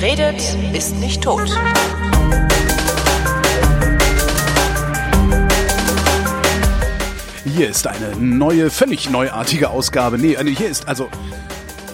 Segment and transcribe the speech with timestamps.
[0.00, 0.40] Wer redet,
[0.74, 1.50] ist nicht tot.
[7.44, 10.16] Hier ist eine neue, völlig neuartige Ausgabe.
[10.18, 11.08] Nee, hier ist also.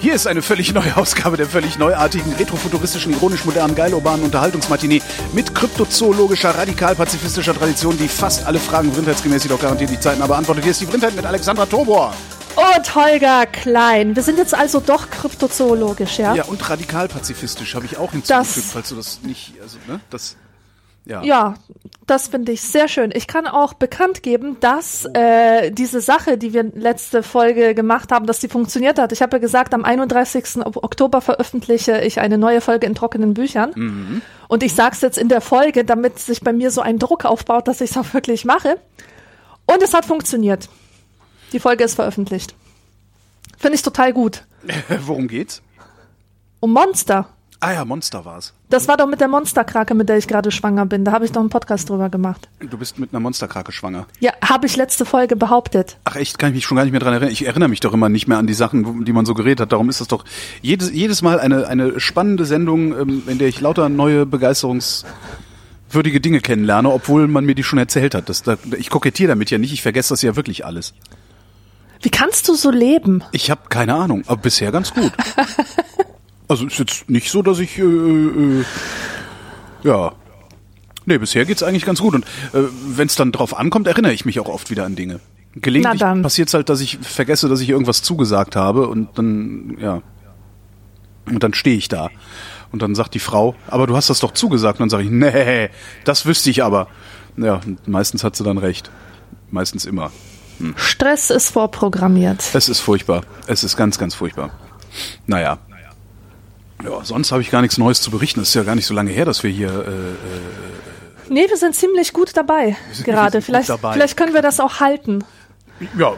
[0.01, 5.01] Hier ist eine völlig neue Ausgabe der völlig neuartigen, retrofuturistischen, ironisch modernen, geil urbanen Unterhaltungsmatinee
[5.33, 10.65] mit kryptozoologischer, radikal-pazifistischer Tradition, die fast alle Fragen vrindheitsgemäß jedoch garantiert die Zeiten aber beantwortet.
[10.65, 12.13] Hier ist die Vrindheit mit Alexandra Tobor.
[12.57, 14.15] Und Holger Klein.
[14.17, 16.35] Wir sind jetzt also doch kryptozoologisch, ja?
[16.35, 20.37] Ja, und radikal-pazifistisch habe ich auch hinzugefügt, Das- falls du das nicht, also, ne, das,
[21.05, 21.23] ja.
[21.23, 21.55] Ja,
[22.07, 23.11] das finde ich sehr schön.
[23.15, 28.27] Ich kann auch bekannt geben, dass äh, diese Sache, die wir letzte Folge gemacht haben,
[28.27, 29.13] dass die funktioniert hat.
[29.13, 30.65] Ich habe ja gesagt, am 31.
[30.65, 34.23] Ok- Oktober veröffentliche ich eine neue Folge in trockenen Büchern.
[34.49, 37.25] Und ich sage es jetzt in der Folge, damit sich bei mir so ein Druck
[37.27, 38.77] aufbaut, dass ich es auch wirklich mache.
[39.67, 40.69] Und es hat funktioniert.
[41.55, 42.55] Die Folge ist veröffentlicht.
[43.57, 44.43] Finde ich total gut.
[45.07, 45.63] Worum geht's?
[46.59, 47.29] Um Monster.
[47.61, 48.53] Ah ja, Monster war's.
[48.71, 51.05] Das war doch mit der Monsterkrake, mit der ich gerade schwanger bin.
[51.05, 52.49] Da habe ich doch einen Podcast drüber gemacht.
[52.59, 54.07] Du bist mit einer Monsterkrake schwanger.
[54.19, 55.97] Ja, habe ich letzte Folge behauptet.
[56.03, 57.31] Ach echt, kann ich mich schon gar nicht mehr dran erinnern.
[57.31, 59.73] Ich erinnere mich doch immer nicht mehr an die Sachen, die man so geredet hat.
[59.73, 60.25] Darum ist das doch
[60.61, 66.41] jedes, jedes Mal eine, eine spannende Sendung, ähm, in der ich lauter neue begeisterungswürdige Dinge
[66.41, 68.29] kennenlerne, obwohl man mir die schon erzählt hat.
[68.29, 70.95] Das, da, ich kokettiere damit ja nicht, ich vergesse das ja wirklich alles.
[72.05, 73.25] Wie kannst du so leben?
[73.33, 75.13] Ich habe keine Ahnung, aber bisher ganz gut.
[76.47, 78.65] Also ist jetzt nicht so, dass ich äh, äh,
[79.83, 80.13] ja.
[81.07, 82.15] Nee, bisher geht's eigentlich ganz gut.
[82.15, 85.21] Und äh, wenn es dann drauf ankommt, erinnere ich mich auch oft wieder an Dinge.
[85.55, 90.03] Gelegentlich passiert es halt, dass ich vergesse, dass ich irgendwas zugesagt habe und dann, ja.
[91.25, 92.11] Und dann stehe ich da.
[92.71, 94.81] Und dann sagt die Frau, aber du hast das doch zugesagt.
[94.81, 95.71] Und dann sage ich, nee,
[96.05, 96.89] das wüsste ich aber.
[97.39, 98.91] Ja, meistens hat sie dann recht.
[99.51, 100.13] Meistens immer.
[100.77, 102.43] Stress ist vorprogrammiert.
[102.55, 103.23] Es ist furchtbar.
[103.47, 104.51] Es ist ganz, ganz furchtbar.
[105.27, 105.59] Naja.
[106.83, 108.41] Ja, sonst habe ich gar nichts Neues zu berichten.
[108.41, 109.69] Es ist ja gar nicht so lange her, dass wir hier.
[109.69, 113.41] Äh, Nee, wir sind ziemlich gut dabei gerade.
[113.41, 113.95] Vielleicht, dabei.
[113.95, 115.25] vielleicht können wir das auch halten.
[115.99, 116.13] ja,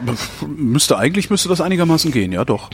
[0.45, 2.69] müsste eigentlich müsste das einigermaßen gehen, ja doch.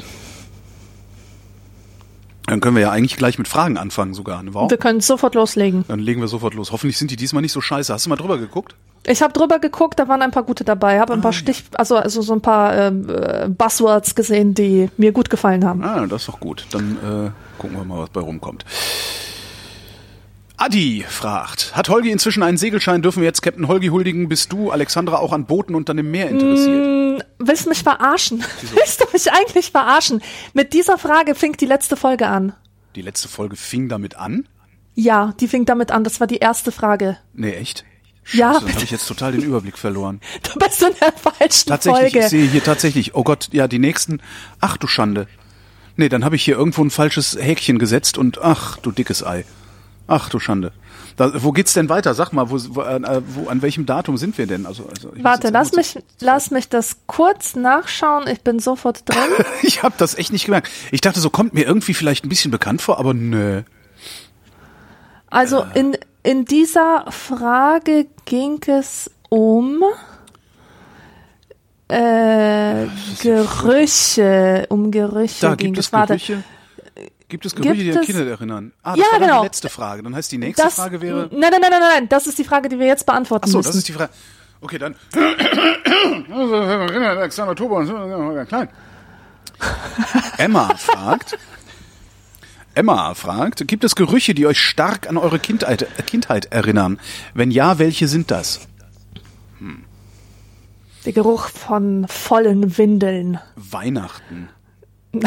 [2.48, 4.44] Dann können wir ja eigentlich gleich mit Fragen anfangen sogar.
[4.44, 4.54] Ne?
[4.54, 4.70] Wow.
[4.70, 5.86] Wir können sofort loslegen.
[5.88, 6.72] Dann legen wir sofort los.
[6.72, 7.94] Hoffentlich sind die diesmal nicht so scheiße.
[7.94, 8.76] Hast du mal drüber geguckt?
[9.06, 11.00] Ich habe drüber geguckt, da waren ein paar gute dabei.
[11.00, 14.90] Habe ein Ah, paar Stich, also, also so ein paar ähm, äh, Buzzwords gesehen, die
[14.98, 15.84] mir gut gefallen haben.
[15.84, 16.66] Ah, das ist doch gut.
[16.72, 18.64] Dann äh, gucken wir mal, was bei rumkommt.
[20.56, 23.02] Adi fragt, hat Holgi inzwischen einen Segelschein?
[23.02, 24.30] Dürfen wir jetzt Captain Holgi huldigen?
[24.30, 27.26] Bist du, Alexandra, auch an Booten und dann im Meer interessiert?
[27.40, 28.44] Willst du mich verarschen?
[28.74, 30.22] Willst du mich eigentlich verarschen?
[30.54, 32.54] Mit dieser Frage fing die letzte Folge an.
[32.96, 34.48] Die letzte Folge fing damit an?
[34.94, 36.04] Ja, die fing damit an.
[36.04, 37.18] Das war die erste Frage.
[37.34, 37.84] Nee, echt?
[38.32, 38.76] Ja, Scheiße, dann bitte.
[38.76, 40.22] habe ich jetzt total den Überblick verloren.
[40.44, 42.20] Du bist in der falschen Tatsächlich, Folge.
[42.20, 44.22] ich sehe hier tatsächlich, oh Gott, ja, die nächsten,
[44.60, 45.28] ach du Schande.
[45.96, 49.46] Nee, dann habe ich hier irgendwo ein falsches Häkchen gesetzt und ach du dickes Ei.
[50.08, 50.72] Ach du Schande.
[51.16, 52.14] Da, wo geht's denn weiter?
[52.16, 54.66] Sag mal, wo, wo, äh, wo, an welchem Datum sind wir denn?
[54.66, 58.28] Also, also Warte, lass mich, lass mich das kurz nachschauen.
[58.28, 59.18] Ich bin sofort drin.
[59.62, 60.70] Ich habe das echt nicht gemerkt.
[60.92, 63.62] Ich dachte, so kommt mir irgendwie vielleicht ein bisschen bekannt vor, aber nö.
[65.30, 69.84] Also in, in dieser Frage ging es um
[71.90, 72.88] äh,
[73.22, 76.44] Gerüche, um Gerüche Da ging gibt es Gerüche.
[77.28, 78.74] Gibt es Gerüche, die an Kinder erinnern?
[78.84, 79.40] Ah, das Ja, war genau.
[79.42, 80.04] die letzte Frage.
[80.04, 81.30] Dann heißt die nächste das, Frage wäre.
[81.32, 83.58] nein, nein, nein, nein, nein, das ist die Frage, die wir jetzt beantworten Ach so,
[83.58, 83.68] müssen.
[83.70, 84.12] das ist die Frage.
[84.62, 84.96] Okay, dann.
[86.32, 88.70] Alexander und Klein.
[90.38, 91.38] Emma fragt.
[92.76, 97.00] Emma fragt, gibt es Gerüche, die euch stark an eure Kindheit, äh, Kindheit erinnern?
[97.34, 98.62] Wenn ja, welche sind das?
[101.06, 103.40] Der Geruch von vollen Windeln.
[103.56, 104.50] Weihnachten.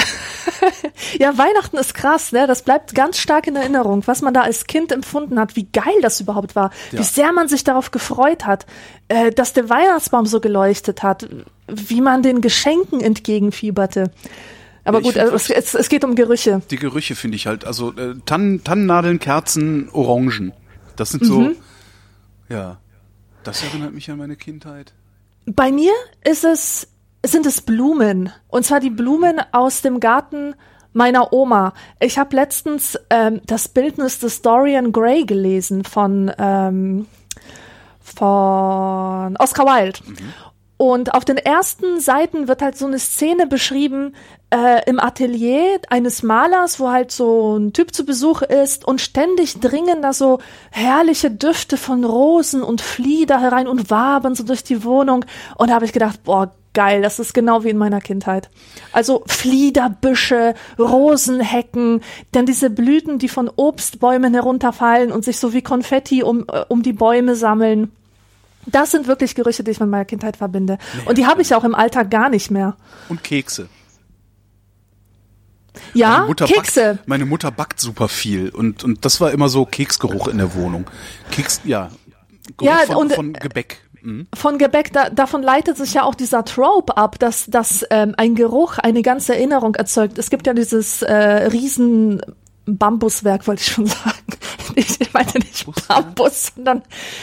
[1.18, 2.46] Ja, Weihnachten ist krass, ne?
[2.46, 5.94] Das bleibt ganz stark in Erinnerung, was man da als Kind empfunden hat, wie geil
[6.02, 6.98] das überhaupt war, Ja.
[6.98, 8.66] wie sehr man sich darauf gefreut hat,
[9.08, 11.28] äh, dass der Weihnachtsbaum so geleuchtet hat,
[11.68, 14.10] wie man den Geschenken entgegenfieberte.
[14.86, 16.62] Aber Ja, gut, also es, es, es geht um Gerüche.
[16.71, 20.53] Die Gerüche finde ich halt, also äh, Tannen, Tannennadeln, Kerzen, Orangen.
[20.97, 21.56] Das sind so, Mhm.
[22.48, 22.78] ja,
[23.42, 24.94] das erinnert mich an meine Kindheit.
[25.44, 25.92] Bei mir
[26.24, 26.88] ist es,
[27.24, 28.33] sind es Blumen.
[28.48, 30.54] Und zwar die Blumen aus dem Garten
[30.92, 31.74] meiner Oma.
[32.00, 37.06] Ich habe letztens ähm, das Bildnis des Dorian Gray gelesen von, ähm,
[38.03, 40.00] von Oscar Wilde.
[40.78, 44.14] Und auf den ersten Seiten wird halt so eine Szene beschrieben
[44.50, 49.60] äh, im Atelier eines Malers, wo halt so ein Typ zu Besuch ist und ständig
[49.60, 50.38] dringen da so
[50.70, 55.24] herrliche Düfte von Rosen und Flieder herein und wabern so durch die Wohnung.
[55.56, 57.00] Und da habe ich gedacht, boah, geil.
[57.00, 58.50] Das ist genau wie in meiner Kindheit.
[58.92, 62.02] Also Fliederbüsche, Rosenhecken,
[62.32, 66.82] dann diese Blüten, die von Obstbäumen herunterfallen und sich so wie Konfetti um, äh, um
[66.82, 67.92] die Bäume sammeln.
[68.66, 70.78] Das sind wirklich Gerüche, die ich mit meiner Kindheit verbinde.
[71.07, 72.77] Und die habe ich auch im Alltag gar nicht mehr.
[73.09, 73.68] Und Kekse.
[75.95, 76.95] Ja, meine Mutter Kekse.
[76.95, 80.54] Backt, meine Mutter backt super viel und, und das war immer so Keksgeruch in der
[80.54, 80.86] Wohnung.
[81.30, 81.91] Keks, ja.
[82.57, 83.83] Geruch Ja, von, und- von Gebäck.
[84.03, 84.27] Mhm.
[84.34, 88.34] Von Gebäck, da, davon leitet sich ja auch dieser Trope ab, dass, dass ähm, ein
[88.36, 90.19] Geruch eine ganze Erinnerung erzeugt.
[90.19, 92.22] Es gibt ja dieses äh, riesen
[92.66, 94.25] Bambuswerk, wollte ich schon sagen.
[94.78, 96.82] Ich meine nicht Bambus, sondern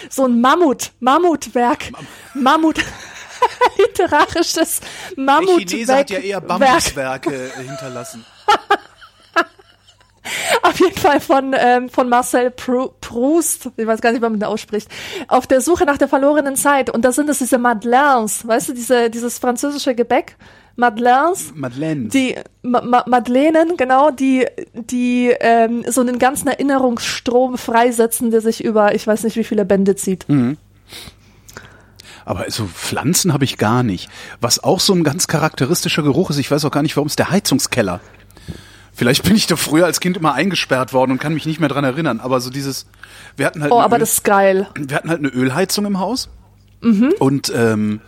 [0.10, 1.92] so ein Mammut, Mammutwerk.
[2.34, 2.80] Mammut.
[3.78, 4.80] Literarisches
[5.16, 5.68] Der Mammutwerk.
[5.70, 8.26] Chinese hat ja eher Bambuswerke äh, hinterlassen.
[10.62, 14.34] Auf jeden Fall von, ähm, von Marcel Prou- Proust, ich weiß gar nicht, wie man
[14.40, 14.88] den ausspricht,
[15.28, 16.90] auf der Suche nach der verlorenen Zeit.
[16.90, 20.38] Und da sind es diese Madeleines, weißt du, diese, dieses französische Gebäck,
[20.76, 22.08] Madeleines, Madeleine.
[22.10, 28.64] die Ma Ma Madeleinen, genau, die, die ähm, so einen ganzen Erinnerungsstrom freisetzen, der sich
[28.64, 30.26] über, ich weiß nicht, wie viele Bände zieht.
[32.26, 34.10] Aber so Pflanzen habe ich gar nicht.
[34.40, 37.16] Was auch so ein ganz charakteristischer Geruch ist, ich weiß auch gar nicht, warum es
[37.16, 38.00] der Heizungskeller.
[38.96, 41.70] Vielleicht bin ich da früher als Kind immer eingesperrt worden und kann mich nicht mehr
[41.70, 42.20] dran erinnern.
[42.20, 42.86] Aber so dieses,
[43.36, 44.68] wir hatten halt, Oh, aber Öl, das ist geil.
[44.76, 46.30] wir hatten halt eine Ölheizung im Haus.
[46.82, 47.14] Mhm.
[47.20, 48.02] Und ähm,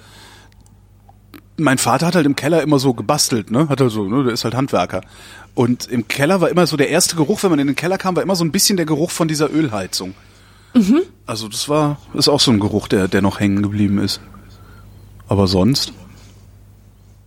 [1.57, 3.69] mein Vater hat halt im Keller immer so gebastelt, ne?
[3.69, 4.24] Hat er so, ne?
[4.24, 5.02] Der ist halt Handwerker.
[5.54, 8.16] Und im Keller war immer so der erste Geruch, wenn man in den Keller kam,
[8.16, 10.13] war immer so ein bisschen der Geruch von dieser Ölheizung.
[10.74, 11.04] Mhm.
[11.25, 14.19] Also das war, ist auch so ein Geruch, der, der noch hängen geblieben ist.
[15.28, 15.94] Aber sonst?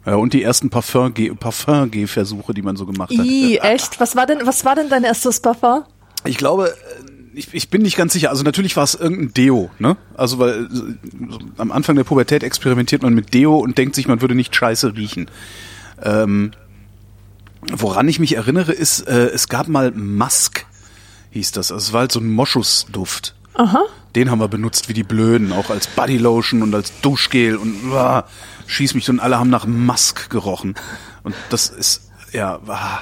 [0.04, 3.26] Ja, und die ersten Parfum-Gehversuche, die man so gemacht hat.
[3.26, 3.98] I, echt?
[4.00, 5.84] Was war denn, was war denn dein erstes Parfum?
[6.25, 6.75] Ich glaube,
[7.38, 8.31] ich, ich bin nicht ganz sicher.
[8.31, 9.96] Also natürlich war es irgendein Deo, ne?
[10.14, 10.69] Also weil äh,
[11.31, 14.55] so am Anfang der Pubertät experimentiert man mit Deo und denkt sich, man würde nicht
[14.55, 15.31] scheiße riechen.
[16.02, 16.50] Ähm,
[17.73, 20.67] woran ich mich erinnere, ist, äh, es gab mal Musk,
[21.31, 21.73] hieß das.
[21.73, 23.35] Also es war halt so ein Moschusduft.
[23.55, 23.85] Aha.
[24.14, 28.25] Den haben wir benutzt wie die Blöden, auch als Bodylotion und als Duschgel und uah,
[28.67, 30.75] schieß mich und alle haben nach Musk gerochen.
[31.23, 33.00] Und das ist, ja, ah.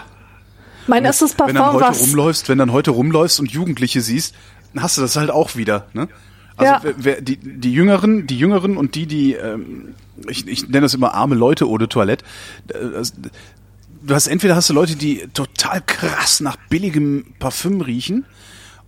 [0.86, 4.34] Mein erstes wenn dann Parfum heute rumläufst, wenn dann heute rumläufst und Jugendliche siehst,
[4.74, 6.08] dann hast du das halt auch wieder, ne?
[6.56, 6.94] Also Ja.
[6.96, 9.94] wer, die, die Jüngeren, die Jüngeren und die, die, ähm,
[10.28, 12.24] ich, ich nenne das immer arme Leute ohne Toilette.
[12.66, 18.24] Du hast entweder hast du Leute, die total krass nach billigem Parfüm riechen,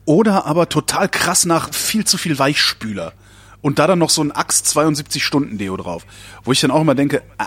[0.05, 3.13] oder aber total krass nach viel zu viel Weichspüler.
[3.61, 6.07] Und da dann noch so ein Axt 72 Stunden Deo drauf.
[6.45, 7.45] Wo ich dann auch immer denke, ah,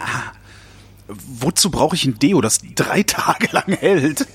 [1.08, 4.28] wozu brauche ich ein Deo, das drei Tage lang hält?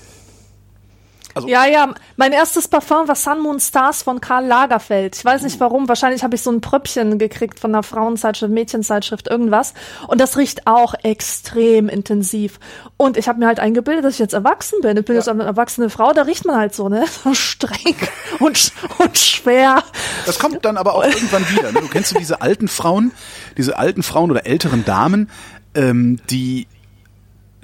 [1.45, 5.15] Ja, ja, mein erstes Parfum war Sun Moon Stars von Karl Lagerfeld.
[5.15, 9.27] Ich weiß nicht warum, wahrscheinlich habe ich so ein Pröppchen gekriegt von einer Frauenzeitschrift, Mädchenzeitschrift,
[9.27, 9.73] irgendwas.
[10.07, 12.59] Und das riecht auch extrem intensiv.
[12.97, 14.97] Und ich habe mir halt eingebildet, dass ich jetzt erwachsen bin.
[14.97, 17.05] Ich bin jetzt eine erwachsene Frau, da riecht man halt so, ne?
[17.23, 17.95] So streng
[18.39, 19.83] und, und schwer.
[20.25, 21.71] Das kommt dann aber auch irgendwann wieder.
[21.71, 21.81] Ne?
[21.81, 23.11] Du kennst du diese alten Frauen,
[23.57, 25.29] diese alten Frauen oder älteren Damen,
[25.75, 26.67] ähm, die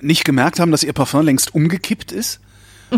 [0.02, 2.40] nicht gemerkt haben, dass ihr Parfum längst umgekippt ist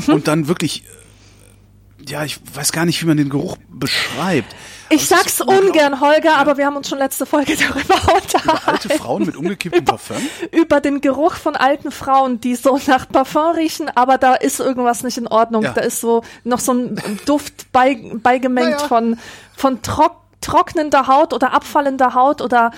[0.08, 4.56] und dann wirklich, äh, ja, ich weiß gar nicht, wie man den Geruch beschreibt.
[4.90, 8.68] Ich es sag's ungern, Holger, aber wir haben uns schon letzte Folge darüber unterhalten.
[8.68, 10.18] Alte Frauen mit umgekipptem Parfum?
[10.52, 15.02] über den Geruch von alten Frauen, die so nach Parfum riechen, aber da ist irgendwas
[15.04, 15.64] nicht in Ordnung.
[15.64, 15.72] Ja.
[15.74, 18.88] Da ist so noch so ein Duft bei, beigemengt Naja.
[18.88, 19.18] von,
[19.58, 22.70] von trock, trocknender Haut oder abfallender Haut oder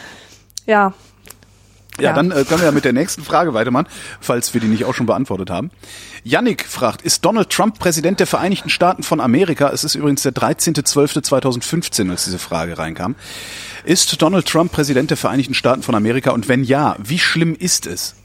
[0.66, 0.94] ja.
[1.98, 2.14] Ja, Ja.
[2.14, 3.88] dann äh, können wir ja mit der nächsten Frage weitermachen,
[4.22, 5.72] falls wir die nicht auch schon beantwortet haben.
[6.24, 9.70] Yannick fragt, ist Donald Trump Präsident der Vereinigten Staaten von Amerika?
[9.70, 13.16] Es ist übrigens der 13.12.2015, als diese Frage reinkam.
[13.86, 16.32] Ist Donald Trump Präsident der Vereinigten Staaten von Amerika?
[16.32, 18.16] Und wenn ja, wie schlimm ist es?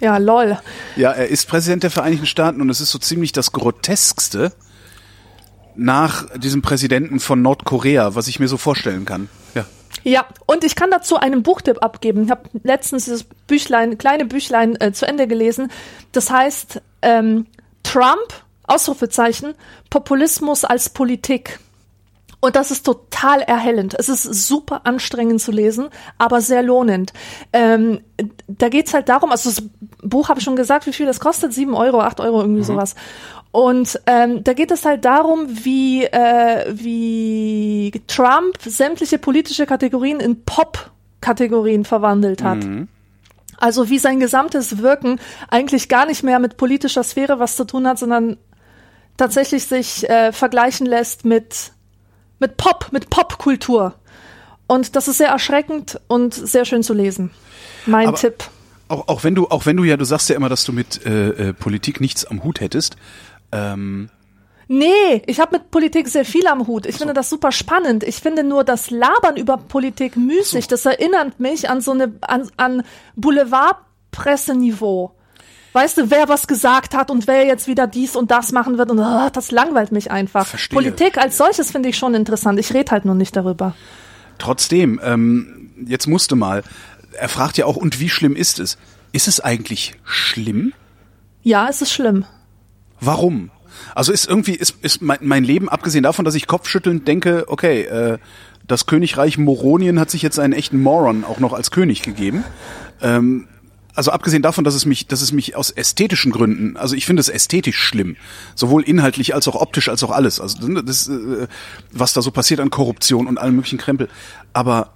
[0.00, 0.58] Ja, lol.
[0.96, 4.52] Ja, er ist Präsident der Vereinigten Staaten und es ist so ziemlich das Groteskste
[5.76, 9.28] nach diesem Präsidenten von Nordkorea, was ich mir so vorstellen kann.
[9.54, 9.64] Ja.
[10.04, 12.24] Ja, und ich kann dazu einen Buchtipp abgeben.
[12.24, 15.70] Ich habe letztens dieses Büchlein, kleine Büchlein äh, zu Ende gelesen.
[16.12, 17.46] Das heißt ähm,
[17.82, 19.54] Trump, Ausrufezeichen,
[19.88, 21.58] Populismus als Politik.
[22.40, 23.94] Und das ist total erhellend.
[23.98, 27.14] Es ist super anstrengend zu lesen, aber sehr lohnend.
[27.54, 28.00] Ähm,
[28.46, 29.62] da geht's halt darum, also das
[30.02, 32.96] Buch habe ich schon gesagt, wie viel das kostet, sieben Euro, acht Euro, irgendwie sowas.
[33.54, 40.44] Und ähm, da geht es halt darum, wie, äh, wie Trump sämtliche politische Kategorien in
[40.44, 42.58] Pop-Kategorien verwandelt hat.
[43.58, 45.20] Also wie sein gesamtes Wirken
[45.50, 48.38] eigentlich gar nicht mehr mit politischer Sphäre was zu tun hat, sondern
[49.16, 51.70] tatsächlich sich äh, vergleichen lässt mit
[52.40, 53.94] mit Pop, mit Popkultur.
[54.66, 57.30] Und das ist sehr erschreckend und sehr schön zu lesen.
[57.86, 58.42] Mein Aber- Tipp.
[58.88, 61.06] Auch, auch wenn du, auch wenn du ja, du sagst ja immer, dass du mit
[61.06, 62.96] äh, äh, Politik nichts am Hut hättest.
[63.54, 64.10] Ähm,
[64.66, 66.86] Nee, ich habe mit Politik sehr viel am Hut.
[66.86, 68.02] Ich finde das super spannend.
[68.02, 70.68] Ich finde nur das Labern über Politik müßig.
[70.68, 72.82] Das erinnert mich an so eine an, an
[73.16, 75.14] Boulevardpresseniveau.
[75.74, 78.90] Weißt du, wer was gesagt hat und wer jetzt wieder dies und das machen wird
[78.90, 80.46] und ah, das langweilt mich einfach.
[80.46, 80.78] Verstehe.
[80.78, 82.58] Politik als solches finde ich schon interessant.
[82.58, 83.74] Ich rede halt nur nicht darüber.
[84.38, 86.62] trotzdem, ähm, jetzt musste mal.
[87.12, 88.78] Er fragt ja auch, und wie schlimm ist es?
[89.12, 90.72] Ist es eigentlich schlimm?
[91.42, 92.24] Ja, es ist schlimm.
[93.00, 93.50] Warum?
[93.94, 97.82] Also ist irgendwie, ist, ist mein, mein Leben, abgesehen davon, dass ich kopfschüttelnd denke, okay,
[97.82, 98.18] äh,
[98.66, 102.44] das Königreich Moronien hat sich jetzt einen echten Moron auch noch als König gegeben.
[103.02, 103.48] Ähm,
[103.94, 107.20] also abgesehen davon, dass es mich, dass es mich aus ästhetischen Gründen, also ich finde
[107.20, 108.16] es ästhetisch schlimm,
[108.56, 110.40] sowohl inhaltlich als auch optisch als auch alles.
[110.40, 111.46] Also das, äh,
[111.92, 114.08] was da so passiert an Korruption und allem möglichen Krempel.
[114.52, 114.94] Aber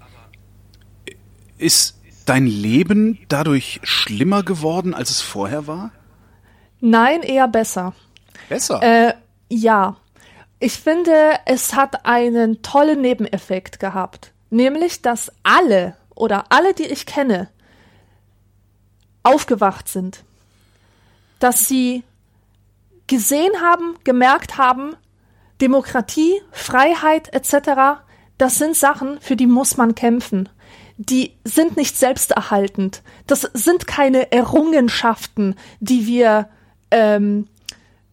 [1.59, 5.93] ist dein Leben dadurch schlimmer geworden, als es vorher war?
[6.81, 7.95] Nein, eher besser.
[8.49, 8.83] Besser.
[8.83, 9.15] Äh,
[9.49, 9.97] ja.
[10.61, 14.33] Ich finde, es hat einen tollen Nebeneffekt gehabt.
[14.51, 17.49] Nämlich, dass alle oder alle, die ich kenne,
[19.23, 20.25] aufgewacht sind.
[21.39, 22.03] Dass sie
[23.07, 24.97] gesehen haben, gemerkt haben,
[25.61, 28.01] Demokratie, Freiheit etc.,
[28.39, 30.49] das sind Sachen, für die muss man kämpfen.
[30.97, 33.03] Die sind nicht selbsterhaltend.
[33.27, 36.49] Das sind keine Errungenschaften, die wir
[36.91, 37.47] ähm,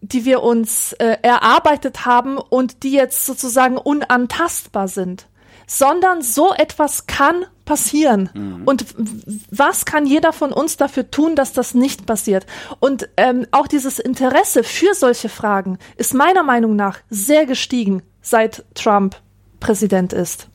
[0.01, 5.27] die wir uns äh, erarbeitet haben und die jetzt sozusagen unantastbar sind,
[5.65, 8.29] sondern so etwas kann passieren.
[8.65, 12.45] Und w- was kann jeder von uns dafür tun, dass das nicht passiert?
[12.79, 18.63] Und ähm, auch dieses Interesse für solche Fragen ist meiner Meinung nach sehr gestiegen, seit
[18.75, 19.15] Trump
[19.59, 20.49] Präsident ist.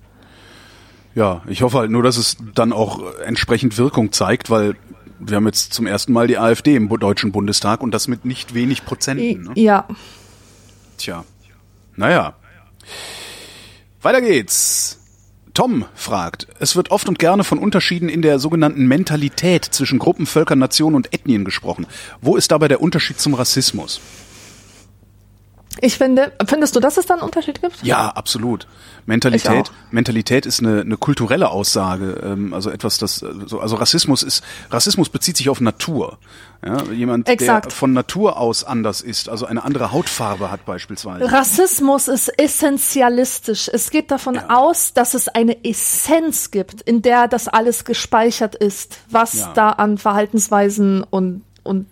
[1.16, 4.76] Ja, ich hoffe halt nur, dass es dann auch entsprechend Wirkung zeigt, weil
[5.20, 8.54] wir haben jetzt zum ersten Mal die AfD im Deutschen Bundestag und das mit nicht
[8.54, 9.44] wenig Prozenten.
[9.44, 9.52] Ne?
[9.54, 9.86] Ja.
[10.96, 11.24] Tja,
[11.96, 12.34] naja.
[14.02, 14.96] Weiter geht's.
[15.52, 20.26] Tom fragt, es wird oft und gerne von Unterschieden in der sogenannten Mentalität zwischen Gruppen,
[20.26, 21.86] Völkern, Nationen und Ethnien gesprochen.
[22.20, 24.00] Wo ist dabei der Unterschied zum Rassismus?
[25.80, 27.82] Ich finde, findest du, dass es da einen Unterschied gibt?
[27.82, 28.66] Ja, absolut.
[29.06, 29.70] Mentalität.
[29.90, 34.42] Mentalität ist eine, eine kulturelle Aussage, ähm, also etwas, das, äh, so- also Rassismus ist,
[34.70, 36.18] Rassismus bezieht sich auf Natur.
[36.64, 37.66] Ja, jemand, Exakt.
[37.66, 41.32] der von Natur aus anders ist, also eine andere Hautfarbe hat beispielsweise.
[41.32, 43.70] Rassismus ist essentialistisch.
[43.72, 44.46] Es geht davon Ja.
[44.50, 49.52] aus, dass es eine Essenz gibt, in der das alles gespeichert ist, was Ja.
[49.54, 51.86] da an Verhaltensweisen und und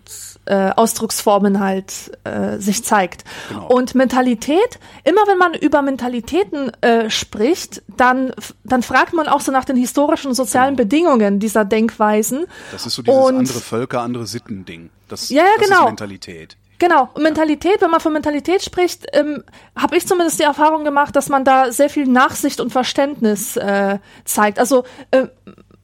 [0.49, 3.25] äh, Ausdrucksformen halt äh, sich zeigt.
[3.49, 3.69] Genau.
[3.69, 8.33] Und Mentalität, immer wenn man über Mentalitäten äh, spricht, dann,
[8.64, 12.47] dann fragt man auch so nach den historischen und sozialen Bedingungen dieser Denkweisen.
[12.73, 14.90] Das ist so dieses und andere Völker, andere Sitten-Ding.
[15.09, 15.81] Das, Ja, ja, das genau.
[15.81, 16.57] ist Mentalität.
[16.78, 19.43] Genau, und Mentalität, wenn man von Mentalität spricht, ähm,
[19.76, 23.99] habe ich zumindest die Erfahrung gemacht, dass man da sehr viel Nachsicht und Verständnis äh,
[24.25, 24.61] zeigt.
[24.61, 25.26] Also äh,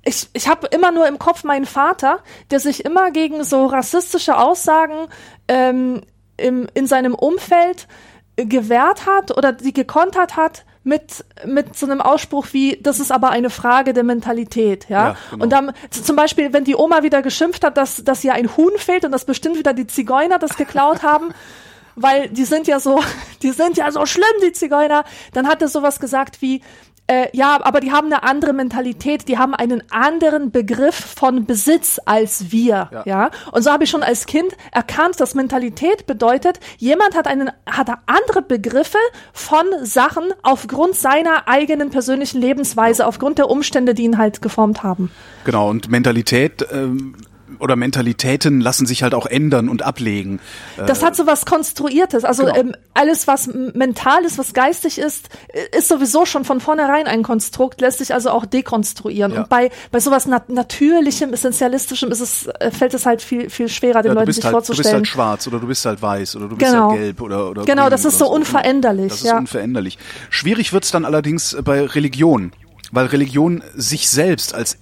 [0.05, 2.21] ich, ich habe immer nur im Kopf meinen Vater,
[2.51, 5.09] der sich immer gegen so rassistische Aussagen
[5.49, 6.03] ähm,
[6.37, 7.89] im, in seinem Umfeld
[8.37, 13.11] äh, gewehrt hat oder die gekontert hat mit, mit so einem Ausspruch wie, das ist
[13.11, 15.09] aber eine Frage der Mentalität, ja.
[15.09, 15.45] Ja, genau.
[15.45, 18.73] Und dann zum Beispiel, wenn die Oma wieder geschimpft hat, dass, dass ihr ein Huhn
[18.77, 21.33] fehlt und dass bestimmt wieder die Zigeuner das geklaut haben,
[21.97, 23.01] weil die sind ja so,
[23.43, 26.61] die sind ja so schlimm, die Zigeuner, dann hat er sowas gesagt wie,
[27.07, 32.01] äh, ja, aber die haben eine andere Mentalität, die haben einen anderen Begriff von Besitz
[32.07, 33.03] als wir, ja.
[33.05, 33.31] Ja.
[33.53, 37.91] Und so habe ich schon als Kind erkannt, dass Mentalität bedeutet, jemand hat einen, hat
[38.07, 38.99] andere Begriffe
[39.35, 45.11] von Sachen aufgrund seiner eigenen persönlichen Lebensweise, aufgrund der Umstände, die ihn halt geformt haben.
[45.45, 47.17] Genau, und Mentalität ähm,
[47.65, 50.39] oder Mentalitäten lassen sich halt auch ändern und ablegen.
[50.77, 52.25] Äh, Das hat so was Konstruiertes.
[52.25, 52.57] Also Genau.
[52.57, 57.23] ähm, alles, was mental ist, was geistig ist, äh, ist sowieso schon von vornherein ein
[57.25, 59.33] Konstrukt, lässt sich also auch dekonstruieren.
[59.33, 59.41] Ja.
[59.41, 63.69] Und bei, bei sowas nat Natürlichem, Essentialistischem ist es, äh, fällt es halt viel, viel
[63.69, 64.97] schwerer, den ja, Leuten sich halt, du bist vorzustellen.
[64.97, 66.91] halt schwarz oder du bist halt weiß oder du bist Genau.
[66.91, 69.39] halt gelb oder, oder Genau, das ist so unveränderlich, Das ist ja.
[69.39, 69.99] unveränderlich.
[70.31, 72.53] Schwierig wird's dann allerdings bei Religion,
[72.93, 74.77] weil Religion sich selbst als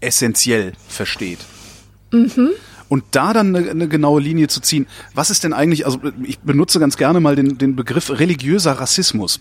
[0.00, 1.38] essentiell versteht.
[2.14, 2.50] Mhm.
[2.88, 6.38] Und da dann eine, eine genaue Linie zu ziehen, was ist denn eigentlich, also ich
[6.40, 9.40] benutze ganz gerne mal den, den Begriff religiöser Rassismus.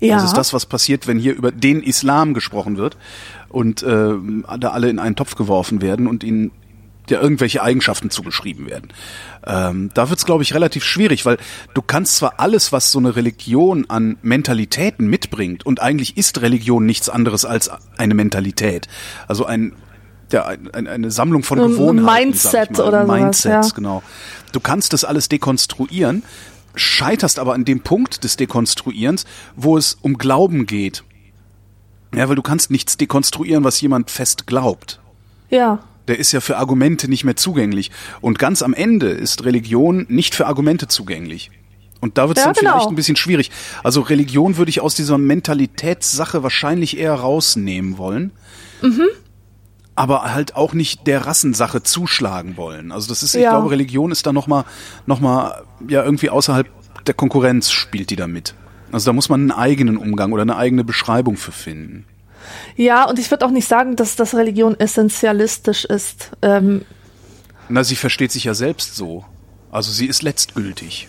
[0.00, 0.16] ja.
[0.16, 2.96] Das ist das, was passiert, wenn hier über den Islam gesprochen wird
[3.48, 4.14] und äh,
[4.58, 6.50] da alle in einen Topf geworfen werden und ihnen
[7.08, 8.88] der irgendwelche Eigenschaften zugeschrieben werden.
[9.46, 11.36] Ähm, da wird's, glaube ich, relativ schwierig, weil
[11.74, 16.86] du kannst zwar alles, was so eine Religion an Mentalitäten mitbringt, und eigentlich ist Religion
[16.86, 18.88] nichts anderes als eine Mentalität.
[19.28, 19.74] Also ein
[20.34, 22.28] ja, ein, eine Sammlung von Ein Gewohnheiten.
[22.30, 22.88] Mindset sag ich mal.
[22.88, 23.74] oder sowas, Mindsets, ja.
[23.74, 24.02] genau.
[24.52, 26.22] Du kannst das alles dekonstruieren,
[26.74, 29.24] scheiterst aber an dem Punkt des Dekonstruierens,
[29.56, 31.04] wo es um Glauben geht.
[32.14, 35.00] Ja, weil du kannst nichts dekonstruieren, was jemand fest glaubt.
[35.50, 35.78] Ja.
[36.08, 37.90] Der ist ja für Argumente nicht mehr zugänglich.
[38.20, 41.50] Und ganz am Ende ist Religion nicht für Argumente zugänglich.
[42.00, 42.88] Und da wird es Ja, dann vielleicht genau.
[42.88, 43.50] ein bisschen schwierig.
[43.82, 48.32] Also Religion würde ich aus dieser Mentalitätssache wahrscheinlich eher rausnehmen wollen.
[48.82, 49.06] Mhm.
[49.96, 52.90] Aber halt auch nicht der Rassensache zuschlagen wollen.
[52.90, 53.50] Also das ist, ich Ja.
[53.50, 54.64] glaube, Religion ist da nochmal,
[55.06, 56.66] noch mal, ja, irgendwie außerhalb
[57.06, 58.54] der Konkurrenz spielt die da mit.
[58.90, 62.06] Also da muss man einen eigenen Umgang oder eine eigene Beschreibung für finden.
[62.76, 66.32] Ja, und ich würde auch nicht sagen, dass das Religion essentialistisch ist.
[66.42, 66.82] Ähm,
[67.68, 69.24] Na, sie versteht sich ja selbst so.
[69.70, 71.08] Also sie ist letztgültig.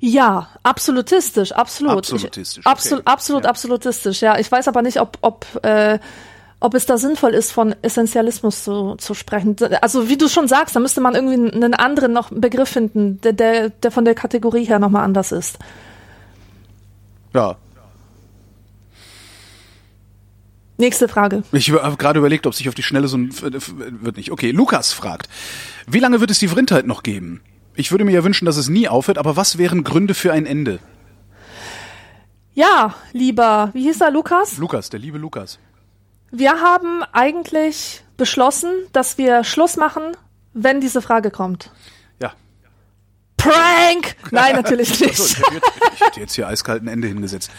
[0.00, 1.98] ja, absolutistisch, absolut.
[1.98, 3.02] Absolutistisch, Ich, absol, okay.
[3.10, 3.50] Absolut, Ja.
[3.50, 4.38] absolutistisch, ja.
[4.38, 5.98] Ich weiß aber nicht, ob, ob, äh,
[6.62, 9.56] ob es da sinnvoll ist, von Essentialismus zu, zu sprechen.
[9.80, 13.32] Also wie du schon sagst, da müsste man irgendwie einen anderen noch Begriff finden, der,
[13.32, 15.58] der, der von der Kategorie her nochmal anders ist.
[17.34, 17.56] Ja.
[20.78, 21.42] Nächste Frage.
[21.52, 23.30] Ich habe gerade überlegt, ob sich auf die Schnelle so ein
[24.02, 24.32] wird nicht.
[24.32, 25.28] Okay, Lukas fragt:
[25.86, 27.40] Wie lange wird es die Vrindheit noch geben?
[27.74, 30.46] Ich würde mir ja wünschen, dass es nie aufhört, aber was wären Gründe für ein
[30.46, 30.78] Ende?
[32.54, 34.58] Ja, lieber, wie hieß er, Lukas?
[34.58, 35.58] Lukas, der liebe Lukas.
[36.32, 40.16] Wir haben eigentlich beschlossen, dass wir Schluss machen,
[40.54, 41.70] wenn diese Frage kommt.
[42.20, 42.32] Ja.
[43.36, 44.16] Prank!
[44.30, 45.18] Nein, natürlich nicht.
[45.18, 45.60] ich, hätte,
[45.94, 47.50] ich hätte jetzt hier eiskalt ein Ende hingesetzt.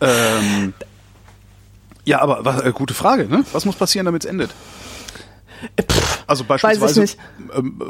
[0.00, 0.74] Ähm,
[2.04, 3.44] ja, aber was, äh, gute Frage, ne?
[3.52, 4.50] Was muss passieren, damit es endet?
[6.26, 7.18] Also beispielsweise, nicht.
[7.56, 7.84] Ähm, äh,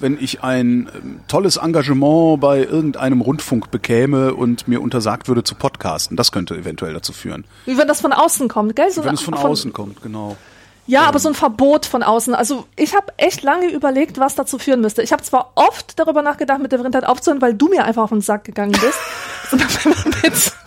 [0.00, 5.54] wenn ich ein ähm, tolles Engagement bei irgendeinem Rundfunk bekäme und mir untersagt würde zu
[5.54, 7.44] podcasten, das könnte eventuell dazu führen.
[7.66, 8.90] Wie wenn das von außen kommt, gell?
[8.90, 10.36] So Wenn es von außen kommt, genau.
[10.86, 12.34] Ja, aber so ein Verbot von außen.
[12.34, 15.02] Also ich habe echt lange überlegt, was dazu führen müsste.
[15.02, 18.10] Ich habe zwar oft darüber nachgedacht, mit der Vrindheit aufzuhören, weil du mir einfach auf
[18.10, 20.54] den Sack gegangen bist.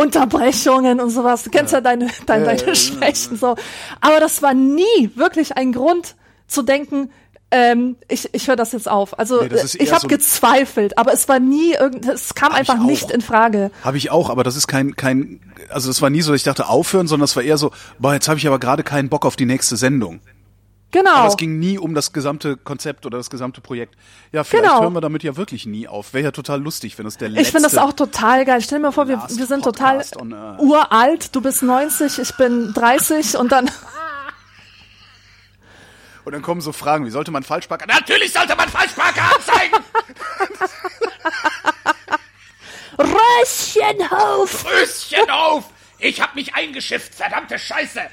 [0.00, 1.42] Unterbrechungen und sowas.
[1.42, 3.56] Du kennst ja deine, deine, deine Schwächen so.
[4.00, 6.14] Aber das war nie wirklich ein Grund
[6.46, 7.10] zu denken,
[7.52, 9.18] ähm, ich, ich höre das jetzt auf.
[9.18, 13.10] Also Nee, ich habe so- gezweifelt, aber es war nie irgend, es kam einfach nicht
[13.10, 13.72] in Frage.
[13.82, 16.44] Habe ich auch, aber das ist kein, kein, also das war nie so, dass ich
[16.44, 19.26] dachte aufhören, sondern das war eher so, boah, jetzt habe ich aber gerade keinen Bock
[19.26, 20.20] auf die nächste Sendung.
[20.92, 21.10] Genau.
[21.12, 23.94] Aber es ging nie um das gesamte Konzept oder das gesamte Projekt.
[24.32, 24.82] Ja, vielleicht Genau.
[24.82, 26.12] hören wir damit ja wirklich nie auf.
[26.14, 27.42] Wäre ja total lustig, wenn das der letzte...
[27.42, 28.60] Ich finde das auch total geil.
[28.60, 30.60] Stell dir mal vor, wir, wir sind total Podcast Earth.
[30.60, 31.34] uralt.
[31.36, 33.70] Du bist 90, ich bin 30 und dann.
[36.22, 37.86] Und dann kommen so Fragen, wie sollte man Falschparker...
[37.86, 39.82] Natürlich sollte man Falschparker anzeigen!
[42.98, 44.64] Röschenhof!
[44.66, 45.64] Röschen auf!
[45.98, 48.02] Ich hab mich eingeschifft, verdammte Scheiße!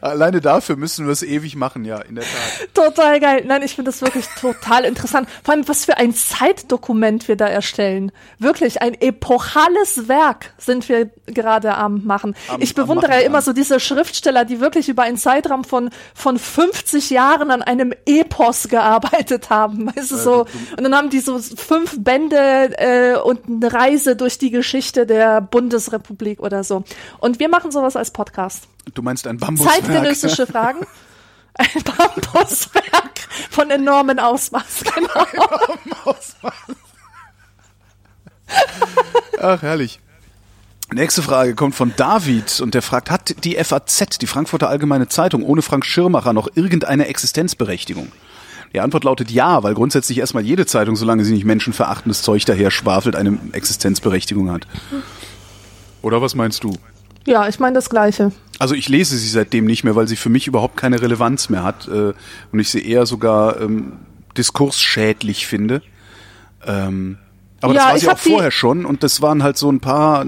[0.00, 2.74] Alleine dafür müssen wir es ewig machen, ja, in der Tat.
[2.74, 3.44] Total geil.
[3.46, 5.28] Nein, ich finde das wirklich total interessant.
[5.42, 8.12] Vor allem, was für ein Zeitdokument wir da erstellen.
[8.38, 12.34] Wirklich, ein epochales Werk sind wir gerade am machen.
[12.48, 15.90] Am- ich bewundere Machen ja immer so diese Schriftsteller, die wirklich über einen Zeitraum von,
[16.14, 19.86] von 50 Jahren an einem Epos gearbeitet haben.
[19.96, 20.46] Weißt du, so.
[20.76, 22.36] Und dann haben die so fünf Bände
[22.78, 26.84] äh, und eine Reise durch die Geschichte der Bundesrepublik oder so.
[27.18, 28.64] Und wir machen sowas als Podcast.
[28.92, 29.76] Du meinst ein Bambuswerk?
[29.76, 30.86] Zeitgenössische Fragen.
[31.56, 35.26] Ein Bambuswerk von enormen Ausmaß, genau.
[39.40, 40.00] Ach, herrlich.
[40.92, 45.44] Nächste Frage kommt von David und der fragt, hat die FAZ, die Frankfurter Allgemeine Zeitung,
[45.44, 48.12] ohne Frank Schirmacher noch irgendeine Existenzberechtigung?
[48.74, 52.72] Die Antwort lautet ja, weil grundsätzlich erstmal jede Zeitung, solange sie nicht menschenverachtendes Zeug daher
[52.72, 54.66] schwafelt, eine Existenzberechtigung hat.
[56.02, 56.76] Oder was meinst du?
[57.26, 58.32] Ja, ich meine das Gleiche.
[58.58, 61.64] Also ich lese sie seitdem nicht mehr, weil sie für mich überhaupt keine Relevanz mehr
[61.64, 62.12] hat äh,
[62.52, 63.94] und ich sie eher sogar ähm,
[64.36, 65.82] diskursschädlich finde.
[66.66, 67.18] Ähm,
[67.60, 70.26] aber Ja, das war sie auch vorher schon und das waren halt so ein paar,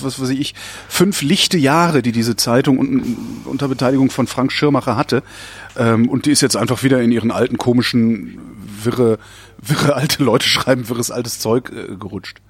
[0.00, 0.54] was weiß ich,
[0.88, 5.22] fünf lichte Jahre, die diese Zeitung un, unter Beteiligung von Frank Schirmacher hatte.
[5.76, 8.38] Ähm, und die ist jetzt einfach wieder in ihren alten komischen,
[8.82, 9.18] wirre,
[9.58, 12.40] wirre alte Leute schreiben, wirres altes Zeug äh, gerutscht.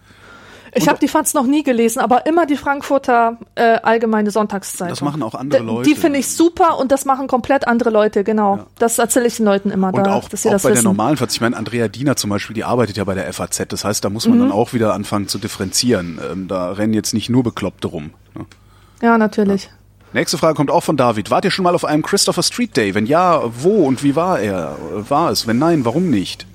[0.75, 4.89] Ich habe die Fans noch nie gelesen, aber immer die Frankfurter äh, Allgemeine Sonntagszeitung.
[4.89, 5.89] Das machen auch andere Leute.
[5.91, 8.61] Die finde ich super und das machen komplett andere Leute, genau.
[8.79, 10.77] Das erzähle ich den Leuten immer Und da, auch, dass sie auch das bei der
[10.79, 10.85] wissen.
[10.87, 13.67] normalen FAZ, ich meine, Andrea Diener zum Beispiel, die arbeitet ja bei der FAZ.
[13.69, 14.43] Das heißt, da muss man Mhm.
[14.45, 16.19] dann auch wieder anfangen zu differenzieren.
[16.33, 18.11] Ähm, da rennen jetzt nicht nur Bekloppte rum.
[18.35, 18.47] Ne?
[19.03, 19.69] Ja, natürlich.
[20.15, 21.31] Nächste Frage kommt auch von David.
[21.31, 22.95] Wart ihr schon mal auf einem Christopher Street Day?
[22.95, 24.77] Wenn ja, wo und wie war er?
[25.09, 25.47] War es?
[25.47, 26.47] Wenn nein, warum nicht?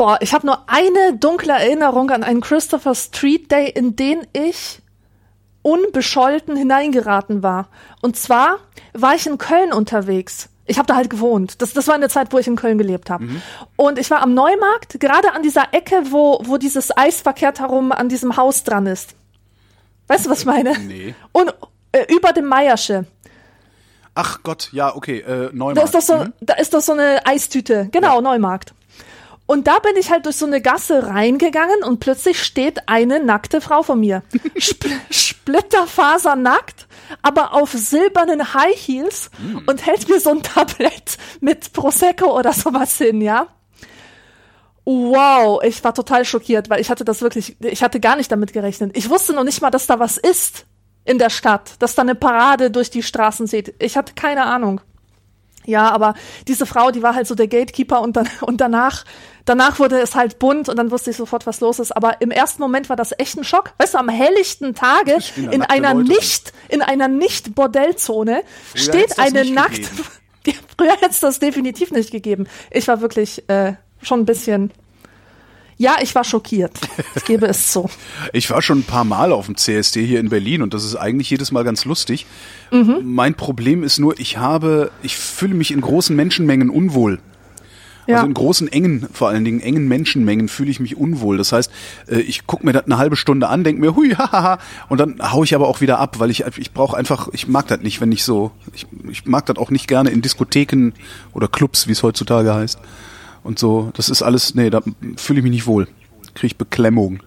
[0.00, 4.80] Boah, ich habe nur eine dunkle Erinnerung an einen Christopher Street Day, in den ich
[5.60, 7.68] unbescholten hineingeraten war.
[8.00, 8.60] Und zwar
[8.94, 10.48] war ich in Köln unterwegs.
[10.64, 11.60] Ich habe da halt gewohnt.
[11.60, 13.24] Das, das war eine Zeit, wo ich in Köln gelebt habe.
[13.24, 13.42] Mhm.
[13.76, 17.92] Und ich war am Neumarkt, gerade an dieser Ecke, wo, wo dieses Eis verkehrt herum
[17.92, 19.14] an diesem Haus dran ist.
[20.06, 20.78] Weißt du, was ich meine?
[20.78, 21.14] Nee.
[21.32, 21.52] Und
[21.92, 23.04] äh, über dem Meiersche.
[24.14, 25.76] Ach Gott, ja, okay, äh, Neumarkt.
[25.76, 26.32] Da ist doch so, Mhm.
[26.40, 27.90] da ist doch so eine Eistüte.
[27.92, 28.72] Genau, Neumarkt.
[29.50, 33.60] Und da bin ich halt durch so eine Gasse reingegangen und plötzlich steht eine nackte
[33.60, 34.22] Frau vor mir.
[34.56, 36.86] Spl Splitterfasernackt,
[37.20, 39.28] aber auf silbernen High Heels
[39.66, 43.48] und hält mir so ein Tablett mit Prosecco oder sowas hin, ja?
[44.84, 48.52] Wow, ich war total schockiert, weil ich hatte das wirklich, ich hatte gar nicht damit
[48.52, 48.96] gerechnet.
[48.96, 50.66] Ich wusste noch nicht mal, dass da was ist
[51.04, 53.74] in der Stadt, dass da eine Parade durch die Straßen zieht.
[53.80, 54.80] Ich hatte keine Ahnung.
[55.70, 56.14] Ja, aber
[56.48, 59.04] diese Frau, die war halt so der Gatekeeper und dann und danach
[59.44, 61.96] danach wurde es halt bunt und dann wusste ich sofort, was los ist.
[61.96, 63.72] Aber im ersten Moment war das echt ein Schock.
[63.78, 66.08] Weißt du, am helllichten Tage in einer Leute.
[66.08, 69.90] nicht in einer nicht Bordellzone hätt's steht eine nackt.
[70.76, 72.46] früher hätte es das definitiv nicht gegeben.
[72.70, 74.70] Ich war wirklich äh, schon ein bisschen.
[75.80, 76.78] Ja, ich war schockiert.
[77.14, 77.88] Ich gebe es zu.
[78.34, 80.94] Ich war schon ein paar Mal auf dem CSD hier in Berlin und das ist
[80.94, 82.26] eigentlich jedes Mal ganz lustig.
[82.70, 83.00] Mhm.
[83.02, 87.18] Mein Problem ist nur, ich habe, ich fühle mich in großen Menschenmengen unwohl.
[88.06, 88.16] Ja.
[88.16, 91.38] Also in großen, engen, vor allen Dingen engen Menschenmengen fühle ich mich unwohl.
[91.38, 91.70] Das heißt,
[92.08, 94.58] äh, ich gucke mir das eine halbe Stunde an, denke mir, hui, hahaha,
[94.90, 97.68] und dann hau ich aber auch wieder ab, weil ich, ich brauche einfach, ich mag
[97.68, 100.92] das nicht, wenn ich so, ich, ich mag das auch nicht gerne in Diskotheken
[101.32, 102.78] oder Clubs, wie es heutzutage heißt.
[103.42, 104.80] Und so, das ist alles, nee, da
[105.16, 105.86] fühle ich mich nicht wohl.
[106.34, 107.22] Kriege ich Beklemmung.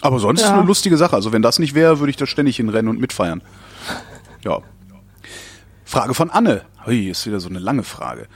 [0.00, 0.54] Aber sonst Ja.
[0.58, 1.16] eine lustige Sache.
[1.16, 3.42] Also wenn das nicht wäre, würde ich da ständig hinrennen und mitfeiern.
[4.44, 4.60] Ja.
[5.84, 6.62] Frage von Anne.
[6.86, 8.26] Hui, ist wieder so eine lange Frage.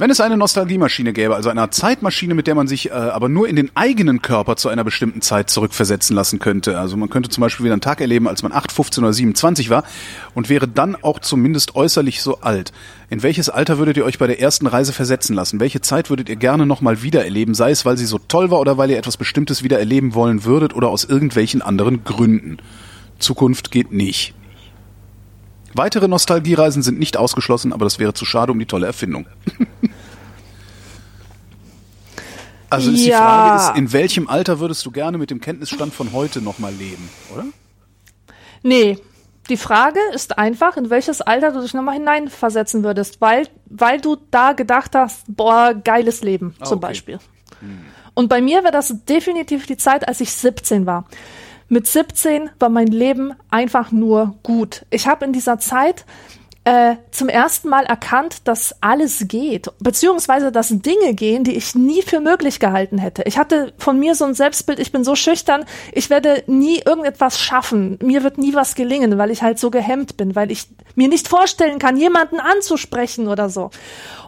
[0.00, 3.48] Wenn es eine Nostalgiemaschine gäbe, also eine Zeitmaschine, mit der man sich äh, aber nur
[3.48, 6.78] in den eigenen Körper zu einer bestimmten Zeit zurückversetzen lassen könnte.
[6.78, 9.70] Also man könnte zum Beispiel wieder einen Tag erleben, als man 8, 15 oder 27
[9.70, 9.82] war
[10.34, 12.72] und wäre dann auch zumindest äußerlich so alt.
[13.10, 15.58] In welches Alter würdet ihr euch bei der ersten Reise versetzen lassen?
[15.58, 17.54] Welche Zeit würdet ihr gerne nochmal wiedererleben?
[17.54, 20.44] Sei es, weil sie so toll war oder weil ihr etwas Bestimmtes wieder erleben wollen
[20.44, 22.58] würdet oder aus irgendwelchen anderen Gründen.
[23.18, 24.32] Zukunft geht nicht.
[25.74, 29.26] Weitere Nostalgiereisen sind nicht ausgeschlossen, aber das wäre zu schade um die tolle Erfindung.
[32.70, 33.18] also ist die Ja.
[33.18, 37.08] Frage ist, in welchem Alter würdest du gerne mit dem Kenntnisstand von heute nochmal leben,
[37.34, 37.44] oder?
[38.62, 38.98] Nee,
[39.48, 44.16] die Frage ist einfach, in welches Alter du dich nochmal hineinversetzen würdest, weil, weil du
[44.30, 46.86] da gedacht hast, boah, geiles Leben Ah, zum okay.
[46.88, 47.18] Beispiel.
[48.14, 51.06] Und bei mir wäre das definitiv die Zeit, als ich 17 war.
[51.68, 54.84] Mit 17 war mein Leben einfach nur gut.
[54.90, 56.04] Ich habe in dieser Zeit
[56.68, 62.02] äh, zum ersten Mal erkannt, dass alles geht, beziehungsweise dass Dinge gehen, die ich nie
[62.02, 63.22] für möglich gehalten hätte.
[63.24, 67.40] Ich hatte von mir so ein Selbstbild, ich bin so schüchtern, ich werde nie irgendetwas
[67.40, 71.08] schaffen, mir wird nie was gelingen, weil ich halt so gehemmt bin, weil ich mir
[71.08, 73.70] nicht vorstellen kann, jemanden anzusprechen oder so.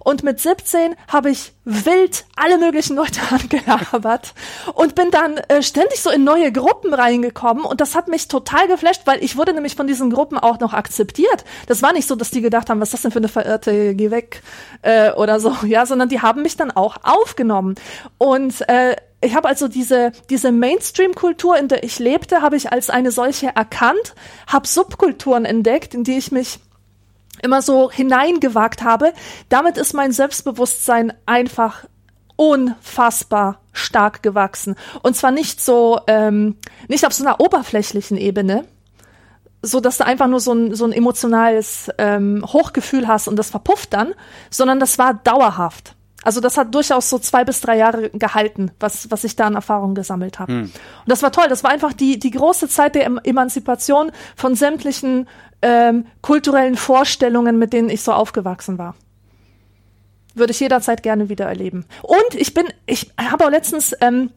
[0.02, 4.34] Und mit 17 habe ich wild alle möglichen Leute angelabert
[4.74, 7.64] und bin dann äh, ständig so in neue Gruppen reingekommen.
[7.64, 10.72] Und das hat mich total geflasht, weil ich wurde nämlich von diesen Gruppen auch noch
[10.72, 11.44] akzeptiert.
[11.66, 13.94] Das war nicht so, dass die gedacht haben, was ist das denn für eine Verirrte,
[13.94, 14.42] geh weg
[14.82, 17.74] äh, oder so, ja, sondern die haben mich dann auch aufgenommen.
[18.18, 22.88] Und äh, ich habe also diese, diese Mainstream-Kultur, in der ich lebte, habe ich als
[22.88, 24.14] eine solche erkannt,
[24.46, 26.58] habe Subkulturen entdeckt, in die ich mich
[27.42, 29.12] immer so hineingewagt habe.
[29.48, 31.84] Damit ist mein Selbstbewusstsein einfach
[32.36, 34.74] unfassbar stark gewachsen.
[35.02, 36.56] Und zwar nicht so, ähm,
[36.88, 38.64] nicht auf so einer oberflächlichen Ebene,
[39.62, 43.50] so dass du einfach nur so ein, so ein emotionales ähm, Hochgefühl hast und das
[43.50, 44.14] verpufft dann,
[44.48, 45.94] sondern das war dauerhaft.
[46.22, 49.54] Also das hat durchaus so zwei bis drei Jahre gehalten, was, was ich da an
[49.54, 50.52] Erfahrung gesammelt habe.
[50.64, 50.72] Und
[51.06, 51.46] das war toll.
[51.48, 55.28] Das war einfach die, die große Zeit der Em- Emanzipation von sämtlichen
[55.62, 58.94] ähm, kulturellen Vorstellungen, mit denen ich so aufgewachsen war.
[60.34, 61.84] Würde ich jederzeit gerne wieder erleben.
[62.02, 64.30] Und ich bin, ich habe auch letztens, ähm,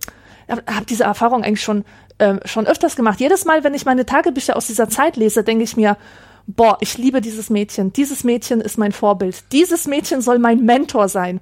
[0.49, 1.85] habe hab diese Erfahrung eigentlich schon,
[2.19, 3.19] ähm, schon öfters gemacht.
[3.19, 5.97] Jedes Mal, wenn ich meine Tagebücher aus dieser Zeit lese, denke ich mir,
[6.45, 7.93] boah, ich liebe dieses Mädchen.
[7.93, 9.43] Dieses Mädchen ist mein Vorbild.
[9.53, 11.39] Dieses Mädchen soll mein Mentor sein.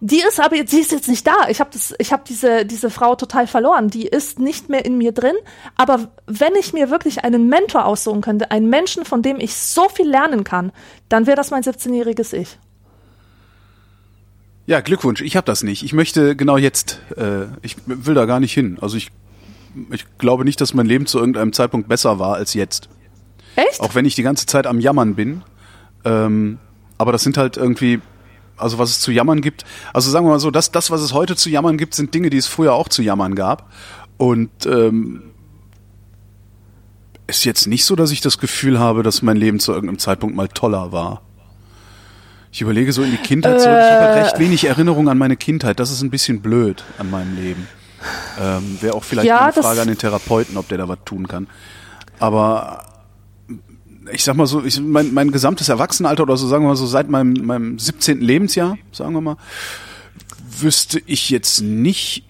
[0.00, 1.48] Die ist aber, jetzt- die ist jetzt nicht da.
[1.48, 3.88] Ich habe das, ich habe diese diese Frau total verloren.
[3.88, 5.36] Die ist nicht mehr in mir drin.
[5.76, 9.88] Aber wenn ich mir wirklich einen Mentor aussuchen könnte, einen Menschen, von dem ich so
[9.88, 10.72] viel lernen kann,
[11.08, 12.58] dann wäre das mein 17-jähriges Ich.
[14.66, 15.20] Ja, Glückwunsch.
[15.22, 15.82] Ich habe das nicht.
[15.82, 18.78] Ich möchte genau jetzt, äh, ich will da gar nicht hin.
[18.80, 19.10] Also ich,
[19.90, 22.88] ich glaube nicht, dass mein Leben zu irgendeinem Zeitpunkt besser war als jetzt.
[23.56, 23.80] Echt?
[23.80, 25.42] Auch wenn ich die ganze Zeit am Jammern bin.
[26.04, 26.58] Ähm,
[26.98, 28.00] aber das sind halt irgendwie,
[28.56, 29.64] also was es zu jammern gibt.
[29.92, 32.30] Also sagen wir mal so, das, das, was es heute zu jammern gibt, sind Dinge,
[32.30, 33.70] die es früher auch zu jammern gab.
[34.18, 35.22] Und ähm,
[37.26, 40.36] ist jetzt nicht so, dass ich das Gefühl habe, dass mein Leben zu irgendeinem Zeitpunkt
[40.36, 41.22] mal toller war.
[42.50, 43.78] Ich überlege so in die Kindheit zurück.
[43.78, 45.80] Ich habe halt recht wenig Erinnerung an meine Kindheit.
[45.80, 47.66] Das ist ein bisschen blöd an meinem Leben.
[48.38, 51.28] Ähm, Wäre auch vielleicht Ja, eine Frage an den Therapeuten, ob der da was tun
[51.28, 51.48] kann.
[52.18, 52.84] Aber
[54.10, 56.86] ich sag mal so, ich, mein, mein gesamtes Erwachsenenalter oder so, sagen wir mal so,
[56.86, 58.20] seit meinem, meinem 17.
[58.20, 59.36] Lebensjahr, sagen wir mal,
[60.60, 62.24] wüsste ich jetzt nicht.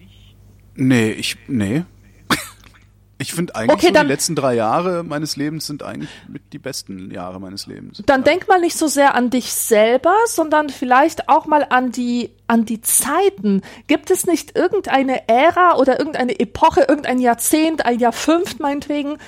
[0.75, 1.37] Nee, ich.
[1.47, 1.83] Nee.
[3.19, 6.57] Ich finde eigentlich Okay, so die letzten drei Jahre meines Lebens sind eigentlich mit die
[6.57, 8.03] besten Jahre meines Lebens.
[8.05, 12.31] Dann denk mal nicht so sehr an dich selber, sondern vielleicht auch mal an die,
[12.47, 13.61] an die Zeiten.
[13.87, 19.19] Gibt es nicht irgendeine Ära oder irgendeine Epoche, irgendein Jahrzehnt, ein Jahr fünf meinetwegen,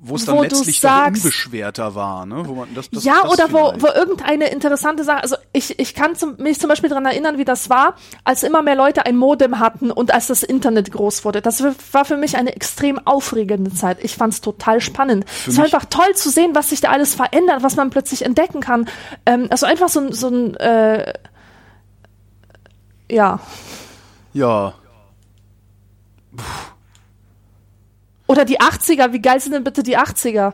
[0.00, 2.42] wo es dann wo letztlich sagst- unbeschwerter war, ne?
[2.46, 3.82] Wo man, das, das, ja, das oder wo, vielleicht.
[3.82, 7.44] wo irgendeine interessante Sache, also ich, ich kann zum, mich zum Beispiel daran erinnern, wie
[7.44, 11.42] das war, als immer mehr Leute ein Modem hatten und als das Internet groß wurde.
[11.42, 13.98] Das war für mich eine extrem aufregende Zeit.
[14.04, 15.24] Ich fand es total spannend.
[15.46, 18.60] es war einfach toll zu sehen, was sich da alles verändert, was man plötzlich entdecken
[18.60, 18.88] kann.
[19.26, 21.12] Ähm, also einfach so ein, so ein äh,
[23.10, 23.40] ja.
[24.32, 24.74] Ja,
[28.28, 30.52] Oder die 80er, wie geil sind denn bitte die 80er?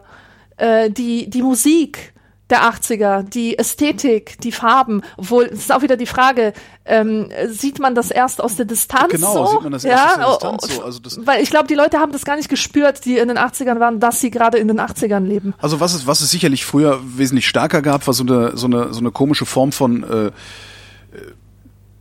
[0.56, 2.14] Äh, die, die Musik
[2.50, 5.00] der 80er, die Ästhetik, die Farben.
[5.16, 6.52] Obwohl, es ist auch wieder die Frage,
[6.84, 9.52] ähm, sieht man das erst aus der Distanz Genau, so?
[9.52, 10.24] sieht man das erst ja?
[10.24, 10.84] aus der Distanz oh, so.
[10.84, 13.38] Also das- Weil ich glaube, die Leute haben das gar nicht gespürt, die in den
[13.38, 15.54] 80ern waren, dass sie gerade in den 80ern leben.
[15.58, 18.92] Also was es, was es sicherlich früher wesentlich stärker gab, war so eine, so eine,
[18.92, 20.30] so eine komische Form von äh,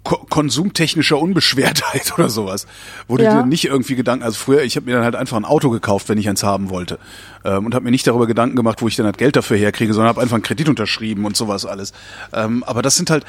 [0.03, 2.67] ko konsumtechnischer Unbeschwertheit oder sowas.
[3.07, 3.41] Wo du Ja.
[3.41, 6.09] dir nicht irgendwie Gedanken, also früher, ich habe mir dann halt einfach ein Auto gekauft,
[6.09, 6.99] wenn ich eins haben wollte.
[7.45, 9.93] Ähm, und habe mir nicht darüber Gedanken gemacht, wo ich dann halt Geld dafür herkriege,
[9.93, 11.93] sondern habe einfach einen Kredit unterschrieben und sowas alles.
[12.33, 13.25] Ähm, aber das sind halt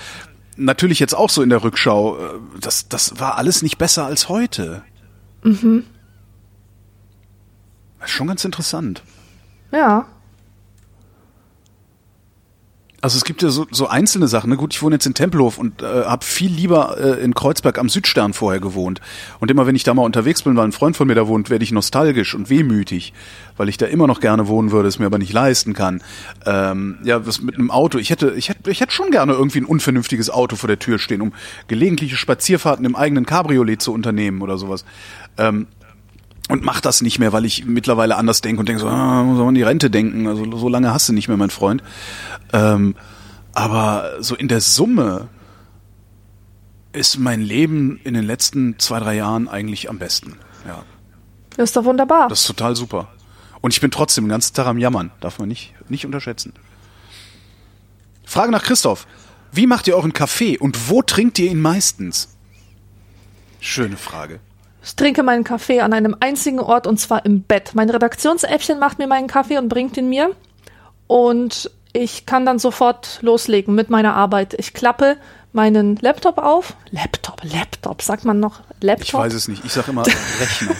[0.57, 2.21] natürlich jetzt auch so in der Rückschau, äh,
[2.61, 4.83] das, das war alles nicht besser als heute.
[5.43, 5.85] Mhm.
[8.01, 9.03] Das ist schon ganz interessant.
[9.73, 10.07] Ja.
[13.05, 14.49] Also es gibt ja so, so einzelne Sachen.
[14.49, 14.57] Ne?
[14.57, 17.91] Gut, ich wohne jetzt in Tempelhof und äh, habe viel lieber äh, in Kreuzberg am
[17.91, 19.03] Südstern vorher gewohnt.
[19.41, 21.51] Und immer wenn ich da mal unterwegs bin, weil ein Freund von mir da wohnt,
[21.51, 23.13] werde ich nostalgisch und wehmütig,
[23.59, 26.03] weil ich da immer noch gerne wohnen würde, es mir aber nicht leisten kann.
[26.47, 27.99] Ähm, ja, was mit einem Auto.
[27.99, 30.99] Ich hätte, ich hätte, ich hätte schon gerne irgendwie ein unvernünftiges Auto vor der Tür
[30.99, 31.35] stehen, um
[31.69, 34.87] gelegentliche Spazierfahrten im eigenen Cabriolet zu unternehmen oder sowas.
[35.37, 35.67] Ähm,
[36.49, 39.39] und mach das nicht mehr, weil ich mittlerweile anders denke und denke so, ah, muss
[39.39, 40.27] man an die Rente denken.
[40.27, 41.83] Also so lange hast du nicht mehr, mein Freund.
[42.53, 42.95] Ähm,
[43.53, 45.29] aber so in der Summe
[46.93, 50.37] ist mein Leben in den letzten zwei, drei Jahren eigentlich am besten.
[50.67, 50.85] Ja,
[51.57, 52.29] Das ist doch wunderbar.
[52.29, 53.09] das ist total super.
[53.61, 55.11] Und ich bin trotzdem den ganzen Tag am Jammern.
[55.21, 56.53] Darf man nicht, nicht unterschätzen.
[58.25, 59.07] Frage nach Christoph.
[59.53, 62.37] Wie macht ihr euren Kaffee und wo trinkt ihr ihn meistens?
[63.61, 64.41] Schöne Frage.
[64.85, 67.71] Ich trinke meinen Kaffee an einem einzigen Ort und zwar im Bett.
[67.75, 70.31] Mein Redaktionsäffchen macht mir meinen Kaffee und bringt ihn mir.
[71.07, 74.55] Und ich kann dann sofort loslegen mit meiner Arbeit.
[74.59, 75.17] Ich klappe
[75.53, 76.75] meinen Laptop auf.
[76.91, 79.07] Laptop, Laptop, sagt man noch Laptop?
[79.07, 79.65] Ich weiß es nicht.
[79.65, 80.05] Ich sage immer
[80.41, 80.75] Rechner.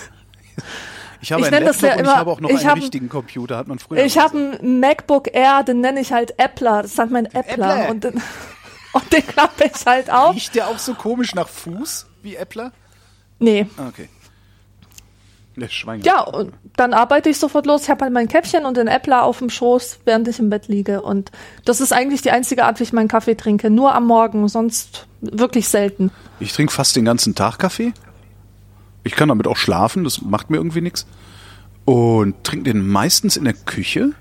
[1.21, 3.09] Ich habe Ich einen Laptop ja und ich immer- habe auch noch einen hab- richtigen
[3.09, 4.05] Computer, hat man früher.
[4.05, 6.83] Ich habe einen MacBook Air, den nenne ich halt Appler.
[6.83, 7.71] Das ist halt mein Appler.
[7.71, 7.89] Appler.
[7.91, 8.23] Und den,
[8.93, 10.35] und den klappe ich halt auf.
[10.35, 12.73] Riecht der auch so komisch nach Fuß wie Äppler?
[13.45, 13.67] Nee.
[13.77, 14.09] Ah, okay.
[15.57, 16.01] Der Schwein.
[16.01, 17.83] Ja, und dann arbeite ich sofort los.
[17.83, 20.67] Ich habe halt mein Käppchen und den Äppler auf dem Schoß, während ich im Bett
[20.67, 21.03] liege.
[21.03, 21.31] Und
[21.65, 23.71] das ist eigentlich die einzige Art, wie ich meinen Kaffee trinke.
[23.71, 26.11] Nur am Morgen, sonst wirklich selten.
[26.41, 27.93] Ich trinke fast den ganzen Tag Kaffee.
[29.05, 31.07] Ich kann damit auch schlafen, das macht mir irgendwie nichts.
[31.85, 34.13] Und trinke den meistens in der Küche.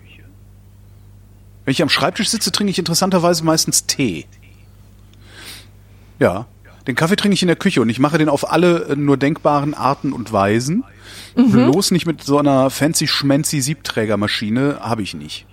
[1.66, 4.26] Wenn ich am Schreibtisch sitze, trinke ich interessanterweise meistens Tee.
[6.20, 6.46] Ja,
[6.88, 9.18] den Kaffee trinke ich in der Küche und ich mache den auf alle äh, nur
[9.18, 10.84] denkbaren Arten und Weisen.
[11.36, 15.46] Bloß nicht mit so einer fancy schmancy Siebträgermaschine, habe ich nicht.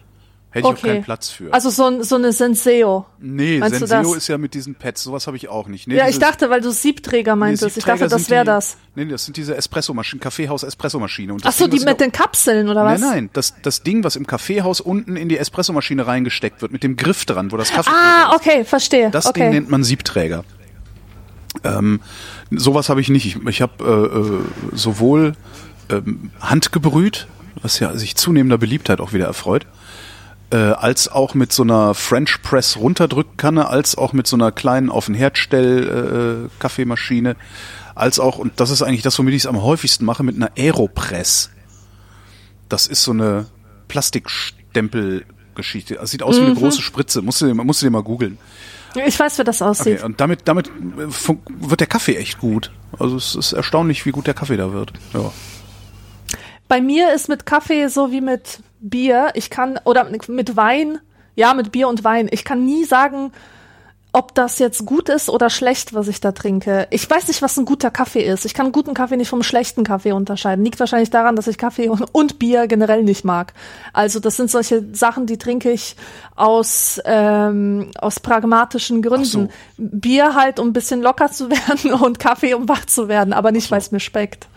[0.53, 1.53] Hätte ich auch keinen Platz für.
[1.55, 3.07] Also so, so eine Senseo.
[3.21, 4.16] nee, meinst Senseo das?
[4.16, 5.87] ist ja mit diesen Pads, sowas habe ich auch nicht.
[5.87, 7.69] Nee, Ja, ich dieses- dachte, weil du Siebträger meintest.
[7.69, 8.77] ich Siebträger dachte, das wäre das.
[8.97, 11.33] Nee, nee, das sind diese Espressomaschinen, Kaffeehaus-Espressomaschine.
[11.33, 13.01] Und Ach so, Ding, die mit ich den Kapseln oder was?
[13.01, 16.83] Nein, nein, das, das Ding, was im Kaffeehaus unten in die Espressomaschine reingesteckt wird, mit
[16.83, 18.40] dem Griff dran, wo das Kaffee Ah, ist.
[18.40, 19.11] okay, verstehe.
[19.11, 19.43] Das okay.
[19.43, 20.45] Ding nennt man Siebträger.
[21.64, 22.01] Ähm,
[22.51, 23.27] sowas habe ich nicht.
[23.27, 25.33] Ich, ich habe äh, äh, sowohl
[25.88, 27.27] ähm, handgebrüht,
[27.62, 29.66] was ja sich zunehmender Beliebtheit auch wieder erfreut,
[30.51, 34.90] äh, als auch mit so einer French Press Runterdrückkanne, als auch mit so einer kleinen
[34.90, 37.37] auf den Herd stell äh, Kaffeemaschine,
[37.94, 40.51] als auch und das ist eigentlich das, womit ich es am häufigsten mache, mit einer
[40.57, 41.51] Aeropress.
[42.68, 43.46] Das ist so eine
[43.88, 44.29] Plastik
[44.75, 45.94] Dempelgeschichte.
[45.94, 47.23] Das sieht aus wie eine große Spritze.
[47.23, 48.38] Musst du, musst du dir mal googeln.
[48.94, 49.98] Ich weiß, wie das aussieht.
[49.98, 52.70] Okay, und damit, damit äh, wird der Kaffee echt gut.
[52.98, 54.92] Also es ist erstaunlich, wie gut der Kaffee da wird.
[55.14, 55.33] Ja.
[56.68, 59.31] Bei mir ist mit Kaffee so wie mit Bier.
[59.35, 60.98] Ich kann, oder mit Wein,
[61.35, 62.29] ja, mit Bier und Wein.
[62.31, 63.33] Ich kann nie sagen,
[64.12, 66.88] ob das jetzt gut ist oder schlecht, was ich da trinke.
[66.90, 68.44] Ich weiß nicht, was ein guter Kaffee ist.
[68.44, 70.64] Ich kann guten Kaffee nicht vom schlechten Kaffee unterscheiden.
[70.64, 73.53] Liegt wahrscheinlich daran, dass ich Kaffee und, und Bier generell nicht mag.
[73.92, 75.94] Also das sind solche Sachen, die trinke ich
[76.35, 79.25] aus, ähm, aus pragmatischen Gründen.
[79.25, 79.49] so.
[79.77, 83.53] Bier halt, um ein bisschen locker zu werden und Kaffee, um wach zu werden, aber
[83.53, 84.49] nicht, weil es mir schmeckt.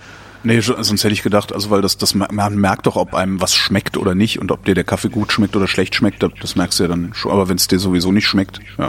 [0.45, 3.39] Nee, so- sonst hätte ich gedacht, also weil das, das man merkt doch, ob einem
[3.39, 6.55] was schmeckt oder nicht und ob dir der Kaffee gut schmeckt oder schlecht schmeckt, das
[6.55, 7.31] merkst du ja dann schon.
[7.31, 8.87] Aber wenn es dir sowieso nicht schmeckt, ja.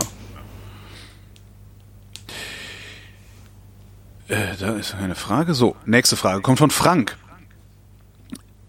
[4.29, 5.55] Äh, da ist eine Frage.
[5.55, 7.17] So, nächste Frage kommt von Frank.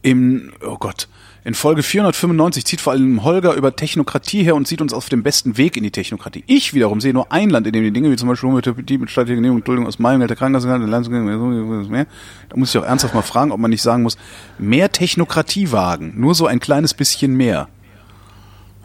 [0.02, 1.08] Im, oh Gott,
[1.46, 5.22] in Folge 495 zieht vor allem Holger über Technokratie her und sieht uns auf dem
[5.22, 6.44] besten Weg in die Technokratie.
[6.48, 9.12] Ich wiederum sehe nur ein Land, in dem die Dinge wie zum Beispiel Homöopathie mit
[9.12, 12.08] staatlicher Genehmigung Duldung aus Meilen, der Krankenkasse, Landesgenehmigung, mehr.
[12.50, 14.18] Da muss ich auch ernsthaft mal fragen, ob man nicht sagen muss,
[14.58, 16.14] mehr Technokratie wagen.
[16.18, 17.70] Nur so ein kleines bisschen mehr.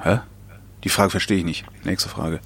[0.02, 0.18] Hä?
[0.84, 1.64] Die Frage verstehe ich nicht.
[1.84, 2.40] Nächste Frage.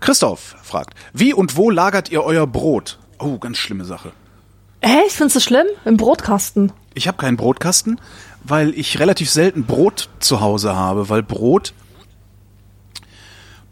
[0.00, 2.98] Christoph fragt, wie und wo lagert ihr euer Brot?
[3.18, 4.12] Oh, ganz schlimme Sache.
[4.82, 5.66] Hä, ich find's so schlimm?
[5.84, 6.72] Im Brotkasten.
[6.94, 8.00] Ich habe keinen Brotkasten,
[8.44, 11.74] weil ich relativ selten Brot zu Hause habe, weil Brot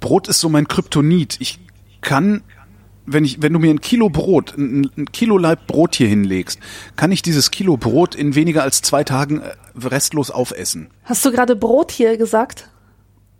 [0.00, 1.36] Brot ist so mein Kryptonit.
[1.40, 1.60] Ich
[2.02, 2.42] kann
[3.06, 6.58] wenn ich wenn du mir ein Kilo Brot, ein, ein Kilo Leib Brot hier hinlegst,
[6.96, 10.90] kann ich dieses Kilo Brot in weniger als zwei Tagen äh, restlos aufessen.
[11.04, 12.68] Hast du gerade Brot hier gesagt?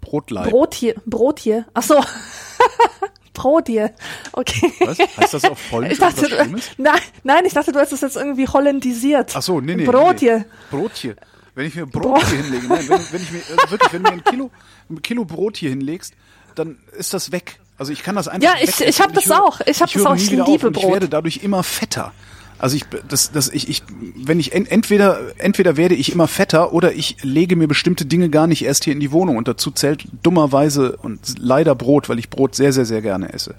[0.04, 0.50] Brotleib.
[0.50, 1.66] Brot hier, Brot hier.
[1.74, 2.00] Ach so.
[3.34, 3.90] Brot hier.
[4.32, 4.72] Okay.
[4.80, 4.98] Was?
[4.98, 6.70] Heißt das auf Polnisch Ich dachte, Schlimmes?
[6.76, 9.32] nein, nein, ich dachte, du hast es jetzt irgendwie hollandisiert.
[9.34, 9.84] Ach so, nee, nee.
[9.84, 10.44] Brot nee, hier.
[10.70, 11.16] Brot hier.
[11.56, 12.26] Wenn ich mir Brot, Brot.
[12.26, 14.50] hier hinlege, nein, wenn, wenn ich mir, äh, wirklich, wenn du mir ein Kilo,
[14.90, 16.14] ein Kilo Brot hier hinlegst,
[16.54, 17.58] dann ist das weg.
[17.76, 19.60] Also ich kann das einfach Ja, ich- ich hab und das höre- auch.
[19.66, 20.14] Ich hab das auch.
[20.14, 20.92] Ich liebe auf und Ich Brot.
[20.92, 22.12] werde dadurch immer fetter.
[22.58, 23.82] Also ich, das, das, ich, ich,
[24.24, 28.30] wenn ich en- entweder, entweder werde ich immer fetter oder ich lege mir bestimmte Dinge
[28.30, 32.18] gar nicht erst hier in die Wohnung und dazu zählt dummerweise und leider Brot, weil
[32.18, 33.54] ich Brot sehr, sehr, sehr gerne esse.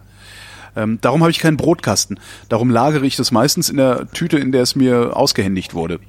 [0.76, 2.20] Ähm, darum habe ich keinen Brotkasten.
[2.50, 6.00] Darum lagere ich das meistens in der Tüte, in der es mir ausgehändigt wurde.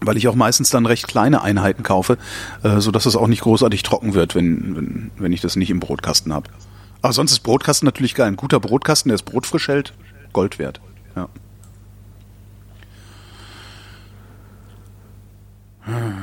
[0.00, 2.18] Weil ich auch meistens dann recht kleine Einheiten kaufe,
[2.62, 5.70] äh, so dass es auch nicht großartig trocken wird, wenn, wenn, wenn ich das nicht
[5.70, 6.50] im Brotkasten habe.
[7.00, 8.26] Aber sonst ist Brotkasten natürlich geil.
[8.26, 9.94] Ein guter Brotkasten, der das Brot frisch hält,
[10.32, 10.80] Gold wert.
[11.14, 11.28] Ja.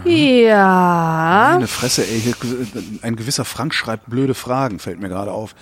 [0.05, 1.51] Ja.
[1.53, 2.35] Meine Fresse, ey, hier,
[3.01, 5.55] ein gewisser Frank schreibt blöde Fragen, fällt mir gerade auf.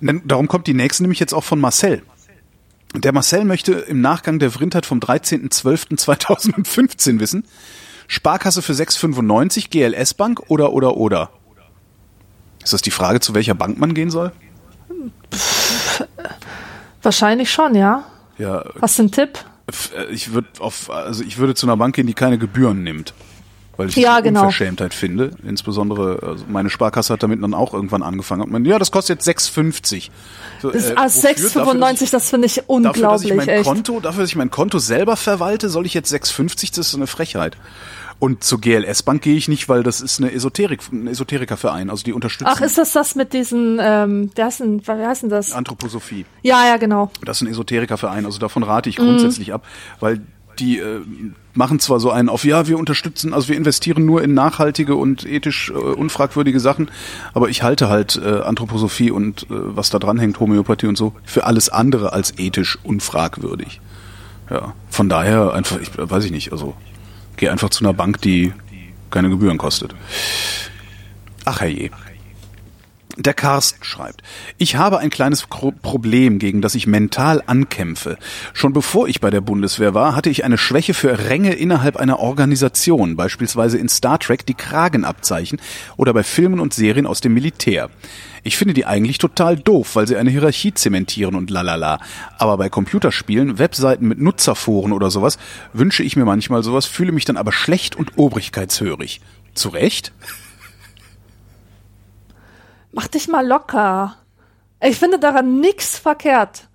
[0.00, 2.02] Darum kommt die nächste nämlich jetzt auch von Marcel.
[2.94, 7.44] Der Marcel möchte im Nachgang der Vrindheit vom 13.12.2015 wissen,
[8.08, 11.30] Sparkasse für 6,95, GLS Bank oder, oder, oder?
[12.62, 14.32] Ist das die Frage, zu welcher Bank man gehen soll?
[17.02, 18.04] Wahrscheinlich schon, ja.
[18.38, 19.38] Ja, Hast du einen Tipp?
[19.96, 23.14] äh, ich würde auf, also ich würde zu einer Bank gehen, die keine Gebühren nimmt.
[23.76, 24.40] Weil ich Ja, genau.
[24.40, 25.30] Unverschämtheit finde.
[25.46, 28.42] Insbesondere, also meine Sparkasse hat damit dann auch irgendwann angefangen.
[28.42, 30.10] Und man, ja, das kostet jetzt 6,50.
[30.60, 33.48] So, Das äh, ist, ah, 6,95, das finde ich ich, dafür, dass unglaublich, ich mein
[33.48, 33.64] echt.
[33.64, 36.68] Konto, dafür, dass ich mein Konto selber verwalte, soll ich jetzt 6,50?
[36.70, 37.56] Das ist so eine Frechheit.
[38.18, 41.90] Und zur GLS Bank gehe ich nicht, weil das ist eine Esoterik, ein Esoterikerverein.
[41.90, 45.22] Also die unterstützen Ach, ist das das mit diesen, ähm, wie heißt denn, wie heißt
[45.22, 45.52] denn das?
[45.52, 46.24] Anthroposophie.
[46.42, 47.10] Ja, ja, genau.
[47.22, 49.66] Das ist ein Esoterikerverein, also davon rate ich grundsätzlich ab,
[50.00, 50.22] weil
[50.58, 51.02] die äh,
[51.56, 55.24] machen zwar so einen auf, ja, wir unterstützen, also wir investieren nur in nachhaltige und
[55.26, 56.90] ethisch äh, unfragwürdige Sachen,
[57.34, 61.14] aber ich halte halt äh, Anthroposophie und äh, was da dran hängt, Homöopathie und so,
[61.24, 63.80] für alles andere als ethisch unfragwürdig.
[64.50, 66.74] Ja, von daher einfach, ich weiß ich nicht, also
[67.36, 68.52] geh einfach zu einer Bank, die
[69.10, 69.94] keine Gebühren kostet.
[71.44, 71.90] Ach herrje.
[73.18, 74.22] Der Carsten schreibt,
[74.58, 78.18] ich habe ein kleines Problem, gegen das ich mental ankämpfe.
[78.52, 82.18] Schon bevor ich bei der Bundeswehr war, hatte ich eine Schwäche für Ränge innerhalb einer
[82.18, 85.62] Organisation, beispielsweise in Star Trek die Kragenabzeichen
[85.96, 87.88] oder bei Filmen und Serien aus dem Militär.
[88.42, 92.00] Ich finde die eigentlich total doof, weil sie eine Hierarchie zementieren und lalala.
[92.36, 95.38] Aber bei Computerspielen, Webseiten mit Nutzerforen oder sowas
[95.72, 99.22] wünsche ich mir manchmal sowas, fühle mich dann aber schlecht und obrigkeitshörig.
[99.54, 100.12] Zu Recht?
[102.96, 104.16] Mach dich mal locker.
[104.80, 106.68] Ich finde daran nichts verkehrt.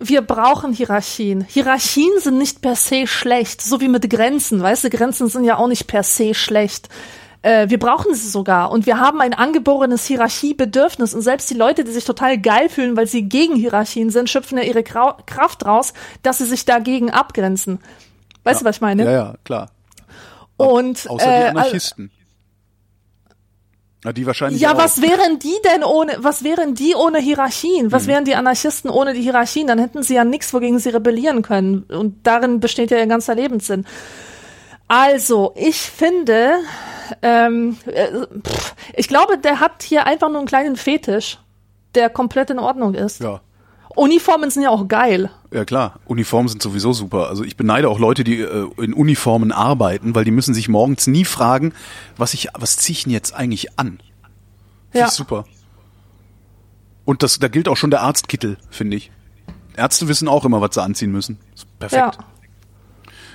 [0.00, 1.42] Wir brauchen Hierarchien.
[1.48, 4.60] Hierarchien sind nicht per se schlecht, so wie mit Grenzen.
[4.60, 6.88] Weißt du, Grenzen sind ja auch nicht per se schlecht.
[7.42, 8.72] Äh, wir brauchen sie sogar.
[8.72, 11.14] Und wir haben ein angeborenes Hierarchiebedürfnis.
[11.14, 14.58] Und selbst die Leute, die sich total geil fühlen, weil sie gegen Hierarchien sind, schöpfen
[14.58, 15.92] ja ihre Krau Kraft raus,
[16.24, 17.78] dass sie sich dagegen abgrenzen.
[18.42, 19.04] Weißt du, was ich meine?
[19.04, 19.70] Ja, ja, klar.
[20.56, 22.10] Und Außer die äh, Anarchisten.
[24.04, 24.78] Ja, die wahrscheinlich Ja, auch.
[24.78, 27.90] was wären die denn ohne, was wären die ohne Hierarchien?
[27.90, 29.66] Was wären die Anarchisten ohne die Hierarchien?
[29.66, 31.82] Dann hätten sie ja nichts, wogegen sie rebellieren können.
[31.82, 33.84] Und darin besteht ja ihr ganzer Lebenssinn.
[34.86, 36.54] Also, ich finde,
[37.22, 38.08] ähm, äh,
[38.46, 41.38] pff, ich glaube, der hat hier einfach nur einen kleinen Fetisch,
[41.94, 43.20] der komplett in Ordnung ist.
[43.20, 43.40] Ja.
[43.98, 45.30] Uniformen sind ja auch geil.
[45.52, 47.28] Ja klar, Uniformen sind sowieso super.
[47.28, 51.06] Also ich beneide auch Leute, die äh, in Uniformen arbeiten, weil die müssen sich morgens
[51.06, 51.72] nie fragen,
[52.16, 53.98] was ich, was ziehe ich denn jetzt eigentlich an?
[54.90, 55.06] Finde Ja.
[55.06, 55.44] ich super.
[57.04, 59.10] Und das, da gilt auch schon der Arztkittel, finde ich.
[59.76, 61.38] Ärzte wissen auch immer, was sie anziehen müssen.
[61.78, 62.16] Perfekt.
[62.16, 62.24] Ja.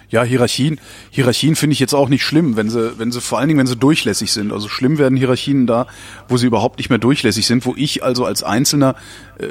[0.09, 3.47] Ja, Hierarchien, Hierarchien finde ich jetzt auch nicht schlimm, wenn sie, wenn sie vor allen
[3.47, 4.51] Dingen, wenn sie durchlässig sind.
[4.53, 5.87] Also schlimm werden Hierarchien da,
[6.27, 8.95] wo sie überhaupt nicht mehr durchlässig sind, wo ich also als Einzelner
[9.39, 9.47] äh,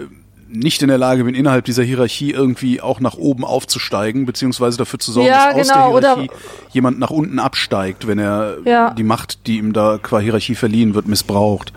[0.53, 4.99] nicht in der Lage bin, innerhalb dieser Hierarchie irgendwie auch nach oben aufzusteigen, beziehungsweise dafür
[4.99, 6.31] zu sorgen, Ja, dass aus genau, der oder- Hierarchie
[6.73, 8.91] jemand nach unten absteigt, wenn er Ja.
[8.91, 11.73] die Macht, die ihm da qua Hierarchie verliehen wird, missbraucht.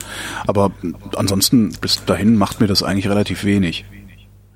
[0.45, 0.71] Aber
[1.15, 3.85] ansonsten bis dahin macht mir das eigentlich relativ wenig.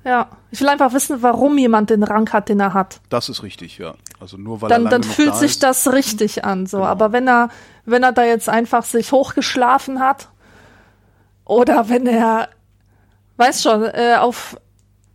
[0.04, 0.28] Ja.
[0.52, 3.00] Ich will einfach wissen, warum jemand den Rang hat, den er hat.
[3.08, 3.94] Das ist richtig, ja.
[4.18, 5.62] Also nur weil er dann, lang dann fühlt da sich ist.
[5.62, 6.78] das richtig an, so.
[6.78, 6.88] Genau.
[6.88, 7.50] Aber wenn er,
[7.84, 10.28] wenn er da jetzt einfach sich hochgeschlafen hat
[11.44, 12.48] oder wenn er,
[13.40, 14.56] weiß schon, äh, auf,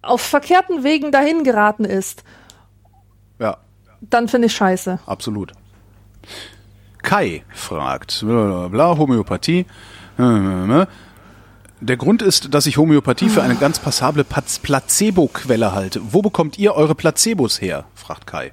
[0.02, 2.24] auf verkehrten Wegen dahin geraten ist,
[3.40, 3.58] Ja.
[4.02, 5.00] dann finde ich scheiße.
[5.06, 5.54] Absolut.
[7.02, 9.66] Kai fragt, bla, bla, Homöopathie.
[10.18, 10.86] äh,
[11.82, 16.02] Der Grund ist, dass ich Homöopathie für eine ganz passable Placebo-Quelle halte.
[16.14, 17.86] Wo bekommt ihr eure Placebos her?
[17.94, 18.52] fragt Kai.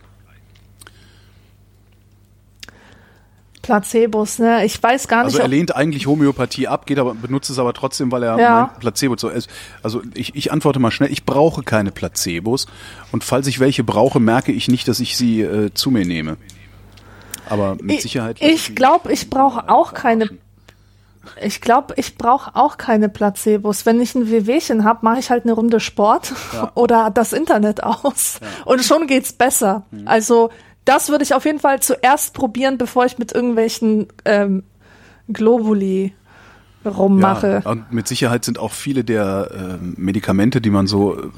[3.63, 4.65] Placebos, ne?
[4.65, 7.59] Ich weiß gar Also nicht, er ob, lehnt eigentlich Homöopathie ab, geht aber benutzt es
[7.59, 8.51] aber trotzdem, weil er Ja.
[8.67, 9.49] meint, Placebo zu ist.
[9.83, 12.67] Also ich, ich antworte mal schnell, ich brauche keine Placebos
[13.13, 16.37] und falls ich welche brauche, merke ich nicht, dass ich sie äh, zu mir nehme.
[17.49, 18.39] Aber mit ich, Sicherheit.
[18.41, 20.29] ich glaube, ich brauche auch keine
[21.41, 23.87] ich glaube, ich brauche auch keine Placebos.
[23.87, 26.33] Wenn ich ein Wehwehchen habe, mache ich halt eine Runde Sport
[26.75, 28.41] oder das Internet aus.
[28.65, 29.85] Und schon geht's besser.
[29.93, 30.09] Mhm.
[30.09, 30.51] Also
[30.85, 34.63] das würde ich auf jeden Fall zuerst probieren, bevor ich mit irgendwelchen ähm,
[35.29, 36.13] Globuli
[36.85, 37.63] rummache.
[37.65, 41.29] Ja, und mit Sicherheit sind auch viele der äh, Medikamente, die man so äh,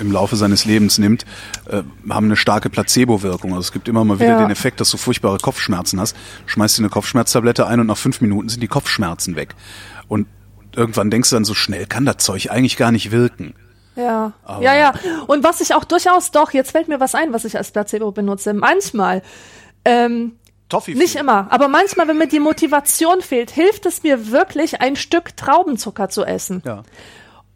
[0.00, 1.24] im Laufe seines Lebens nimmt,
[1.68, 3.50] äh, haben eine starke Placebo-Wirkung.
[3.50, 4.38] Also es gibt immer mal wieder Ja.
[4.38, 6.16] den Effekt, dass du furchtbare Kopfschmerzen hast,
[6.46, 9.56] schmeißt dir eine Kopfschmerztablette ein und nach fünf Minuten sind die Kopfschmerzen weg.
[10.06, 10.28] Und
[10.76, 13.54] irgendwann denkst du dann, so schnell kann das Zeug eigentlich gar nicht wirken.
[13.96, 14.94] Ja, ja, ja.
[15.26, 18.12] Und was ich auch durchaus doch, jetzt fällt mir was ein, was ich als Placebo
[18.12, 18.52] benutze.
[18.54, 19.22] Manchmal,
[19.84, 20.38] ähm,
[20.68, 24.96] Toffee nicht immer, aber manchmal, wenn mir die Motivation fehlt, hilft es mir wirklich, ein
[24.96, 26.62] Stück Traubenzucker zu essen.
[26.64, 26.82] Ja.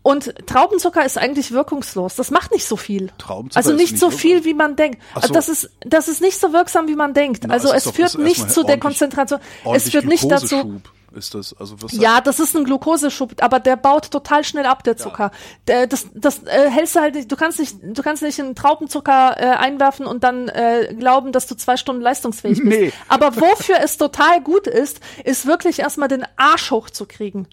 [0.03, 2.15] Und Traubenzucker ist eigentlich wirkungslos.
[2.15, 3.11] Das macht nicht so viel.
[3.19, 5.03] Traubenzucker also ist nicht, nicht so viel, wie man denkt.
[5.15, 5.35] Also so.
[5.35, 7.45] das ist, das ist nicht so wirksam, wie man denkt.
[7.47, 9.41] Na, also es doch- führt nicht zu der Konzentration.
[9.75, 10.57] Es führt nicht dazu.
[10.57, 14.67] Glukoseschub Ist das, also du- Ja, das ist ein Glukoseschub, aber der baut total schnell
[14.67, 15.31] ab, der Zucker.
[15.67, 18.55] Der, das das äh, hältst du halt nicht, du kannst nicht, du kannst nicht einen
[18.55, 22.69] Traubenzucker äh, einwerfen und dann äh, glauben, dass du zwei Stunden leistungsfähig bist.
[22.69, 22.93] Nee.
[23.09, 27.49] Aber wofür es total gut ist, ist wirklich erstmal den Arsch hochzukriegen.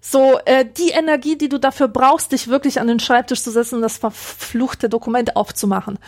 [0.00, 3.76] So, äh, die Energie, die du dafür brauchst, dich wirklich an den Schreibtisch zu setzen
[3.76, 5.98] und das verfluchte Dokument aufzumachen.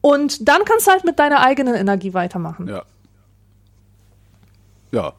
[0.00, 2.68] Und dann kannst du halt mit deiner eigenen Energie weitermachen.
[2.68, 2.82] Ja.
[4.92, 5.12] Ja.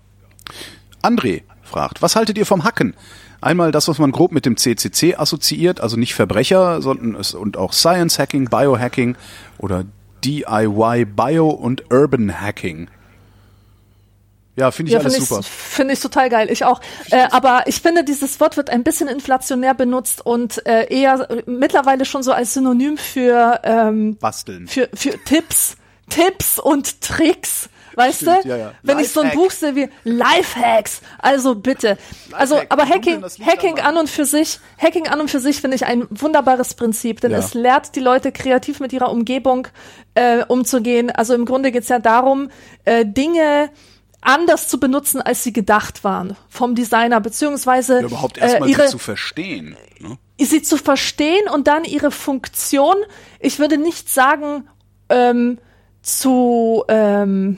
[1.01, 2.95] André fragt, was haltet ihr vom Hacken?
[3.41, 7.57] Einmal das, was man grob mit dem CCC assoziiert, also nicht Verbrecher, sondern es und
[7.57, 9.15] auch Science Hacking, Biohacking
[9.57, 9.85] oder
[10.23, 12.87] DIY Bio und Urban Hacking.
[14.55, 15.41] Ja, finde ich Ja, alles super.
[15.43, 16.49] finde ich total geil.
[16.51, 16.81] Ich auch.
[17.09, 22.05] Äh, aber ich finde, dieses Wort wird ein bisschen inflationär benutzt und äh, eher mittlerweile
[22.05, 24.67] schon so als Synonym für, ähm, Basteln.
[24.67, 25.77] für, für Tipps,
[26.09, 27.69] Tipps und Tricks.
[27.95, 28.49] Weißt Stimmt, du?
[28.49, 28.71] ja, ja.
[28.83, 29.43] Wenn ich so ein Lifehack.
[29.43, 31.97] Buch sehe wie Lifehacks, also bitte.
[32.31, 32.71] Also, Lifehack.
[32.71, 36.07] aber Hacking, Hacking an und für sich, Hacking an und für sich finde ich ein
[36.09, 37.39] wunderbares Prinzip, denn Ja.
[37.39, 39.67] es lehrt die Leute kreativ mit ihrer Umgebung
[40.15, 41.09] äh, umzugehen.
[41.09, 42.49] Also im Grunde geht's ja darum,
[42.85, 43.69] äh, Dinge
[44.21, 48.83] anders zu benutzen, als sie gedacht waren vom Designer, beziehungsweise Ja, überhaupt äh, erstmal ihre,
[48.83, 49.75] sie zu verstehen.
[49.99, 50.17] Ne?
[50.39, 52.95] sie zu verstehen und dann ihre Funktion,
[53.39, 54.67] ich würde nicht sagen,
[55.09, 55.57] ähm,
[56.03, 57.57] zu, ähm,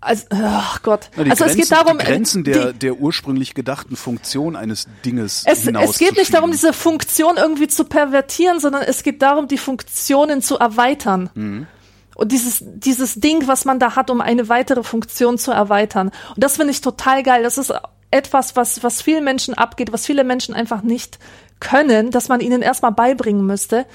[0.00, 1.10] also, ach Gott.
[1.16, 4.54] Na, also Grenzen, es geht darum, die Grenzen äh, der, die, der ursprünglich gedachten Funktion
[4.54, 9.22] eines Dinges es, es geht nicht darum, diese Funktion irgendwie zu pervertieren, sondern es geht
[9.22, 11.30] darum, die Funktionen zu erweitern.
[11.34, 11.66] Mhm.
[12.14, 16.10] Und dieses, dieses Ding, was man da hat, um eine weitere Funktion zu erweitern.
[16.34, 17.44] Und das finde ich total geil.
[17.44, 17.72] Das ist
[18.10, 21.18] etwas, was, was vielen Menschen abgeht, was viele Menschen einfach nicht
[21.60, 23.86] können, dass man ihnen erstmal beibringen müsste,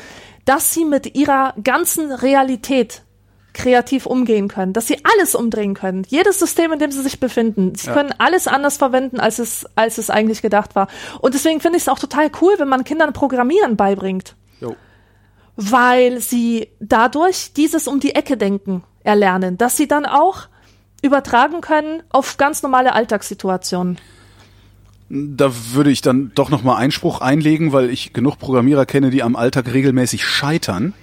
[0.46, 3.02] dass sie mit ihrer ganzen Realität
[3.54, 7.74] kreativ umgehen können, dass sie alles umdrehen können, jedes System, in dem sie sich befinden.
[7.76, 7.94] Sie Ja.
[7.94, 10.88] können alles anders verwenden, als es, als es eigentlich gedacht war.
[11.22, 14.76] Und deswegen finde ich es auch total cool, wenn man Kindern Programmieren beibringt, Jo.
[15.56, 20.48] weil sie dadurch dieses um die Ecke denken erlernen, dass sie dann auch
[21.02, 23.98] übertragen können auf ganz normale Alltagssituationen.
[25.10, 29.36] Da würde ich dann doch nochmal Einspruch einlegen, weil ich genug Programmierer kenne, die am
[29.36, 30.94] Alltag regelmäßig scheitern.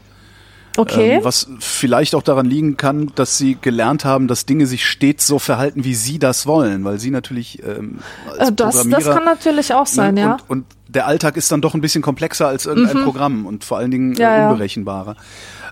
[0.77, 1.17] Okay.
[1.17, 5.27] Ähm, was vielleicht auch daran liegen kann, dass sie gelernt haben, dass Dinge sich stets
[5.27, 7.99] so verhalten, wie sie das wollen, weil sie natürlich ähm,
[8.39, 10.33] als Äh, das, das kann natürlich auch sein, ne, ja.
[10.47, 13.79] Und, und der Alltag ist dann doch ein bisschen komplexer als irgendein Programm und vor
[13.79, 14.51] allen Dingen Ja, äh, ja.
[14.51, 15.17] unberechenbarer.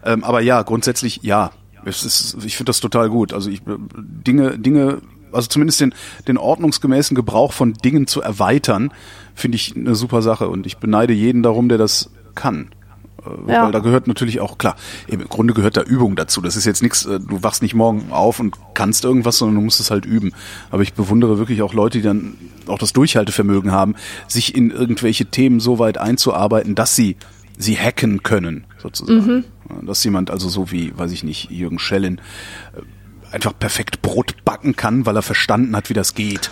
[0.05, 1.51] Ähm, aber ja, grundsätzlich ja.
[1.85, 3.33] Es ist, ich finde das total gut.
[3.33, 5.01] Also ich Dinge, Dinge,
[5.33, 5.95] also zumindest den,
[6.27, 8.93] den ordnungsgemäßen Gebrauch von Dingen zu erweitern,
[9.35, 12.71] finde ich eine super Sache und ich beneide jeden darum, der das kann.
[13.25, 13.65] Äh, Ja.
[13.65, 16.41] Weil da gehört natürlich auch, klar, im Grunde gehört da Übung dazu.
[16.41, 19.63] Das ist jetzt nichts, äh, du wachst nicht morgen auf und kannst irgendwas, sondern du
[19.63, 20.33] musst es halt üben.
[20.71, 22.35] Aber ich bewundere wirklich auch Leute, die dann
[22.67, 23.95] auch das Durchhaltevermögen haben,
[24.27, 27.17] sich in irgendwelche Themen so weit einzuarbeiten, dass sie
[27.61, 29.45] sie hacken können, sozusagen.
[29.69, 32.21] Ja, Dass jemand also so wie, weiß ich nicht, Jürgen Schellin
[32.77, 36.51] äh, einfach perfekt Brot backen kann, weil er verstanden hat, wie das geht.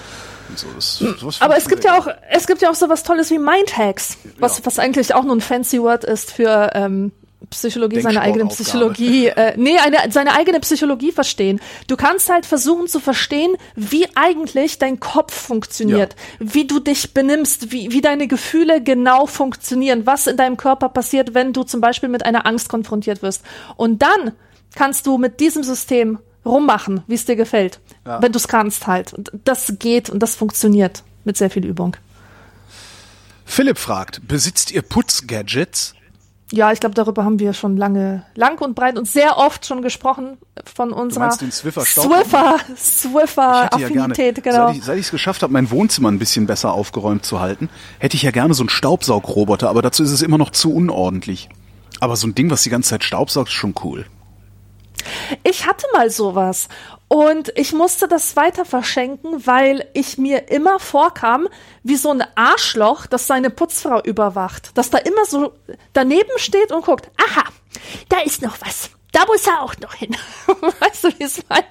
[0.48, 3.02] Und so, das, sowas finde Aber es gibt ja auch, es gibt ja auch sowas
[3.02, 4.66] Tolles wie Mindhacks, was, Ja.
[4.66, 7.12] was eigentlich auch nur ein fancy Word ist für ähm,
[7.50, 8.46] Psychologie, seine eigene.
[8.46, 11.60] Psychologie, äh, nee, eine, seine eigene Psychologie verstehen.
[11.86, 17.70] Du kannst halt versuchen zu verstehen, wie eigentlich dein Kopf funktioniert, wie du dich benimmst,
[17.70, 22.08] wie, wie deine Gefühle genau funktionieren, was in deinem Körper passiert, wenn du zum Beispiel
[22.08, 23.42] mit einer Angst konfrontiert wirst.
[23.76, 24.32] Und dann
[24.74, 28.22] kannst du mit diesem System rummachen, wie es dir gefällt, Ja.
[28.22, 29.12] wenn du es kannst halt.
[29.12, 31.96] Und das geht und das funktioniert mit sehr viel Übung.
[33.44, 35.94] Philipp fragt, besitzt ihr Putzgadgets?
[36.52, 39.82] Ja, ich glaube, darüber haben wir schon lange, lang und breit und sehr oft schon
[39.82, 41.84] gesprochen von unserer Swiffer?
[41.84, 44.68] Swiffer, Swiffer hätte ja gerne, Affinität, genau.
[44.68, 47.68] seit ich seit ich es geschafft habe, mein Wohnzimmer ein bisschen besser aufgeräumt zu halten,
[47.98, 51.48] hätte ich ja gerne so einen Staubsaugroboter, aber dazu ist es immer noch zu unordentlich.
[51.98, 54.06] Aber so ein Ding, was die ganze Zeit staubsaugt, ist schon cool.
[55.44, 56.68] Ich hatte mal sowas
[57.08, 61.48] und ich musste das weiter verschenken, weil ich mir immer vorkam
[61.82, 65.52] wie so ein Arschloch, das seine Putzfrau überwacht, das da immer so
[65.92, 67.44] daneben steht und guckt, aha,
[68.08, 68.90] da ist noch was.
[69.12, 70.14] Da muss er auch noch hin.
[70.80, 71.64] Weißt du, wie es mein?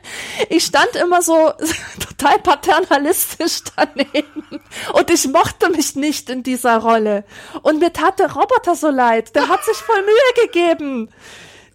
[0.49, 1.53] Ich stand immer so
[1.99, 4.61] total paternalistisch daneben.
[4.93, 7.23] Und ich mochte mich nicht in dieser Rolle.
[7.61, 9.35] Und mir tat der Roboter so leid.
[9.35, 11.09] Der hat sich voll Mühe gegeben.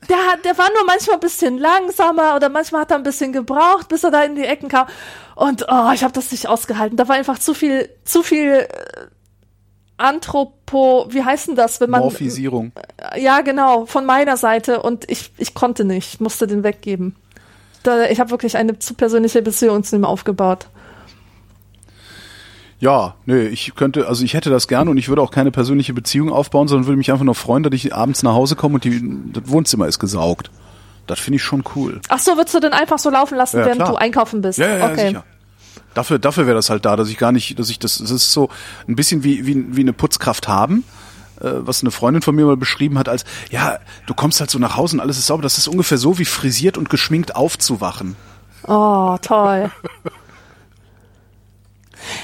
[0.09, 3.32] Der, hat, der war nur manchmal ein bisschen langsamer oder manchmal hat er ein bisschen
[3.32, 4.86] gebraucht, bis er da in die Ecken kam.
[5.36, 6.96] Und oh, ich habe das nicht ausgehalten.
[6.96, 8.66] Da war einfach zu viel, zu viel äh,
[9.98, 12.72] Anthropo, wie heißt denn das, wenn man Morphisierung.
[13.16, 17.16] ja, genau, von meiner Seite und ich, ich konnte nicht, ich musste den weggeben.
[17.82, 20.68] Da, ich habe wirklich eine zu persönliche Beziehung zu ihm aufgebaut.
[22.81, 25.93] Ja, nee, ich könnte, also ich hätte das gerne und ich würde auch keine persönliche
[25.93, 28.85] Beziehung aufbauen, sondern würde mich einfach nur freuen, dass ich abends nach Hause komme und
[28.85, 29.03] die,
[29.33, 30.51] das Wohnzimmer ist gesaugt.
[31.07, 32.01] Das finde ich schon cool.
[32.09, 33.91] Ach so, würdest du den einfach so laufen lassen, Ja, während klar.
[33.91, 34.59] du einkaufen bist?
[34.59, 35.07] Ja, ja, ja okay.
[35.09, 35.24] sicher.
[35.93, 38.33] Dafür, dafür wäre das halt da, dass ich gar nicht, dass ich das, es ist
[38.33, 38.49] so
[38.89, 40.85] ein bisschen wie, wie, wie eine Putzkraft haben,
[41.41, 44.59] äh, was eine Freundin von mir mal beschrieben hat als, ja, du kommst halt so
[44.59, 45.43] nach Hause und alles ist sauber.
[45.43, 48.16] Das ist ungefähr so wie frisiert und geschminkt aufzuwachen.
[48.66, 49.70] Oh, toll.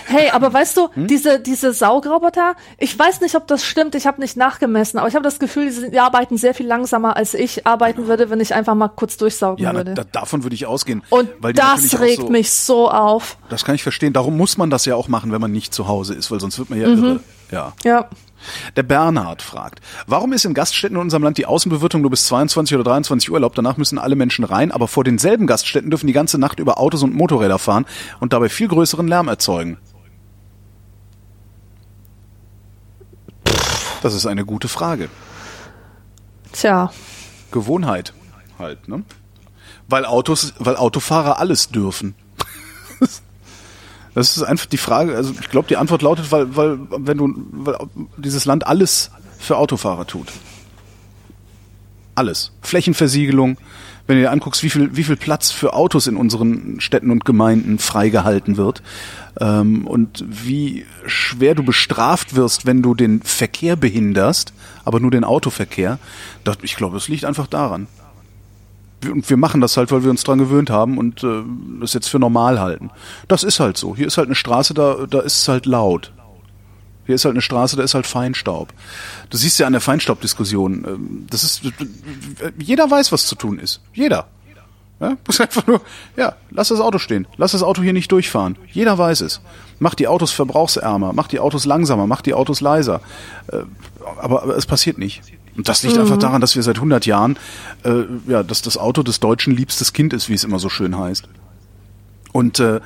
[0.06, 1.06] Hey, aber weißt du, Hm?
[1.06, 5.14] diese, diese Saugroboter, ich weiß nicht, ob das stimmt, ich habe nicht nachgemessen, aber ich
[5.14, 8.74] habe das Gefühl, die, arbeiten sehr viel langsamer, als ich arbeiten würde, wenn ich einfach
[8.74, 9.94] mal kurz durchsaugen Ja, würde.
[9.94, 11.02] da, davon würde ich ausgehen.
[11.10, 13.38] Und das regt so, mich so auf.
[13.48, 14.12] Das kann ich verstehen.
[14.12, 16.58] Darum muss man das ja auch machen, wenn man nicht zu Hause ist, weil sonst
[16.58, 16.84] wird man Mhm.
[16.84, 17.20] ja irre.
[17.50, 17.72] Ja.
[17.84, 18.08] Ja.
[18.76, 22.74] Der Bernhard fragt, warum ist in Gaststätten in unserem Land die Außenbewirtung nur bis 22
[22.74, 23.58] oder 23 Uhr erlaubt?
[23.58, 27.02] Danach müssen alle Menschen rein, aber vor denselben Gaststätten dürfen die ganze Nacht über Autos
[27.02, 27.86] und Motorräder fahren
[28.20, 29.78] und dabei viel größeren Lärm erzeugen.
[34.02, 35.08] Das ist eine gute Frage.
[36.52, 36.90] Tja.
[37.50, 38.12] Gewohnheit
[38.58, 39.02] halt, ne?
[39.88, 42.14] Weil Autos, weil Autofahrer alles dürfen.
[44.16, 47.34] Das ist einfach die Frage, also ich glaube, die Antwort lautet, weil, weil, wenn du,
[47.52, 47.76] weil
[48.16, 50.32] dieses Land alles für Autofahrer tut.
[52.14, 52.50] Alles.
[52.62, 53.58] Flächenversiegelung.
[54.06, 57.26] Wenn du dir anguckst, wie viel, wie viel Platz für Autos in unseren Städten und
[57.26, 58.82] Gemeinden freigehalten wird
[59.38, 64.54] ähm, und wie schwer du bestraft wirst, wenn du den Verkehr behinderst,
[64.86, 65.98] aber nur den Autoverkehr,
[66.42, 67.86] das, ich glaube, es liegt einfach daran.
[69.04, 71.42] Und wir machen das halt, weil wir uns dran gewöhnt haben und äh,
[71.80, 72.90] das jetzt für normal halten.
[73.28, 73.94] Das ist halt so.
[73.94, 76.12] Hier ist halt eine Straße, da, da ist es halt laut.
[77.04, 78.72] Hier ist halt eine Straße, da ist halt Feinstaub.
[79.30, 81.62] Du siehst ja an der Feinstaubdiskussion, ähm, das ist,
[82.58, 83.80] jeder weiß, was zu tun ist.
[83.92, 84.26] Jeder.
[84.98, 85.80] Ja, muss einfach nur,
[86.16, 87.26] ja, lass das Auto stehen.
[87.36, 88.56] Lass das Auto hier nicht durchfahren.
[88.72, 89.40] Jeder weiß es.
[89.78, 93.00] Mach die Autos verbrauchsärmer, mach die Autos langsamer, mach die Autos leiser.
[93.48, 93.58] Äh,
[94.20, 95.22] aber, aber es passiert nicht.
[95.56, 96.02] Und das liegt mhm.
[96.02, 97.38] einfach daran, dass wir seit 100 Jahren,
[97.84, 100.98] äh, ja, dass das Auto des Deutschen liebstes Kind ist, wie es immer so schön
[100.98, 101.28] heißt.
[102.32, 102.80] Und äh,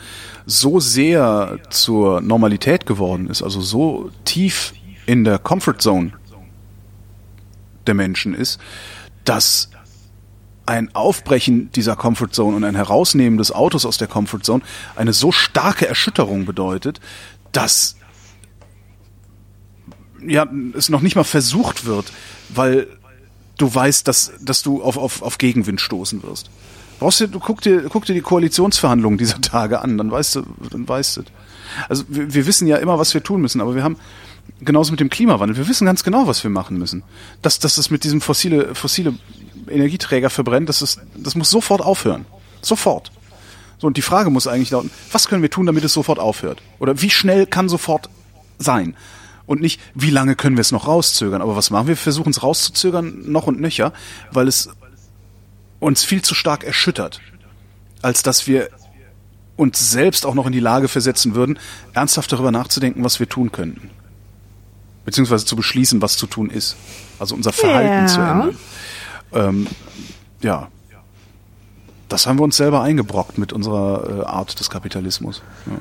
[0.46, 4.74] so sehr zur Normalität geworden ist, also so tief
[5.06, 6.12] in der Comfort Zone
[7.86, 8.60] der Menschen ist,
[9.24, 9.70] dass
[10.66, 14.62] ein Aufbrechen dieser Comfort Zone und ein Herausnehmen des Autos aus der Comfort Zone
[14.94, 17.00] eine so starke Erschütterung bedeutet,
[17.50, 17.96] dass
[20.26, 20.46] ja,
[20.76, 22.12] es noch nicht mal versucht wird,
[22.48, 22.86] weil
[23.58, 26.50] du weißt, dass, dass du auf, auf, auf Gegenwind stoßen wirst.
[26.98, 30.42] Brauchst du, du guck dir, guck dir die Koalitionsverhandlungen dieser Tage an, dann weißt du,
[30.70, 31.22] dann weißt du.
[31.88, 33.96] Also wir, wir wissen ja immer, was wir tun müssen, aber wir haben
[34.60, 37.02] genauso mit dem Klimawandel, wir wissen ganz genau, was wir machen müssen.
[37.42, 39.14] Dass, dass es mit diesem fossile, fossile
[39.68, 42.26] Energieträger verbrennt, das, ist, das muss sofort aufhören.
[42.60, 43.12] Sofort.
[43.78, 46.60] So, und die Frage muss eigentlich lauten, was können wir tun, damit es sofort aufhört?
[46.78, 48.10] Oder wie schnell kann sofort
[48.58, 48.94] sein?
[49.50, 51.42] Und nicht, wie lange können wir es noch rauszögern?
[51.42, 51.96] Aber was machen wir?
[51.96, 53.92] Wir versuchen es rauszuzögern, noch und nöcher,
[54.30, 54.70] weil es
[55.80, 57.20] uns viel zu stark erschüttert,
[58.00, 58.68] als dass wir
[59.56, 61.58] uns selbst auch noch in die Lage versetzen würden,
[61.94, 63.90] ernsthaft darüber nachzudenken, was wir tun könnten.
[65.04, 66.76] Beziehungsweise zu beschließen, was zu tun ist.
[67.18, 68.06] Also unser Verhalten ja.
[68.06, 68.56] zu ändern.
[69.32, 69.66] Ähm,
[70.42, 70.68] ja.
[72.08, 75.42] Das haben wir uns selber eingebrockt mit unserer äh, Art des Kapitalismus.
[75.66, 75.78] Ja.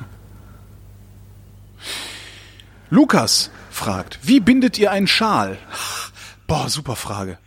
[2.90, 5.56] Lukas fragt, wie bindet ihr einen Schal?
[6.46, 7.38] Boah, super Frage.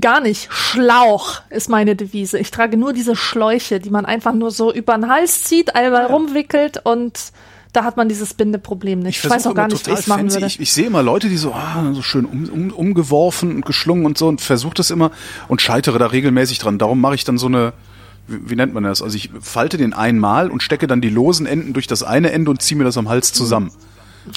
[0.00, 0.48] Gar nicht.
[0.50, 2.38] Schlauch ist meine Devise.
[2.38, 6.02] Ich trage nur diese Schläuche, die man einfach nur so über den Hals zieht, einmal
[6.02, 6.06] ja.
[6.06, 7.32] rumwickelt und
[7.72, 9.18] da hat man dieses Bindeproblem nicht.
[9.18, 10.46] Ich, ich weiß auch gar nicht, wie ich es machen würde.
[10.46, 14.06] Ich, ich, sehe immer Leute, die so, ah, so schön um, um, umgeworfen und geschlungen
[14.06, 15.10] und so und versuche das immer
[15.48, 16.78] und scheitere da regelmäßig dran.
[16.78, 17.74] Darum mache ich dann so eine,
[18.26, 19.02] wie, wie, nennt man das?
[19.02, 22.50] Also ich falte den einmal und stecke dann die losen Enden durch das eine Ende
[22.50, 23.70] und ziehe mir das am Hals zusammen.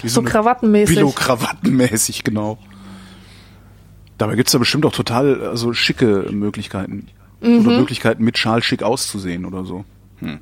[0.01, 0.95] Wie so, so krawattenmäßig.
[0.95, 2.57] Billo-Krawattenmäßig, genau.
[4.17, 7.07] Dabei gibt's da bestimmt auch total also schicke Möglichkeiten.
[7.41, 7.65] Mhm.
[7.65, 9.83] Oder Möglichkeiten mit Schal schick auszusehen oder so.
[10.19, 10.39] Hm.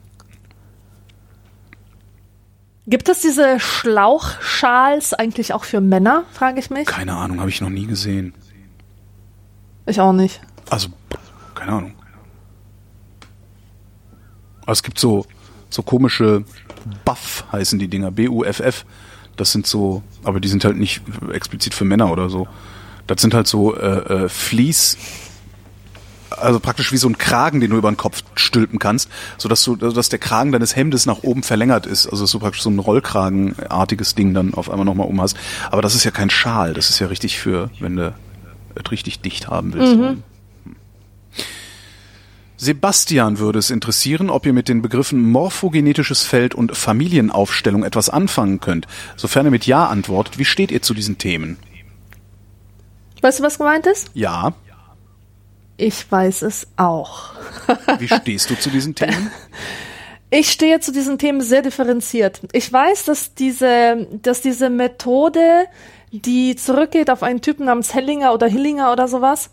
[2.87, 6.87] Gibt es diese Schlauchschals eigentlich auch für Männer, frage ich mich?
[6.87, 8.33] Keine Ahnung, habe ich noch nie gesehen.
[9.85, 10.41] Ich auch nicht.
[10.69, 10.89] Also,
[11.55, 11.93] keine Ahnung.
[14.63, 15.25] Aber es gibt so,
[15.69, 16.43] so komische
[17.05, 18.85] Buff heißen die Dinger, B-U-F-F.
[19.39, 22.47] Das sind so, aber die sind halt nicht explizit für Männer oder so.
[23.07, 24.97] Das sind halt so äh, äh, Fleece
[26.37, 29.63] also praktisch wie so ein Kragen, den du über den Kopf stülpen kannst, so dass
[29.63, 32.79] du, dass der Kragen deines Hemdes nach oben verlängert ist, also so praktisch so ein
[32.79, 35.37] Rollkragenartiges Ding dann auf einmal nochmal um hast.
[35.71, 38.13] Aber das ist ja kein Schal, das ist ja richtig für, wenn du
[38.75, 39.95] es richtig dicht haben willst.
[39.95, 40.23] Mhm.
[42.61, 48.59] Sebastian würde es interessieren, ob ihr mit den Begriffen morphogenetisches Feld und Familienaufstellung etwas anfangen
[48.59, 48.85] könnt.
[49.15, 51.57] Sofern ihr mit Ja antwortet, wie steht ihr zu diesen Themen?
[53.21, 54.11] Weißt du, was gemeint ist?
[54.13, 54.55] Ja.
[55.77, 57.31] Ich weiß es auch.
[57.97, 59.31] Wie stehst du zu diesen Themen?
[60.31, 62.41] Ich stehe zu diesen Themen sehr differenziert.
[62.51, 65.65] Ich weiß, dass diese, dass diese Methode,
[66.11, 69.49] die zurückgeht auf einen Typen namens Hellinger oder Hillinger oder sowas,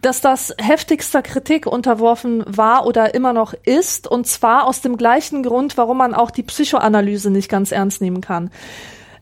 [0.00, 5.42] dass das heftigster Kritik unterworfen war oder immer noch ist, und zwar aus dem gleichen
[5.42, 8.50] Grund, warum man auch die Psychoanalyse nicht ganz ernst nehmen kann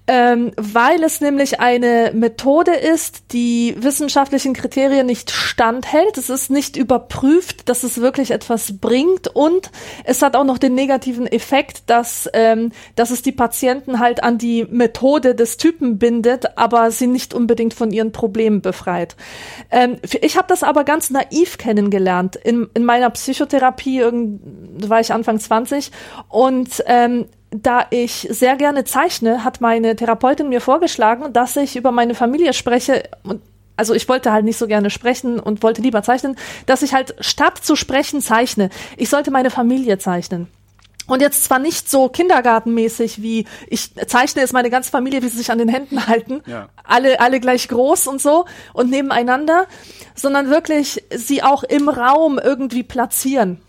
[0.09, 6.17] ähm, weil es nämlich eine Methode ist, die wissenschaftlichen Kriterien nicht standhält.
[6.17, 9.71] Es ist nicht überprüft, dass es wirklich etwas bringt und
[10.05, 14.39] es hat auch noch den negativen Effekt, dass, ähm, dass es die Patienten halt an
[14.39, 19.17] die Methode des Typen bindet, aber sie nicht unbedingt von ihren Problemen befreit.
[19.71, 22.37] Ähm, ich habe das aber ganz naiv kennengelernt.
[22.37, 25.91] In, in meiner Psychotherapie, irgend, war ich Anfang 20
[26.29, 31.93] und ähm, da ich sehr gerne zeichne, hat meine Therapeutin mir vorgeschlagen, dass ich über
[31.93, 33.41] meine Familie spreche und
[33.77, 37.15] also ich wollte halt nicht so gerne sprechen und wollte lieber zeichnen, dass ich halt
[37.21, 38.71] statt zu sprechen zeichne.
[38.97, 40.49] Ich sollte meine Familie zeichnen.
[41.07, 45.37] Und jetzt zwar nicht so kindergartenmäßig wie ich zeichne jetzt meine ganze Familie, wie sie
[45.37, 46.69] sich an den Händen halten, ja.
[46.83, 49.67] alle alle gleich groß und so und nebeneinander,
[50.15, 53.61] sondern wirklich sie auch im Raum irgendwie platzieren.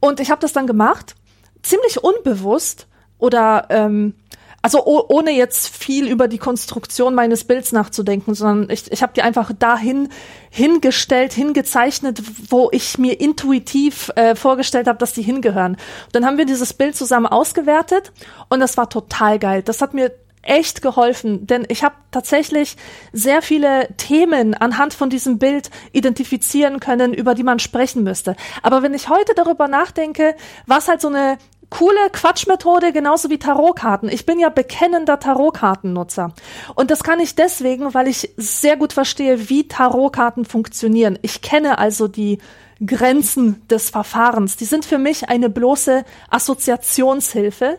[0.00, 1.14] Und ich habe das dann gemacht
[1.62, 2.86] ziemlich unbewusst
[3.18, 4.14] oder ähm,
[4.62, 9.12] also oh, ohne jetzt viel über die Konstruktion meines Bilds nachzudenken, sondern ich, ich habe
[9.14, 10.10] die einfach dahin
[10.50, 15.78] hingestellt, hingezeichnet, wo ich mir intuitiv äh, vorgestellt habe, dass die hingehören.
[16.12, 18.12] Dann haben wir dieses Bild zusammen ausgewertet
[18.50, 19.62] und das war total geil.
[19.62, 22.76] Das hat mir echt geholfen, denn ich habe tatsächlich
[23.12, 28.36] sehr viele Themen anhand von diesem Bild identifizieren können, über die man sprechen müsste.
[28.62, 30.34] Aber wenn ich heute darüber nachdenke,
[30.66, 31.38] was halt so eine
[31.70, 34.08] coole Quatschmethode, genauso wie Tarotkarten.
[34.08, 36.34] Ich bin ja bekennender Tarotkartennutzer.
[36.74, 41.18] Und das kann ich deswegen, weil ich sehr gut verstehe, wie Tarotkarten funktionieren.
[41.22, 42.38] Ich kenne also die
[42.84, 44.56] Grenzen des Verfahrens.
[44.56, 47.78] Die sind für mich eine bloße Assoziationshilfe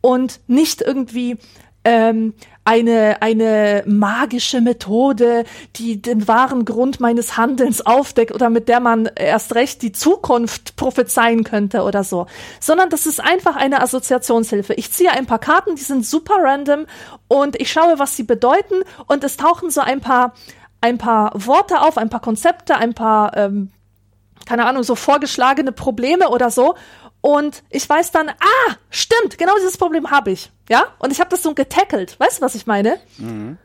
[0.00, 1.38] und nicht irgendwie
[1.84, 5.44] ähm, eine, eine magische Methode,
[5.76, 10.76] die den wahren Grund meines Handelns aufdeckt oder mit der man erst recht die Zukunft
[10.76, 12.26] prophezeien könnte oder so,
[12.60, 14.74] sondern das ist einfach eine Assoziationshilfe.
[14.74, 16.86] Ich ziehe ein paar Karten, die sind super random
[17.26, 20.34] und ich schaue, was sie bedeuten und es tauchen so ein paar
[20.80, 23.70] ein paar Worte auf, ein paar Konzepte, ein paar ähm,
[24.44, 26.74] keine Ahnung, so vorgeschlagene Probleme oder so.
[27.22, 30.50] Und ich weiß dann, ah, stimmt, genau dieses Problem habe ich.
[30.68, 30.84] Ja?
[30.98, 32.18] Und ich habe das so getackelt.
[32.18, 32.98] Weißt du, was ich meine?
[33.16, 33.56] Mhm.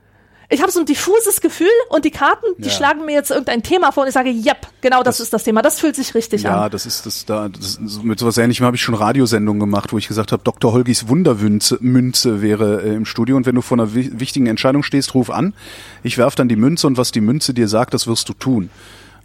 [0.49, 2.71] Ich habe so ein diffuses Gefühl und die Karten, die ja.
[2.71, 5.43] schlagen mir jetzt irgendein Thema vor und ich sage, yep, genau das, das ist das
[5.43, 5.61] Thema.
[5.61, 6.55] Das fühlt sich richtig ja, an.
[6.61, 7.49] Ja, das ist das da.
[7.49, 10.71] Das, mit sowas Ähnlichem habe ich schon Radiosendungen gemacht, wo ich gesagt habe, Dr.
[10.71, 15.15] Holgis Wundermünze Münze wäre äh, im Studio und wenn du vor einer wichtigen Entscheidung stehst,
[15.15, 15.53] ruf an.
[16.01, 18.69] Ich werf dann die Münze und was die Münze dir sagt, das wirst du tun.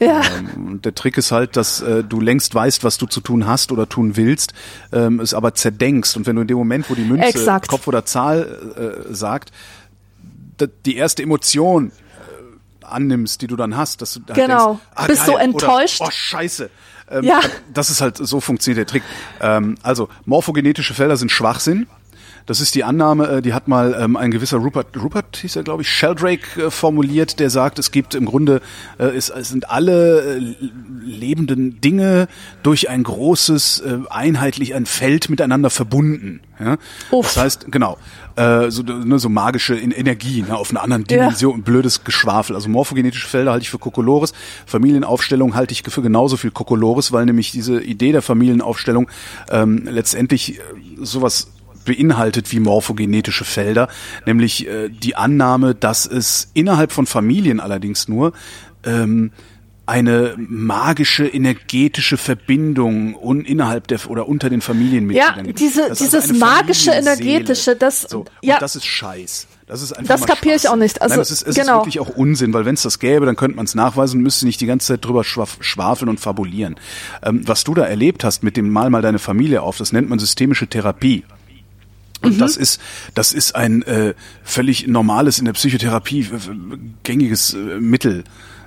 [0.06, 0.22] Ja.
[0.56, 3.72] Ähm, der Trick ist halt, dass äh, du längst weißt, was du zu tun hast
[3.72, 4.52] oder tun willst,
[4.92, 6.16] ähm, es aber zerdenkst.
[6.16, 7.68] Und wenn du in dem Moment, wo die Münze Exakt.
[7.68, 9.52] Kopf oder Zahl äh, sagt,
[10.84, 14.66] die erste Emotion äh, annimmst, die du dann hast, dass du halt genau.
[14.66, 16.00] denkst, ah, bist geil, du enttäuscht?
[16.00, 16.70] Oder, oh Scheiße.
[17.10, 17.40] Ähm, ja.
[17.72, 19.02] Das ist halt so funktioniert der Trick.
[19.40, 21.86] Ähm, also morphogenetische Felder sind Schwachsinn.
[22.46, 25.62] Das ist die Annahme, äh, die hat mal ähm, ein gewisser Rupert, Rupert hieß er,
[25.62, 28.60] glaube ich, Sheldrake äh, formuliert, der sagt, es gibt im Grunde,
[28.98, 30.54] äh, es, es sind alle äh,
[31.04, 32.28] lebenden Dinge
[32.62, 36.40] durch ein großes, äh, einheitlich ein Feld miteinander verbunden.
[36.58, 36.76] Ja?
[37.10, 37.98] Das heißt, genau,
[38.36, 41.64] äh, so, ne, so magische Energie ne, auf einer anderen Dimension, ja.
[41.64, 42.56] blödes Geschwafel.
[42.56, 44.32] Also morphogenetische Felder halte ich für Kokolores,
[44.66, 49.08] Familienaufstellung halte ich für genauso viel Kokolores, weil nämlich diese Idee der Familienaufstellung
[49.50, 50.62] ähm, letztendlich äh,
[51.00, 51.48] sowas
[51.84, 53.88] beinhaltet wie morphogenetische Felder,
[54.26, 58.32] nämlich äh, die Annahme, dass es innerhalb von Familien allerdings nur
[58.84, 59.32] ähm,
[59.84, 65.58] eine magische energetische Verbindung un, innerhalb der oder unter den Familienmitgliedern ja, gibt.
[65.58, 68.58] Diese, dieses also magische energetische, das so, ja.
[68.58, 69.48] das ist Scheiß.
[69.66, 71.00] Das ist einfach Das kapiere ich auch nicht.
[71.00, 71.78] Also Nein, es ist, es genau.
[71.78, 74.22] ist wirklich auch Unsinn, weil wenn es das gäbe, dann könnte man es nachweisen und
[74.22, 76.76] müsste nicht die ganze Zeit drüber schwafeln und fabulieren.
[77.22, 80.08] Ähm, was du da erlebt hast mit dem Mal mal deine Familie auf, das nennt
[80.08, 81.24] man systemische Therapie.
[82.22, 82.38] Und mhm.
[82.38, 82.80] das ist,
[83.14, 86.28] das ist ein äh, völlig normales in der Psychotherapie
[87.02, 88.24] gängiges äh, Mittel.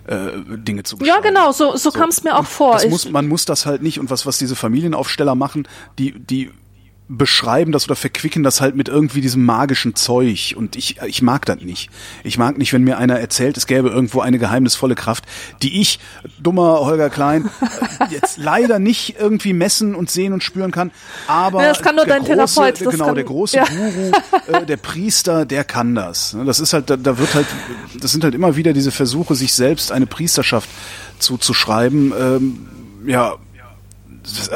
[0.07, 1.23] Äh, Dinge zu beschreiben.
[1.23, 1.91] Ja, genau, so, so, so.
[1.91, 2.79] kam es mir auch vor.
[2.89, 6.51] Muss, man muss das halt nicht und was, was diese Familienaufsteller machen, die, die
[7.07, 11.45] beschreiben das oder verquicken das halt mit irgendwie diesem magischen Zeug und ich ich mag
[11.45, 11.89] das nicht.
[12.23, 15.25] Ich mag nicht, wenn mir einer erzählt, es gäbe irgendwo eine geheimnisvolle Kraft,
[15.61, 15.99] die ich
[16.39, 17.49] dummer Holger Klein
[17.99, 20.91] äh, jetzt leider nicht irgendwie messen und sehen und spüren kann,
[21.27, 23.65] aber ja, das kann nur dein große, Therapeut, das genau, kann, der große ja.
[23.65, 24.11] Guru,
[24.47, 26.33] äh, der Priester, der kann das.
[26.33, 27.47] Ne, das ist halt da, da wird halt
[28.01, 30.69] das sind halt immer wieder diese Versuche sich selbst eine Priesterschaft
[31.19, 32.13] zuzuschreiben.
[32.19, 32.67] Ähm,
[33.05, 33.35] ja,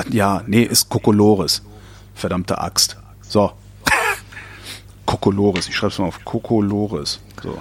[0.09, 1.61] ja, nee, ist Kokolores.
[2.19, 2.97] Verdammte Axt.
[3.21, 3.53] So.
[5.05, 5.69] Kokolores.
[5.69, 6.25] Ich schreibe es mal auf.
[6.25, 7.21] Kokolores.
[7.41, 7.57] So.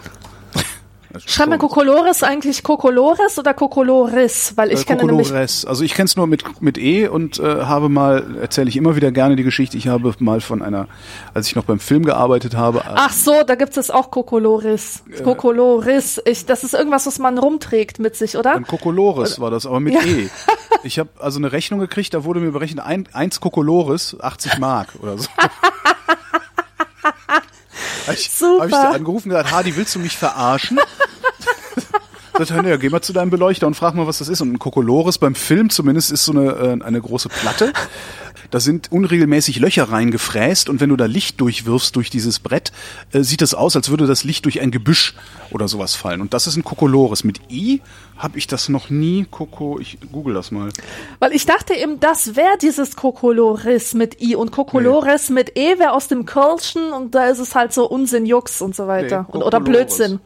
[1.27, 4.53] Schreibt man Kokolores eigentlich Kokolores oder Kokolores?
[4.57, 7.63] Weil ich äh, kenne nämlich Also ich kenne es nur mit mit E und äh,
[7.65, 9.77] habe mal erzähle ich immer wieder gerne die Geschichte.
[9.77, 10.89] Ich habe mal von einer,
[11.35, 12.79] als ich noch beim Film gearbeitet habe.
[12.79, 15.03] Äh, Ach so, da gibt es auch Kokolores.
[15.11, 16.21] Äh, Kokolores.
[16.25, 18.55] Ich, das ist irgendwas, was man rumträgt mit sich, oder?
[18.55, 20.01] Ein Kokolores war das, aber mit ja.
[20.03, 20.29] E.
[20.85, 24.95] Ich habe also eine Rechnung gekriegt, da wurde mir berechnet ein, eins Kokolores, 80 Mark
[25.03, 25.29] oder so.
[28.13, 28.63] ich, Super.
[28.63, 30.79] Habe ich da angerufen und gesagt, Hardy, willst du mich verarschen?
[32.39, 34.41] Sagt er, ja, geh mal zu deinem Beleuchter und frag mal, was das ist.
[34.41, 37.73] Und ein Kokolores beim Film zumindest ist so eine, äh, eine große Platte.
[38.51, 42.73] Da sind unregelmäßig Löcher reingefräst und wenn du da Licht durchwirfst durch dieses Brett,
[43.13, 45.15] äh, sieht es aus, als würde das Licht durch ein Gebüsch
[45.51, 46.21] oder sowas fallen.
[46.23, 47.25] Und das ist ein Kokolores.
[47.25, 47.83] Mit I
[48.17, 49.27] habe ich das noch nie.
[49.31, 50.71] Koko, ich google das mal.
[51.19, 55.35] Weil ich dachte eben, das wäre dieses Kokolores mit I und Kokolores nee.
[55.35, 58.75] mit E wäre aus dem Kölschen und da ist es halt so Unsinn, Jux und
[58.75, 59.27] so weiter.
[59.29, 60.21] Nee, und, oder Blödsinn.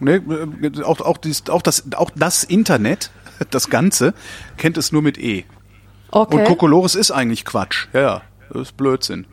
[0.00, 3.10] Nee, äh, auch, auch, dies, auch, das, auch das Internet,
[3.50, 4.14] das Ganze,
[4.56, 5.44] kennt es nur mit E.
[6.10, 6.36] Okay.
[6.36, 7.86] Und Kokolores ist eigentlich Quatsch.
[7.92, 9.26] Ja, ja, das ist Blödsinn.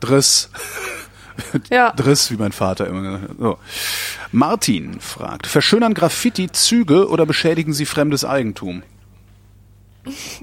[0.00, 0.50] Driss.
[1.68, 1.90] Ja.
[1.90, 3.34] Driss, wie mein Vater immer gesagt.
[3.40, 3.58] So.
[4.30, 8.84] Martin fragt, verschönern Graffiti Züge oder beschädigen sie fremdes Eigentum?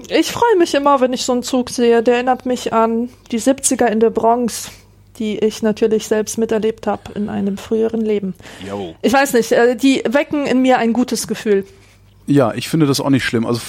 [0.08, 2.02] Ich freue mich immer, wenn ich so einen Zug sehe.
[2.02, 4.70] Der erinnert mich an die 70er in der Bronx.
[5.18, 8.34] die ich natürlich selbst miterlebt habe in einem früheren Leben.
[8.66, 8.94] Jo.
[9.02, 11.66] Ich weiß nicht, äh, die wecken in mir ein gutes Gefühl.
[12.26, 13.46] Ja, ich finde das auch nicht schlimm.
[13.46, 13.60] Also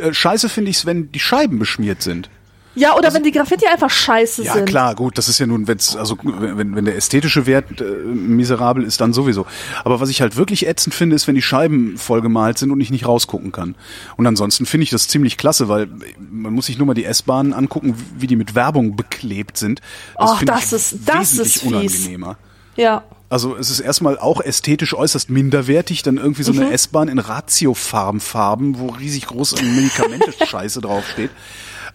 [0.00, 2.28] äh, scheiße finde ich es, wenn die Scheiben beschmiert sind.
[2.76, 4.64] Ja, oder wenn die Graffiti einfach scheiße Ja, sind.
[4.66, 8.82] klar, gut, das ist ja nun, wenn's, also wenn, wenn der ästhetische Wert äh, miserabel
[8.82, 9.46] ist, dann sowieso.
[9.84, 12.90] Aber was ich halt wirklich ätzend finde, ist, wenn die Scheiben vollgemalt sind und ich
[12.90, 13.76] nicht rausgucken kann.
[14.16, 15.88] Und ansonsten finde ich das ziemlich klasse, weil
[16.18, 19.80] man muss sich nur mal die S-Bahnen angucken, wie die mit Werbung beklebt sind.
[20.18, 21.62] Och, finde das ich ist- das ist fies.
[21.62, 22.38] unangenehmer.
[22.74, 23.04] Ja.
[23.30, 26.60] Also es ist erstmal auch ästhetisch äußerst minderwertig, dann irgendwie so Mhm.
[26.60, 31.30] eine S-Bahn in Ratiofarbenfarben, wo riesig groß Medikamente-Scheiße draufsteht.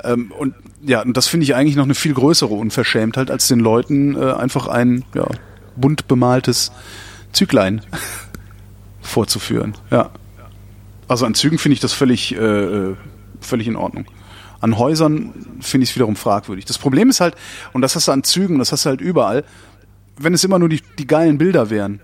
[0.03, 3.59] Ähm, und ja, und das finde ich eigentlich noch eine viel größere Unverschämtheit, als den
[3.59, 5.27] Leuten äh, einfach ein ja,
[5.75, 6.71] bunt bemaltes
[7.31, 7.81] Züglein
[9.01, 9.75] vorzuführen.
[9.91, 10.09] Ja.
[11.07, 12.95] Also an Zügen finde ich das völlig, äh, äh,
[13.41, 14.05] völlig in Ordnung.
[14.61, 16.65] An Häusern finde ich es wiederum fragwürdig.
[16.65, 17.35] Das Problem ist halt,
[17.73, 19.43] und das hast du an Zügen, das hast du halt überall,
[20.19, 22.01] wenn es immer nur die, die geilen Bilder wären,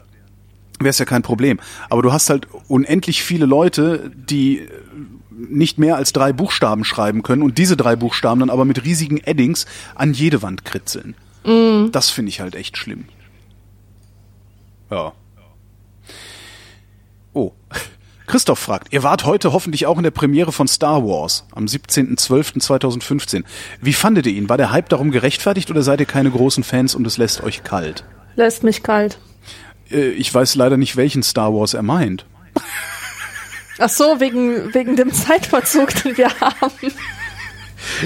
[0.80, 1.59] wäre es ja kein Problem.
[1.89, 4.68] Aber du hast halt unendlich viele Leute, die
[5.30, 9.18] nicht mehr als drei Buchstaben schreiben können und diese drei Buchstaben dann aber mit riesigen
[9.18, 11.16] Eddings an jede Wand kritzeln.
[11.91, 13.05] Das finde ich halt echt schlimm.
[14.89, 15.13] Ja.
[17.34, 17.51] Oh.
[18.28, 23.44] Christoph fragt, ihr wart heute hoffentlich auch in der Premiere von Star Wars am 17.12.2015.
[23.82, 24.50] Wie fandet ihr ihn?
[24.50, 27.64] War der Hype darum gerechtfertigt oder seid ihr keine großen Fans und es lässt euch
[27.64, 28.04] kalt?
[28.36, 29.20] Lässt mich kalt.
[29.92, 32.26] Äh, Ich weiß leider nicht, welchen Star Wars er meint.
[33.78, 36.72] Ach so, wegen, wegen dem Zeitverzug, den wir haben.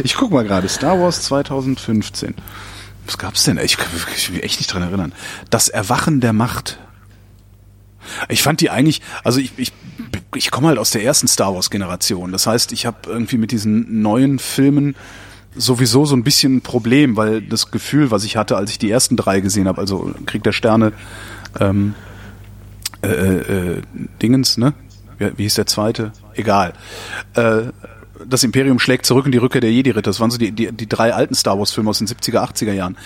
[0.04, 2.36] Ich guck mal gerade, Star Wars 2015.
[3.06, 3.58] Was gab's denn?
[3.58, 5.14] Ich kann ich mich echt nicht dran erinnern.
[5.50, 6.78] Das Erwachen der Macht.
[8.28, 9.72] Ich fand die eigentlich, also ich, ich,
[10.36, 12.32] ich komme halt aus der ersten Star Wars Generation.
[12.32, 14.96] Das heißt, ich habe irgendwie mit diesen neuen Filmen
[15.56, 18.90] sowieso so ein bisschen ein Problem, weil das Gefühl, was ich hatte, als ich die
[18.90, 20.94] ersten drei gesehen habe, also Krieg der Sterne,
[21.60, 21.96] ähm,
[23.02, 23.82] äh, äh,
[24.22, 24.74] Dingens, ne?
[25.18, 26.12] Wie, wie hieß der zweite?
[26.36, 26.74] Egal.
[27.34, 27.72] Äh,
[28.28, 30.10] das Imperium schlägt zurück und die Rückkehr der Jedi-Ritter.
[30.10, 32.98] Das waren so die, die, die drei alten Star Wars-Filme aus den 70er, 80er Jahren.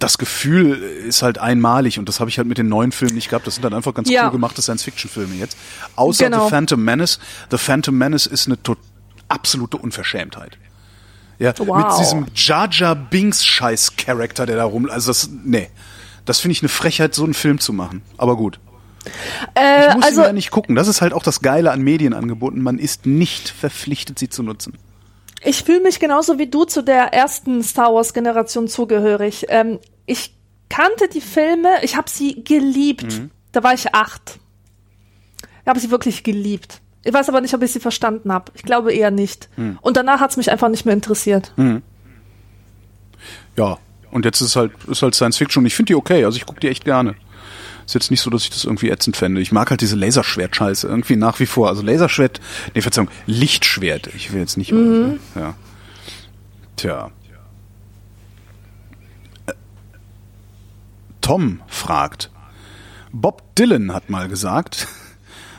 [0.00, 3.28] Das Gefühl ist halt einmalig und das habe ich halt mit den neuen Filmen nicht
[3.30, 3.46] gehabt.
[3.46, 4.26] Das sind dann einfach ganz Ja.
[4.26, 5.56] cool gemachte Science-Fiction-Filme jetzt.
[5.96, 6.44] Außer Genau.
[6.44, 7.18] The Phantom Menace.
[7.50, 8.58] The Phantom Menace ist eine
[9.28, 10.58] absolute Unverschämtheit.
[11.38, 11.76] Ja, Wow.
[11.76, 15.68] mit diesem Jar Jar Binks Scheiß Charakter, der da rum, also das, nee.
[16.24, 18.02] Das finde ich eine Frechheit, so einen Film zu machen.
[18.18, 18.58] Aber gut.
[19.54, 20.74] Äh, Ich muss also, ihn ja nicht gucken.
[20.74, 22.62] Das ist halt auch das Geile an Medienangeboten.
[22.62, 24.74] Man ist nicht verpflichtet, sie zu nutzen.
[25.44, 29.46] Ich fühle mich genauso wie du zu der ersten Star Wars Generation zugehörig.
[29.48, 30.34] Ähm, ich
[30.68, 33.04] kannte die Filme, ich habe sie geliebt.
[33.52, 34.38] Da war ich acht.
[35.62, 36.80] Ich habe sie wirklich geliebt.
[37.04, 38.50] Ich weiß aber nicht, ob ich sie verstanden habe.
[38.54, 39.48] Ich glaube eher nicht.
[39.82, 41.52] Und danach hat es mich einfach nicht mehr interessiert.
[43.56, 43.78] Ja.
[44.10, 46.24] Und jetzt ist halt, ist halt Science Fiction und ich finde die okay.
[46.24, 47.14] Also ich gucke die echt gerne.
[47.86, 49.40] Ist jetzt nicht so, dass ich das irgendwie ätzend fände.
[49.40, 51.68] Ich mag halt diese Laserschwert-Scheiße irgendwie nach wie vor.
[51.68, 52.40] Also Laserschwert,
[52.74, 54.08] nee, Verzeihung, Lichtschwert.
[54.14, 55.54] Ich will jetzt nicht mal, ja.
[56.76, 57.10] Tja.
[59.46, 59.52] Äh,
[61.20, 62.30] Tom fragt,
[63.12, 64.88] Bob Dylan hat mal gesagt,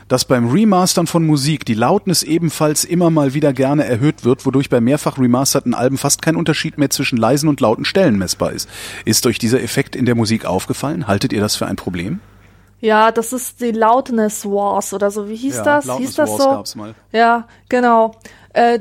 [0.08, 4.70] dass beim Remastern von Musik die Lautnis ebenfalls immer mal wieder gerne erhöht wird, wodurch
[4.70, 8.68] bei mehrfach remasterten Alben fast kein Unterschied mehr zwischen leisen und lauten Stellen messbar ist.
[9.04, 11.06] Ist euch dieser Effekt in der Musik aufgefallen?
[11.06, 12.20] Haltet ihr das für ein Problem?
[12.80, 15.28] Ja, das ist die Loudness Wars oder so.
[15.28, 15.86] Wie hieß das?
[15.86, 16.50] Loudness hieß das Wars so?
[16.50, 16.94] gab's mal.
[17.10, 18.14] Ja, genau.
[18.52, 18.80] Äh,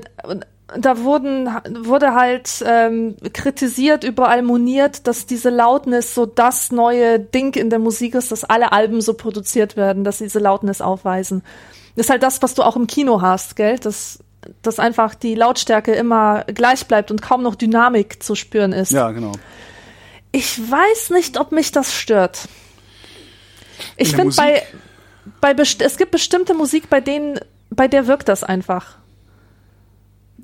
[0.68, 1.48] da wurden,
[1.86, 7.80] wurde halt ähm, kritisiert, überall moniert, dass diese Loudness so das neue Ding in der
[7.80, 11.44] Musik ist, dass alle Alben so produziert werden, dass sie diese Loudness aufweisen.
[11.96, 13.78] Das ist halt das, was du auch im Kino hast, gell?
[13.78, 14.20] Dass,
[14.64, 18.92] dass einfach die Lautstärke immer gleich bleibt und kaum noch Dynamik zu spüren ist.
[18.92, 19.34] Ja, genau.
[20.32, 22.50] Ich weiß nicht, ob mich das stört.
[23.98, 24.64] Ich finde bei,
[25.42, 27.40] bei es gibt bestimmte Musik, bei denen,
[27.70, 28.98] bei der wirkt das einfach.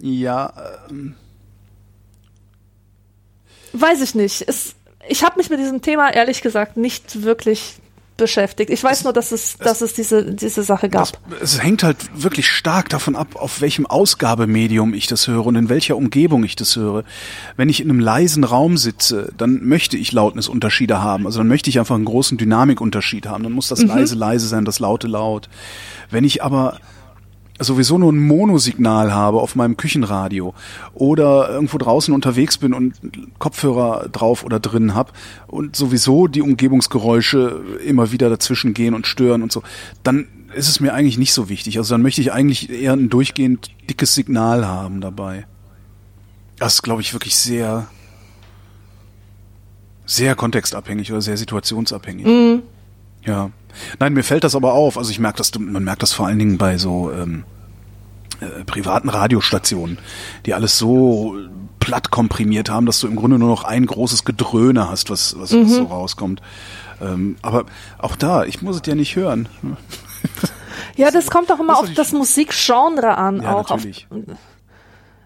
[0.02, 0.54] Ja,
[0.90, 1.16] ähm,
[3.74, 4.44] Weiß ich nicht.
[4.48, 4.76] Es,
[5.08, 7.76] ich habe mich mit diesem Thema ehrlich gesagt nicht wirklich
[8.18, 8.70] beschäftigt.
[8.70, 11.10] Ich weiß nur, dass es, dass es diese, diese Sache gab.
[11.30, 15.56] das, es hängt halt wirklich stark davon ab, auf welchem Ausgabemedium ich das höre und
[15.56, 17.04] in welcher Umgebung ich das höre.
[17.56, 21.26] Wenn ich in einem leisen Raum sitze, dann möchte ich Lautnisunterschiede haben.
[21.26, 23.44] Also dann möchte ich einfach einen großen Dynamikunterschied haben.
[23.44, 25.50] Dann muss das leise leise sein, das laute laut.
[26.12, 26.80] Wenn ich aber
[27.64, 30.54] sowieso nur ein Monosignal habe auf meinem Küchenradio
[30.94, 32.96] oder irgendwo draußen unterwegs bin und
[33.40, 35.14] Kopfhörer drauf oder drin hab
[35.48, 39.64] und sowieso die Umgebungsgeräusche immer wieder dazwischen gehen und stören und so,
[40.04, 41.78] dann ist es mir eigentlich nicht so wichtig.
[41.78, 45.46] Also dann möchte ich eigentlich eher ein durchgehend dickes Signal haben dabei.
[46.58, 47.88] Das ist, glaube ich, wirklich sehr,
[50.06, 52.26] Sehr kontextabhängig oder sehr situationsabhängig.
[52.26, 52.64] Mhm.
[53.26, 53.52] Ja.
[54.00, 54.98] Nein, mir fällt das aber auf.
[54.98, 57.44] Also ich merke das, man merkt das vor allen Dingen bei so ähm,
[58.40, 59.98] äh, privaten Radiostationen,
[60.46, 61.36] die alles so
[61.80, 65.52] platt komprimiert haben, dass du im Grunde nur noch ein großes Gedröhne hast, was, was,
[65.52, 65.64] mhm.
[65.64, 66.42] was so rauskommt.
[67.02, 67.66] Ähm, aber
[67.98, 69.50] auch da, ich muss es ja nicht hören.
[70.96, 73.42] Ja, das kommt auch immer auf das Musikgenre an.
[73.42, 74.08] Ja, auch natürlich.
[74.10, 74.38] Auf,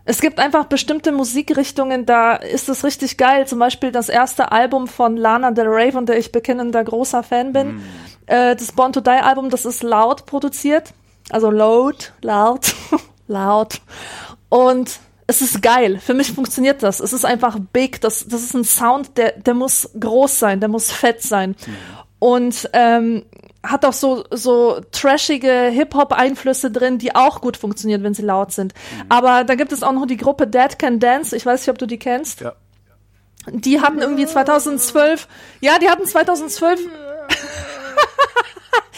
[0.06, 3.48] es gibt einfach bestimmte Musikrichtungen, da ist es richtig geil.
[3.48, 7.54] Zum Beispiel das erste Album von Lana Del Rey, von der ich bekennender großer Fan
[7.54, 7.78] bin.
[7.78, 7.82] Mm.
[8.28, 10.94] Äh, das Born to Die Album, das ist laut produziert.
[11.32, 12.76] Also laut, laut,
[13.28, 13.82] laut.
[14.50, 16.00] Und es ist geil.
[16.00, 17.00] Für mich funktioniert das.
[17.00, 18.00] Es ist einfach big.
[18.02, 21.56] Das, das ist ein Sound, der, der muss groß sein, der muss fett sein.
[21.66, 21.76] Mhm.
[22.20, 23.26] Und ähm,
[23.66, 28.74] hat auch so, so trashige Hip-Hop-Einflüsse drin, die auch gut funktionieren, wenn sie laut sind.
[28.74, 29.06] Mhm.
[29.10, 31.36] Aber da gibt es auch noch die Gruppe Dead Can Dance.
[31.36, 32.42] Ich weiß nicht, ob du die kennst.
[32.42, 32.54] Ja.
[33.48, 35.28] Die hatten irgendwie 2012,
[35.62, 36.80] ja, die hatten 2012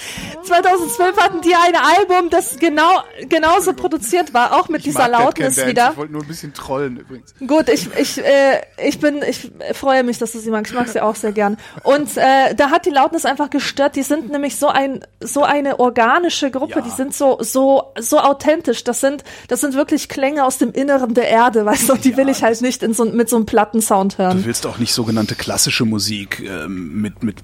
[0.47, 5.65] 2012 hatten die ein Album, das genau genauso produziert war, auch mit ich dieser Lautness
[5.65, 5.91] wieder.
[5.91, 7.33] Ich wollte nur ein bisschen trollen übrigens.
[7.45, 10.71] Gut, ich ich äh, ich bin ich freue mich, dass du sie magst.
[10.71, 11.57] Ich mag sie auch sehr gern.
[11.83, 13.95] Und äh, da hat die Lautness einfach gestört.
[13.95, 16.79] Die sind nämlich so ein so eine organische Gruppe.
[16.79, 16.81] Ja.
[16.81, 18.83] Die sind so so so authentisch.
[18.83, 21.93] Das sind das sind wirklich Klänge aus dem Inneren der Erde, weißt du.
[21.93, 24.39] Und die ja, will ich halt nicht in so mit so einem Plattensound hören.
[24.39, 27.37] Du willst auch nicht sogenannte klassische Musik ähm, mit mit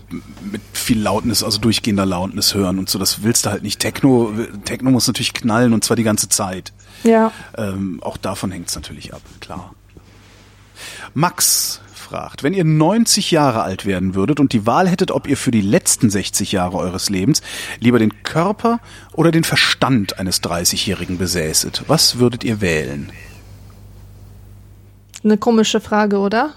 [0.51, 3.79] mit viel Lautness, also durchgehender Lautness hören und so, das willst du halt nicht.
[3.79, 4.31] Techno,
[4.63, 6.71] Techno muss natürlich knallen und zwar die ganze Zeit.
[7.03, 7.31] Ja.
[7.57, 9.73] Ähm, auch davon hängt es natürlich ab, klar.
[11.13, 15.37] Max fragt, wenn ihr 90 Jahre alt werden würdet und die Wahl hättet, ob ihr
[15.37, 17.41] für die letzten 60 Jahre eures Lebens
[17.79, 18.79] lieber den Körper
[19.13, 23.11] oder den Verstand eines 30-Jährigen besäßet, was würdet ihr wählen?
[25.23, 26.53] Eine komische Frage, oder?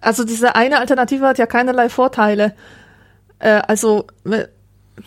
[0.00, 2.54] Also diese eine Alternative hat ja keinerlei Vorteile.
[3.38, 4.06] Äh, also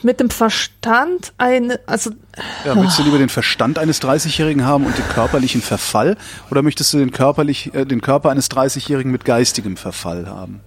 [0.02, 2.12] mit dem Verstand ein, also.
[2.66, 6.18] Ja, möchtest du lieber den Verstand eines 30-Jährigen haben und den körperlichen Verfall
[6.50, 10.62] oder möchtest du den körperlich, äh, den Körper eines 30-Jährigen mit geistigem Verfall haben?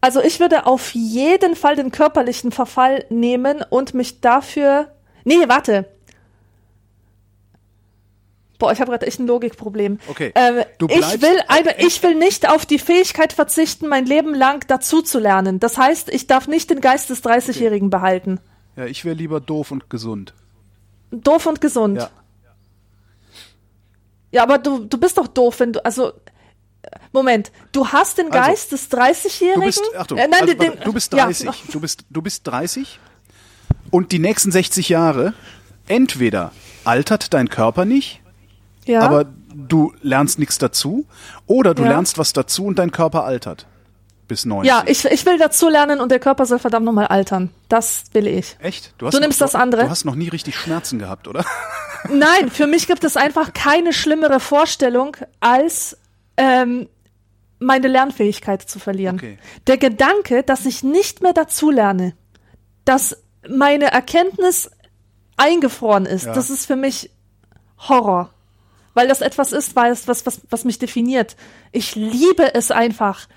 [0.00, 4.88] Also ich würde auf jeden Fall den körperlichen Verfall nehmen und mich dafür.
[5.24, 5.86] Nee, warte.
[8.58, 9.98] Boah, ich habe gerade echt ein Logikproblem.
[10.08, 10.32] Okay.
[10.34, 15.02] Ähm, ich will eine, ich will nicht auf die Fähigkeit verzichten, mein Leben lang dazu
[15.02, 15.60] zu lernen.
[15.60, 17.96] Das heißt, ich darf nicht den Geist des 30-Jährigen okay.
[17.96, 18.40] behalten.
[18.76, 20.34] Ja, ich wäre lieber doof und gesund.
[21.10, 21.98] Doof und gesund.
[21.98, 22.10] Ja.
[24.32, 26.12] Ja, aber du, du bist doch doof, wenn du, also,
[27.12, 29.60] Moment, du hast den also, Geist also, des 30-Jährigen?
[29.60, 31.46] Du bist, Achtung, äh, nein, also, den, du bist 30.
[31.46, 31.54] Ja.
[31.72, 32.98] Du bist, du bist 30
[33.90, 35.32] und die nächsten 60 Jahre
[35.88, 36.52] entweder
[36.84, 38.20] altert dein Körper nicht
[38.86, 39.00] ja.
[39.00, 41.06] aber du lernst nichts dazu
[41.46, 41.90] oder du ja.
[41.90, 43.66] lernst was dazu und dein Körper altert
[44.26, 44.68] bis 90.
[44.68, 47.50] Ja, ich, ich will dazu lernen und der Körper soll verdammt nochmal altern.
[47.68, 48.56] Das will ich.
[48.60, 48.94] Echt?
[48.98, 49.84] Du, du nimmst noch, das andere.
[49.84, 51.44] Du hast noch nie richtig Schmerzen gehabt, oder?
[52.08, 55.96] Nein, für mich gibt es einfach keine schlimmere Vorstellung, als
[56.36, 56.88] ähm,
[57.58, 59.16] meine Lernfähigkeit zu verlieren.
[59.16, 59.38] Okay.
[59.66, 62.14] Der Gedanke, dass ich nicht mehr dazu lerne,
[62.84, 64.70] dass meine Erkenntnis
[65.36, 66.32] eingefroren ist, ja.
[66.32, 67.10] das ist für mich
[67.78, 68.30] Horror
[68.96, 71.36] weil das etwas ist, es was, was, was mich definiert.
[71.70, 73.28] Ich liebe es einfach,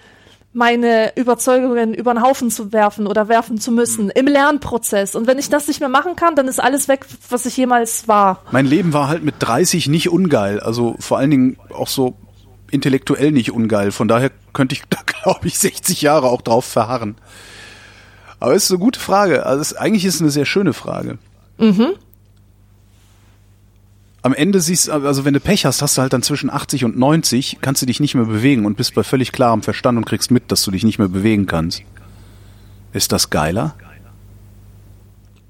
[0.54, 4.12] meine Überzeugungen über den Haufen zu werfen oder werfen zu müssen mhm.
[4.16, 5.16] im Lernprozess.
[5.16, 8.08] Und wenn ich das nicht mehr machen kann, dann ist alles weg, was ich jemals
[8.08, 8.42] war.
[8.52, 10.62] Mein Leben war halt mit 30 nicht ungeil.
[10.62, 12.16] Also vor allen Dingen auch so
[12.72, 13.92] intellektuell nicht ungeil.
[13.92, 17.16] Von daher könnte ich da, glaube ich, 60 Jahre auch drauf verharren.
[18.40, 19.46] Aber es ist eine gute Frage.
[19.46, 21.18] Also es, eigentlich ist es eine sehr schöne Frage.
[21.58, 21.96] Mhm
[24.22, 26.98] am Ende siehst, also wenn du Pech hast, hast du halt dann zwischen 80 und
[26.98, 30.32] 90, kannst du dich nicht mehr bewegen und bist bei völlig klarem Verstand und kriegst
[30.32, 31.84] mit, dass du dich nicht mehr bewegen kannst.
[32.92, 33.76] Ist das geiler?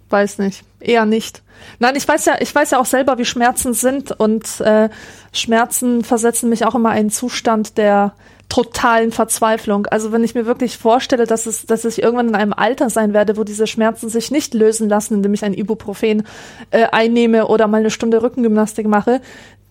[0.09, 0.63] Weiß nicht.
[0.79, 1.41] Eher nicht.
[1.79, 4.89] Nein, ich weiß ja, ich weiß ja auch selber, wie Schmerzen sind und äh,
[5.33, 8.13] Schmerzen versetzen mich auch immer in einen Zustand der
[8.49, 9.85] totalen Verzweiflung.
[9.85, 13.13] Also wenn ich mir wirklich vorstelle, dass es, dass ich irgendwann in einem Alter sein
[13.13, 16.23] werde, wo diese Schmerzen sich nicht lösen lassen, indem ich ein Ibuprofen
[16.71, 19.21] äh, einnehme oder mal eine Stunde Rückengymnastik mache,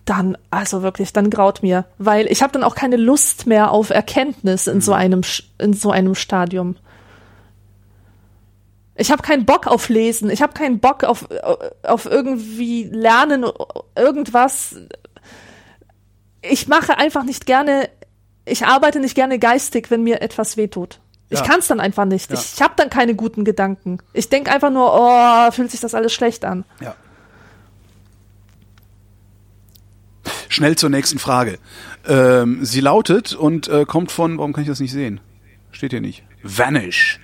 [0.05, 3.91] dann also wirklich, dann graut mir, weil ich habe dann auch keine Lust mehr auf
[3.91, 4.97] Erkenntnis in so mhm.
[4.97, 5.21] einem
[5.59, 6.77] in so einem Stadium.
[8.95, 11.27] Ich habe keinen Bock auf Lesen, ich habe keinen Bock auf
[11.83, 13.45] auf irgendwie Lernen
[13.95, 14.77] irgendwas.
[16.41, 17.89] Ich mache einfach nicht gerne
[18.49, 20.99] ich arbeite nicht gerne geistig, wenn mir etwas wehtut.
[21.29, 21.45] Ich ja.
[21.45, 22.31] kann es dann einfach nicht.
[22.31, 22.37] Ja.
[22.37, 23.99] Ich, ich habe dann keine guten Gedanken.
[24.13, 26.65] Ich denke einfach nur, oh, fühlt sich das alles schlecht an.
[26.81, 26.95] Ja.
[30.49, 31.57] schnell zur nächsten Frage.
[32.05, 35.21] Ähm, sie lautet und äh, kommt von, warum kann ich das nicht sehen?
[35.71, 36.23] Steht hier nicht.
[36.43, 37.19] Vanish.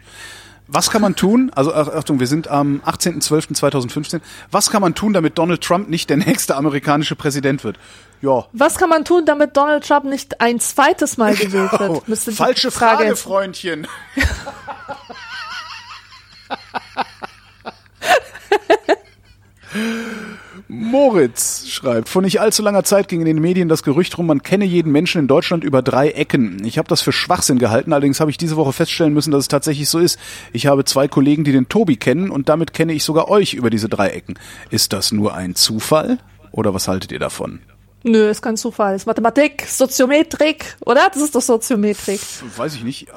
[0.68, 1.52] Was kann man tun?
[1.56, 4.22] Also Achtung, wir sind am 18.12.2015.
[4.52, 7.78] Was kann man tun, damit Donald Trump nicht der nächste amerikanische Präsident wird?
[8.22, 8.46] Ja.
[8.54, 11.90] Was kann man tun, damit Donald Trump nicht ein zweites Mal gewählt wird?
[11.90, 12.02] Oh,
[12.32, 13.88] falsche Frage, Frage Freundchen.
[20.68, 24.42] Moritz schreibt, vor nicht allzu langer Zeit ging in den Medien das Gerücht rum, man
[24.42, 26.64] kenne jeden Menschen in Deutschland über drei Ecken.
[26.66, 29.48] Ich habe das für Schwachsinn gehalten, allerdings habe ich diese Woche feststellen müssen, dass es
[29.48, 30.18] tatsächlich so ist.
[30.54, 33.70] Ich habe zwei Kollegen, die den Tobi kennen und damit kenne ich sogar euch über
[33.70, 34.40] diese drei Ecken.
[34.72, 36.18] Ist das nur ein Zufall
[36.52, 37.60] oder was haltet ihr davon?
[38.08, 38.96] Nö, ist kein Zufall.
[38.96, 41.10] Ist Mathematik, Soziometrik, oder?
[41.12, 42.22] Das ist doch Soziometrik.
[42.56, 43.14] Weiß ich nicht, äh,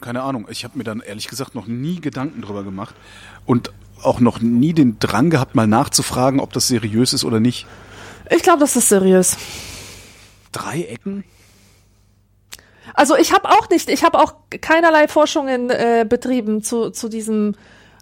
[0.00, 0.48] keine Ahnung.
[0.50, 2.94] Ich habe mir dann ehrlich gesagt noch nie Gedanken drüber gemacht.
[3.44, 3.70] Und
[4.02, 7.66] auch noch nie den Drang gehabt, mal nachzufragen, ob das seriös ist oder nicht?
[8.30, 9.36] Ich glaube, das ist seriös.
[10.52, 11.24] Drei Ecken?
[12.94, 17.54] Also ich habe auch nicht, ich habe auch keinerlei Forschungen äh, betrieben zu, zu diesem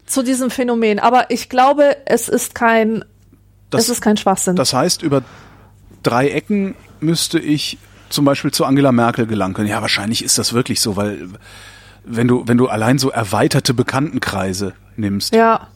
[0.07, 0.99] zu diesem Phänomen.
[0.99, 3.05] Aber ich glaube, es ist kein
[3.71, 4.57] das, es ist kein Schwachsinn.
[4.57, 5.23] Das heißt, über
[6.03, 7.79] drei Ecken müsste ich
[8.09, 9.69] zum Beispiel zu Angela Merkel gelangen können.
[9.69, 11.29] Ja, wahrscheinlich ist das wirklich so, weil
[12.05, 15.35] wenn du wenn du allein so erweiterte Bekanntenkreise nimmst.
[15.35, 15.69] Ja.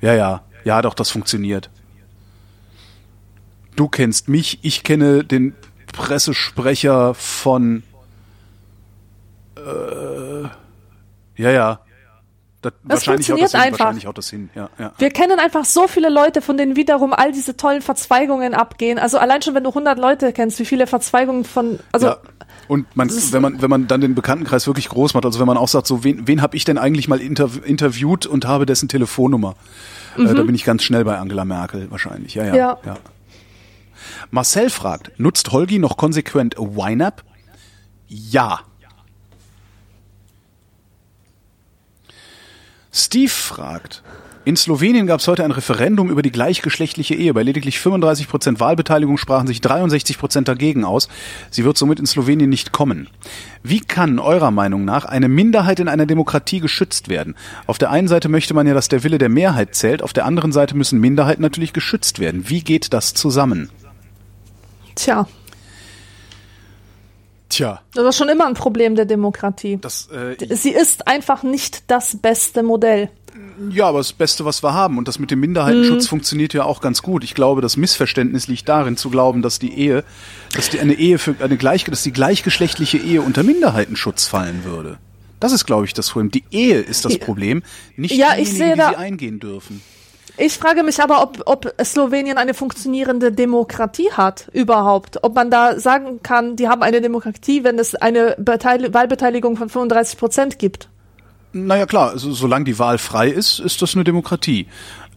[0.00, 1.70] Ja, ja, ja, doch, das funktioniert.
[3.76, 5.54] Du kennst mich, ich kenne den
[5.92, 7.82] Pressesprecher von.
[9.56, 10.42] Äh,
[11.36, 11.80] ja, ja.
[12.60, 13.94] Das, das funktioniert hin, einfach.
[14.54, 14.92] Ja, ja.
[14.98, 18.98] Wir kennen einfach so viele Leute, von denen wiederum all diese tollen Verzweigungen abgehen.
[18.98, 22.18] Also allein schon, wenn du 100 Leute kennst, wie viele Verzweigungen von, also ja.
[22.68, 25.56] Und man, wenn man, wenn man dann den Bekanntenkreis wirklich groß macht, also wenn man
[25.56, 28.88] auch sagt, so wen, wen habe ich denn eigentlich mal interv interviewt und habe dessen
[28.88, 29.56] Telefonnummer,
[30.16, 30.26] mhm.
[30.26, 30.46] äh, da mhm.
[30.46, 32.34] bin ich ganz schnell bei Angela Merkel wahrscheinlich.
[32.34, 32.54] Ja, ja.
[32.54, 32.78] ja.
[32.84, 32.96] ja.
[34.30, 37.24] Marcel fragt, nutzt Holgi noch konsequent YNAB?
[38.06, 38.60] Ja.
[42.92, 44.02] Steve fragt,
[44.48, 47.34] in Slowenien gab es heute ein Referendum über die gleichgeschlechtliche Ehe.
[47.34, 51.10] Bei lediglich 35 Prozent Wahlbeteiligung sprachen sich 63 Prozent dagegen aus.
[51.50, 53.10] Sie wird somit in Slowenien nicht kommen.
[53.62, 57.36] Wie kann eurer Meinung nach eine Minderheit in einer Demokratie geschützt werden?
[57.66, 60.24] Auf der einen Seite möchte man ja, dass der Wille der Mehrheit zählt, auf der
[60.24, 62.48] anderen Seite müssen Minderheiten natürlich geschützt werden.
[62.48, 63.68] Wie geht das zusammen?
[64.94, 65.28] Tja.
[67.50, 67.82] Tja.
[67.92, 69.76] Das ist schon immer ein Problem der Demokratie.
[69.78, 73.10] Das, äh, Sie ist einfach nicht das beste Modell.
[73.70, 74.98] Ja, aber das Beste, was wir haben.
[74.98, 76.08] Und das mit dem Minderheitenschutz mhm.
[76.08, 77.24] funktioniert ja auch ganz gut.
[77.24, 80.04] Ich glaube, das Missverständnis liegt darin, zu glauben, dass die Ehe,
[80.54, 84.98] dass die eine Ehe für eine gleich, dass die gleichgeschlechtliche Ehe unter Minderheitenschutz fallen würde.
[85.40, 86.30] Das ist, glaube ich, das Problem.
[86.30, 87.62] Die Ehe ist das Problem,
[87.96, 89.82] nicht ja, diejenigen, ich sehe die sie eingehen dürfen.
[90.40, 95.24] Ich frage mich aber, ob, ob Slowenien eine funktionierende Demokratie hat überhaupt.
[95.24, 99.68] Ob man da sagen kann, die haben eine Demokratie, wenn es eine Beteil Wahlbeteiligung von
[99.68, 100.88] 35 Prozent gibt.
[101.52, 104.66] Naja klar, also, solange die Wahl frei ist, ist das eine Demokratie.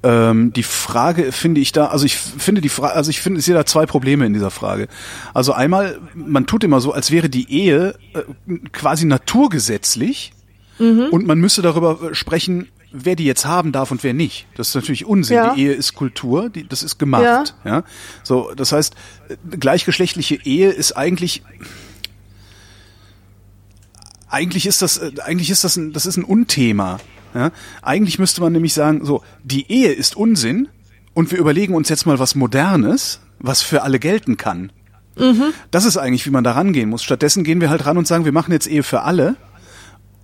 [0.03, 3.45] Ähm, die Frage finde ich da, also ich finde die Frage, also ich finde, ich
[3.45, 4.87] sehe da zwei Probleme in dieser Frage.
[5.33, 10.33] Also einmal, man tut immer so, als wäre die Ehe äh, quasi naturgesetzlich
[10.79, 11.07] mhm.
[11.11, 14.47] und man müsste darüber äh, sprechen, wer die jetzt haben darf und wer nicht.
[14.55, 15.35] Das ist natürlich Unsinn.
[15.35, 15.53] Ja.
[15.53, 17.53] Die Ehe ist Kultur, die, das ist gemacht.
[17.63, 17.71] Ja.
[17.71, 17.83] ja.
[18.23, 18.95] So, das heißt,
[19.29, 21.43] äh, gleichgeschlechtliche Ehe ist eigentlich
[24.31, 26.99] eigentlich ist das, äh, eigentlich ist das ein, das ist ein Unthema.
[27.35, 27.51] Ja?
[27.81, 30.69] Eigentlich müsste man nämlich sagen, so, die Ehe ist Unsinn
[31.13, 34.71] und wir überlegen uns jetzt mal was Modernes, was für alle gelten kann.
[35.17, 35.53] Mhm.
[35.69, 37.03] Das ist eigentlich, wie man da rangehen muss.
[37.03, 39.35] Stattdessen gehen wir halt ran und sagen, wir machen jetzt Ehe für alle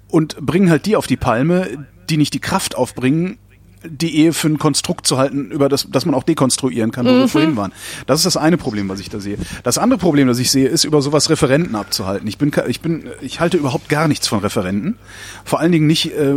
[0.08, 3.38] und bringen halt die auf die Palme, die nicht die Kraft aufbringen,
[3.84, 7.12] die Ehe für ein Konstrukt zu halten, über das, das man auch dekonstruieren kann, wo
[7.12, 7.20] mhm.
[7.20, 7.72] wir vorhin waren.
[8.06, 9.38] Das ist das eine Problem, was ich da sehe.
[9.64, 12.28] Das andere Problem, das ich sehe, ist, über sowas Referenten abzuhalten.
[12.28, 14.98] Ich bin, ich bin, ich halte überhaupt gar nichts von Referenten.
[15.46, 16.36] Vor allen Dingen nicht äh,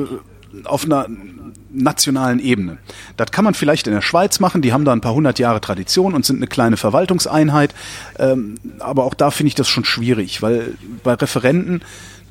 [0.64, 1.06] auf einer
[1.72, 2.78] nationalen Ebene.
[3.16, 5.60] Das kann man vielleicht in der Schweiz machen, die haben da ein paar hundert Jahre
[5.60, 7.74] Tradition und sind eine kleine Verwaltungseinheit.
[8.18, 11.82] Ähm, aber auch da finde ich das schon schwierig, weil bei Referenten,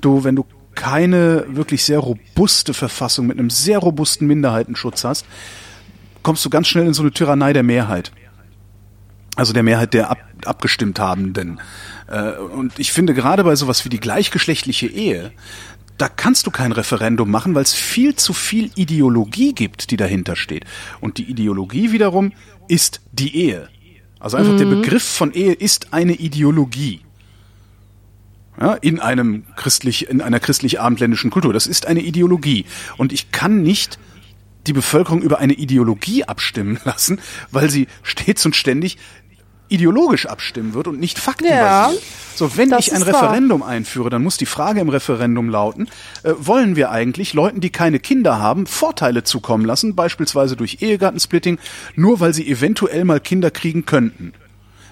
[0.01, 0.45] du, wenn du
[0.75, 5.25] keine wirklich sehr robuste Verfassung mit einem sehr robusten Minderheitenschutz hast,
[6.23, 8.11] kommst du ganz schnell in so eine Tyrannei der Mehrheit.
[9.35, 11.61] Also der Mehrheit der ab, abgestimmt Habenden.
[12.07, 15.31] Äh, und ich finde gerade bei sowas wie die gleichgeschlechtliche Ehe,
[15.97, 20.35] da kannst du kein Referendum machen, weil es viel zu viel Ideologie gibt, die dahinter
[20.35, 20.65] steht.
[21.01, 22.31] Und die Ideologie wiederum
[22.67, 23.69] ist die Ehe.
[24.19, 24.57] Also einfach mhm.
[24.57, 27.01] der Begriff von Ehe ist eine Ideologie
[28.59, 31.53] ja, in einem christlich, in einer christlich-abendländischen Kultur.
[31.53, 32.65] Das ist eine Ideologie.
[32.97, 33.99] Und ich kann nicht
[34.67, 37.19] die Bevölkerung über eine Ideologie abstimmen lassen,
[37.51, 38.97] weil sie stets und ständig
[39.69, 42.01] ideologisch abstimmen wird und nicht faktenbasiert.
[42.01, 43.21] Ja, so, wenn ich ein ist wahr.
[43.23, 45.87] Referendum einführe, dann muss die Frage im Referendum lauten,
[46.23, 51.59] äh, wollen wir eigentlich Leuten, die keine Kinder haben, Vorteile zukommen lassen, beispielsweise durch Ehegattensplitting,
[51.95, 54.33] nur weil sie eventuell mal Kinder kriegen könnten?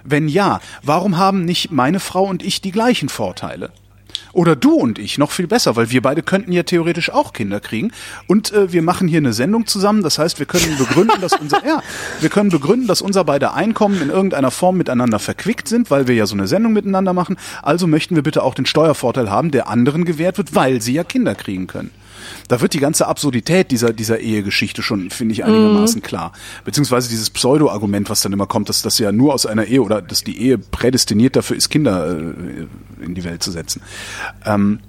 [0.09, 3.71] Wenn ja, warum haben nicht meine Frau und ich die gleichen Vorteile?
[4.31, 7.59] Oder du und ich, noch viel besser, weil wir beide könnten ja theoretisch auch Kinder
[7.59, 7.91] kriegen.
[8.27, 10.03] Und äh, wir machen hier eine Sendung zusammen.
[10.03, 11.81] Das heißt, wir können begründen, dass unser, ja,
[12.21, 16.15] wir können begründen, dass unser beide Einkommen in irgendeiner Form miteinander verquickt sind, weil wir
[16.15, 17.37] ja so eine Sendung miteinander machen.
[17.61, 21.03] Also möchten wir bitte auch den Steuervorteil haben, der anderen gewährt wird, weil sie ja
[21.03, 21.91] Kinder kriegen können.
[22.47, 26.33] Da wird die ganze Absurdität dieser, dieser Ehegeschichte schon, finde ich, einigermaßen klar.
[26.65, 30.01] Beziehungsweise dieses Pseudo-Argument, was dann immer kommt, dass das ja nur aus einer Ehe oder
[30.01, 33.81] dass die Ehe prädestiniert dafür ist, Kinder äh, in die Welt zu setzen.
[34.45, 34.79] Ähm,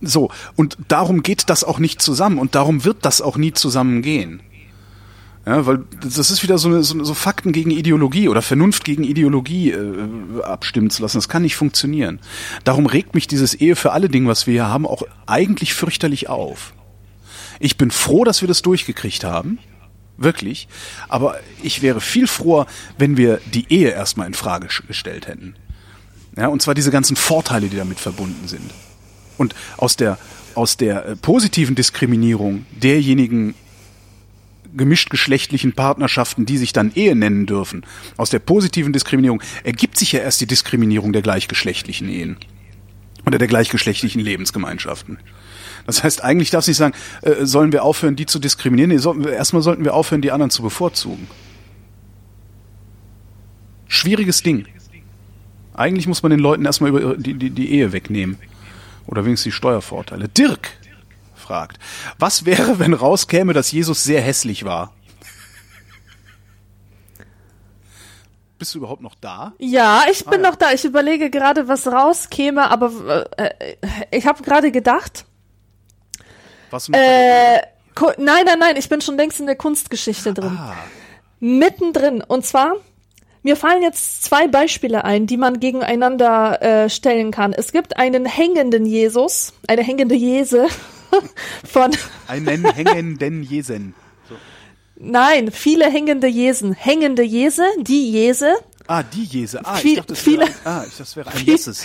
[0.00, 4.40] so, und darum geht das auch nicht zusammen und darum wird das auch nie zusammengehen.
[5.44, 9.02] Ja, weil das ist wieder so, eine, so, so Fakten gegen Ideologie oder Vernunft gegen
[9.02, 11.16] Ideologie äh, abstimmen zu lassen.
[11.16, 12.20] Das kann nicht funktionieren.
[12.62, 16.28] Darum regt mich dieses Ehe für alle Ding, was wir hier haben, auch eigentlich fürchterlich
[16.28, 16.74] auf.
[17.58, 19.58] Ich bin froh, dass wir das durchgekriegt haben.
[20.16, 20.68] Wirklich.
[21.08, 22.66] Aber ich wäre viel froher,
[22.96, 25.56] wenn wir die Ehe erstmal in Frage gestellt hätten.
[26.36, 28.70] Ja, und zwar diese ganzen Vorteile, die damit verbunden sind.
[29.38, 30.18] Und aus der,
[30.54, 33.54] aus der äh, positiven Diskriminierung derjenigen
[34.74, 37.84] gemischtgeschlechtlichen Partnerschaften, die sich dann Ehe nennen dürfen,
[38.16, 42.36] aus der positiven Diskriminierung ergibt sich ja erst die Diskriminierung der gleichgeschlechtlichen Ehen
[43.26, 45.18] oder der gleichgeschlechtlichen Lebensgemeinschaften.
[45.86, 48.90] Das heißt, eigentlich darf ich sagen, äh, sollen wir aufhören, die zu diskriminieren?
[48.90, 51.26] Nee, wir, erstmal sollten wir aufhören, die anderen zu bevorzugen.
[53.88, 54.66] Schwieriges Ding.
[55.74, 58.38] Eigentlich muss man den Leuten erstmal über die, die, die Ehe wegnehmen.
[59.06, 60.28] Oder wenigstens die Steuervorteile.
[60.28, 60.70] Dirk
[61.52, 61.78] fragt,
[62.18, 64.94] was wäre, wenn rauskäme, dass Jesus sehr hässlich war?
[68.58, 69.52] Bist du überhaupt noch da?
[69.58, 70.50] Ja, ich bin Ah, ja.
[70.50, 70.72] noch da.
[70.72, 73.76] Ich überlege gerade, was rauskäme, aber äh, äh,
[74.12, 75.24] ich habe gerade gedacht,
[76.70, 80.56] Was äh, nein, nein, nein, ich bin schon längst in der Kunstgeschichte drin.
[80.58, 80.74] ah,
[81.40, 82.22] Mittendrin.
[82.22, 82.74] Und zwar,
[83.42, 87.52] mir fallen jetzt zwei Beispiele ein, die man gegeneinander äh, stellen kann.
[87.52, 90.68] Es gibt einen hängenden Jesus, eine hängende Jese
[91.70, 91.90] von,
[92.28, 93.94] einen hängenden Jesen.
[94.96, 96.72] nein, viele hängende Jesen.
[96.72, 98.54] Hängende Jese, die Jese,
[98.88, 99.60] Ah, die Jese.
[99.64, 101.84] Ah, ich dachte, das wäre, ein- ah, ich, das wäre ein Jesus.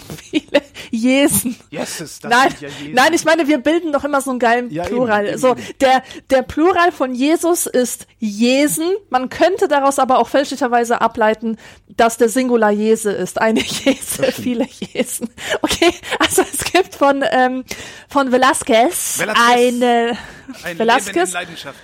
[0.00, 1.56] Viele Jesen.
[1.70, 2.92] Jesus, das Nein, ja Jesen.
[2.94, 5.26] nein, ich meine, wir bilden doch immer so einen geilen Ja, Plural.
[5.28, 5.62] eben, so, eben.
[5.80, 8.90] der, der Plural von Jesus ist Jesen.
[9.10, 11.56] Man könnte daraus aber auch fälschlicherweise ableiten,
[11.88, 13.40] dass der Singular Jese ist.
[13.40, 15.28] Eine Jese, viele Jesen.
[15.62, 17.64] Okay, also es gibt von, ähm,
[18.08, 19.34] von Velasquez, Velázquez.
[19.50, 20.18] eine,
[20.62, 21.78] ein Velasquez, Leidenschaft.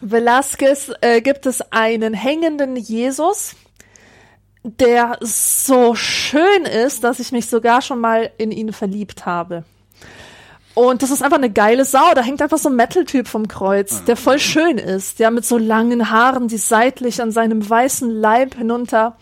[0.00, 3.54] Velasquez äh, gibt es einen hängenden Jesus,
[4.66, 9.64] der so schön ist, dass ich mich sogar schon mal in ihn verliebt habe.
[10.74, 12.12] Und das ist einfach eine geile Sau.
[12.14, 15.56] Da hängt einfach so ein Metal-Typ vom Kreuz, der voll schön ist, der mit so
[15.56, 19.16] langen Haaren, die seitlich an seinem weißen Leib hinunter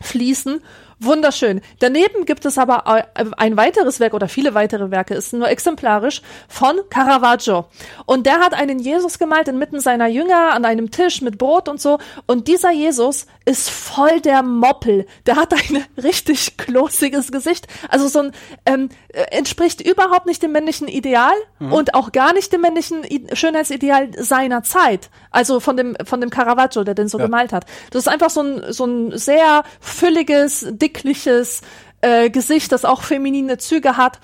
[0.00, 0.60] fließen.
[1.00, 1.60] Wunderschön.
[1.78, 2.84] Daneben gibt es aber
[3.14, 7.66] äh, ein weiteres Werk oder viele weitere Werke, ist nur exemplarisch, von Caravaggio.
[8.04, 11.80] Und der hat einen Jesus gemalt inmitten seiner Jünger an einem Tisch mit Brot und
[11.80, 11.98] so.
[12.26, 15.06] Und dieser Jesus ist voll der Moppel.
[15.26, 17.66] Der hat ein richtig klosiges Gesicht.
[17.88, 18.32] Also so ein,
[18.66, 23.26] ähm, äh, entspricht überhaupt nicht dem männlichen Ideal und auch gar nicht dem männlichen I
[23.32, 25.10] Schönheitsideal seiner Zeit.
[25.30, 27.24] Also von dem, von dem Caravaggio, der den so Ja.
[27.24, 27.64] gemalt hat.
[27.90, 31.62] Das ist einfach so ein, so ein sehr fülliges, dickliches
[32.00, 34.20] äh, Gesicht, das auch feminine Züge hat.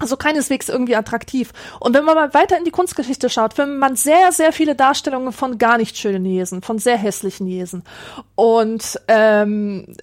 [0.00, 1.52] Also keineswegs irgendwie attraktiv.
[1.78, 5.32] Und wenn man mal weiter in die Kunstgeschichte schaut, findet man sehr, sehr viele Darstellungen
[5.32, 7.84] von gar nicht schönen Jesen, von sehr hässlichen Jesen.
[8.34, 9.94] Und ähm,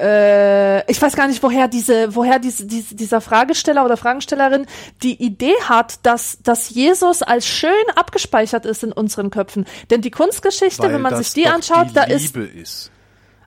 [0.00, 4.66] äh, ich weiß gar nicht, woher diese, woher diese, diese, dieser Fragesteller oder Fragestellerin
[5.02, 9.66] die Idee hat, dass, dass Jesus als schön abgespeichert ist in unseren Köpfen.
[9.90, 12.90] Denn die Kunstgeschichte, Weil wenn man sich die anschaut, die da ist Liebe ist.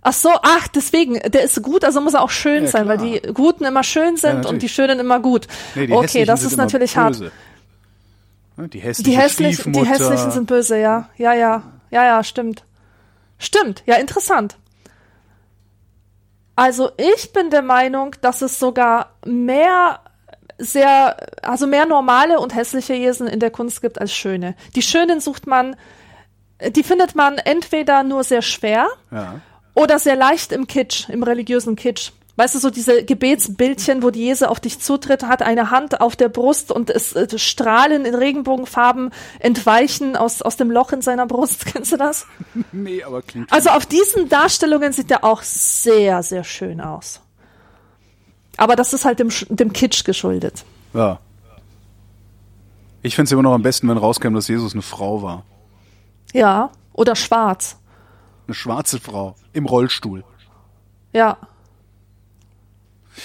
[0.01, 2.97] Ach so, ach, deswegen, der ist gut, also muss er auch schön Ja, sein, weil
[2.97, 3.09] klar.
[3.09, 4.61] die Guten immer schön sind und natürlich.
[4.61, 5.47] die Schönen immer gut.
[5.76, 7.19] Nee, okay, Hässlichen das ist natürlich hart.
[7.19, 7.31] böse.
[8.57, 9.85] Ne, Die hässliche Die, hässlich, die.
[9.85, 11.09] Hässlichen sind böse, ja.
[11.17, 11.63] Ja, ja.
[11.91, 12.63] Ja, ja, stimmt.
[13.38, 14.57] Stimmt, ja, interessant.
[16.55, 20.01] Also ich bin der Meinung, dass es sogar mehr
[20.57, 24.55] sehr, also mehr normale und hässliche Jesen in der Kunst gibt als schöne.
[24.76, 25.77] Die schönen sucht man,
[26.76, 29.39] die findet man entweder nur sehr schwer Ja.
[29.80, 32.11] Oder sehr leicht im Kitsch, im religiösen Kitsch.
[32.35, 36.15] Weißt du, so diese Gebetsbildchen, wo die Jese auf dich zutritt, hat eine Hand auf
[36.15, 41.27] der Brust und es äh, Strahlen in Regenbogenfarben entweichen aus, aus dem Loch in seiner
[41.27, 41.65] Brust.
[41.73, 42.27] Kennst du das?
[42.72, 43.51] Nee, aber klingt.
[43.51, 47.22] Also auf diesen Darstellungen sieht er auch sehr, sehr schön aus.
[48.57, 50.65] Aber das ist halt dem, dem Kitsch geschuldet.
[50.93, 51.19] Ja.
[53.01, 55.43] Ich find's immer noch am besten, wenn rauskäme, dass Jesus eine Frau war.
[56.34, 56.72] Ja.
[56.93, 57.78] Oder schwarz.
[58.49, 59.35] Eine schwarze Frau.
[59.53, 60.23] Im Rollstuhl.
[61.13, 61.38] Ja.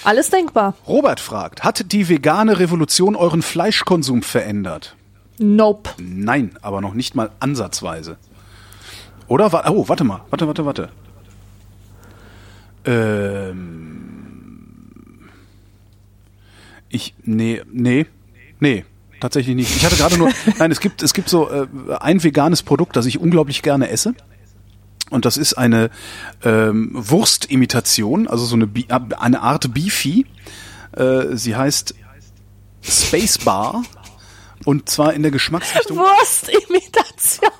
[0.05, 0.75] Alles denkbar.
[0.87, 4.97] Robert fragt, hat die vegane Revolution euren Fleischkonsum verändert?
[5.39, 5.89] Nope.
[5.97, 8.19] Nein, aber noch nicht mal ansatzweise.
[9.27, 9.47] Oder?
[9.73, 10.21] Oh, warte mal.
[10.29, 10.91] Warte, warte, warte.
[12.85, 13.71] Ähm.
[16.91, 17.15] Ich.
[17.23, 18.05] Nee, nee.
[18.61, 18.85] Nee.
[19.21, 19.75] Tatsächlich nicht.
[19.75, 20.31] Ich hatte gerade nur.
[20.59, 21.67] Nein, es gibt, es gibt so äh,
[21.99, 24.15] ein veganes Produkt, das ich unglaublich gerne esse.
[25.11, 25.91] Und das ist eine
[26.43, 30.27] ähm, Wurstimitation, also so eine, Bi äh, eine Art Beefy.
[30.93, 31.95] Äh, sie heißt
[32.83, 33.83] Spacebar.
[34.65, 35.99] Und zwar in der Geschmacksrichtung.
[35.99, 37.51] Wurstimitation.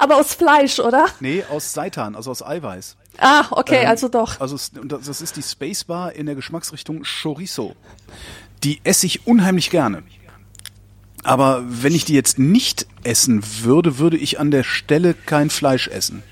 [0.00, 1.06] Aber aus Fleisch, oder?
[1.20, 2.96] Nee, aus Seitan, also aus Eiweiß.
[3.18, 4.40] Ah, okay, Ähm, also doch.
[4.40, 7.76] Also das ist die Spacebar in der Geschmacksrichtung Chorizo.
[8.64, 10.02] Die esse ich unheimlich gerne.
[11.22, 15.88] Aber wenn ich die jetzt nicht essen würde, würde ich an der Stelle kein Fleisch
[15.88, 16.22] essen.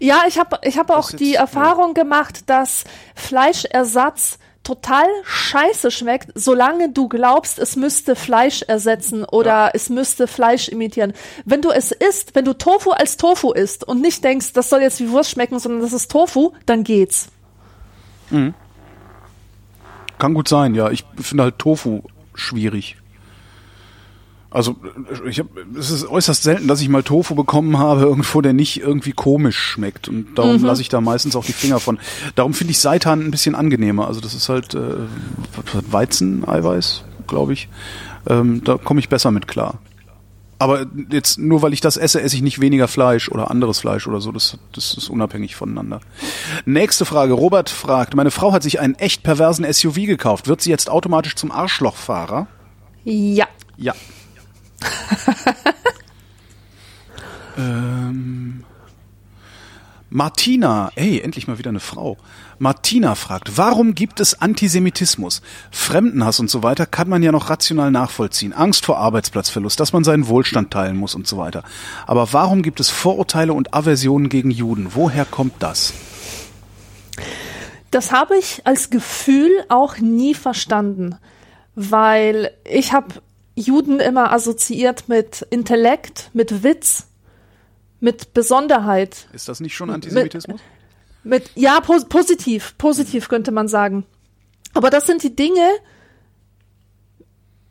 [0.00, 1.40] Ja, ich habe ich hab auch die ja.
[1.40, 2.84] Erfahrung gemacht, dass
[3.14, 10.68] Fleischersatz total scheiße schmeckt, solange du glaubst, es müsste Fleisch ersetzen oder es müsste Fleisch
[10.68, 11.12] imitieren.
[11.44, 14.82] Wenn du es isst, wenn du Tofu als Tofu isst und nicht denkst, das soll
[14.82, 17.28] jetzt wie Wurst schmecken, sondern das ist Tofu, dann geht's.
[20.18, 20.90] Kann gut sein, ja.
[20.90, 22.02] Ich finde halt Tofu
[22.34, 22.96] schwierig.
[24.50, 24.76] Also
[25.28, 28.80] ich hab, es ist äußerst selten, dass ich mal Tofu bekommen habe irgendwo, der nicht
[28.80, 30.08] irgendwie komisch schmeckt.
[30.08, 31.98] Und darum lasse ich da meistens auch die Finger von.
[32.36, 34.06] Darum finde ich Seitan ein bisschen angenehmer.
[34.06, 34.94] Also das ist halt äh,
[35.90, 37.68] Weizeneiweiß, glaube ich.
[38.28, 39.80] Ähm, da komme ich besser mit klar.
[40.58, 44.06] Aber jetzt nur weil ich das esse, esse ich nicht weniger Fleisch oder anderes Fleisch
[44.06, 44.32] oder so.
[44.32, 46.00] Das, das ist unabhängig voneinander.
[46.64, 47.34] Nächste Frage.
[47.34, 50.48] Robert fragt, meine Frau hat sich einen echt perversen SUV gekauft.
[50.48, 52.46] Wird sie jetzt automatisch zum Arschlochfahrer?
[53.04, 53.46] Ja.
[53.76, 53.94] Ja.
[57.58, 58.64] ähm,
[60.08, 62.16] Martina, hey, endlich mal wieder eine Frau.
[62.58, 65.42] Martina fragt, warum gibt es Antisemitismus?
[65.70, 68.52] Fremdenhass und so weiter kann man ja noch rational nachvollziehen.
[68.52, 71.64] Angst vor Arbeitsplatzverlust, dass man seinen Wohlstand teilen muss und so weiter.
[72.06, 74.94] Aber warum gibt es Vorurteile und Aversionen gegen Juden?
[74.94, 75.92] Woher kommt das?
[77.90, 81.16] Das habe ich als Gefühl auch nie verstanden,
[81.74, 83.14] weil ich habe
[83.56, 87.06] Juden immer assoziiert mit Intellekt, mit Witz,
[88.00, 90.60] mit Besonderheit, Ist das nicht schon Antisemitismus?
[91.24, 94.04] mit ja pos positiv, positiv könnte man sagen.
[94.74, 95.66] Aber das sind die Dinge,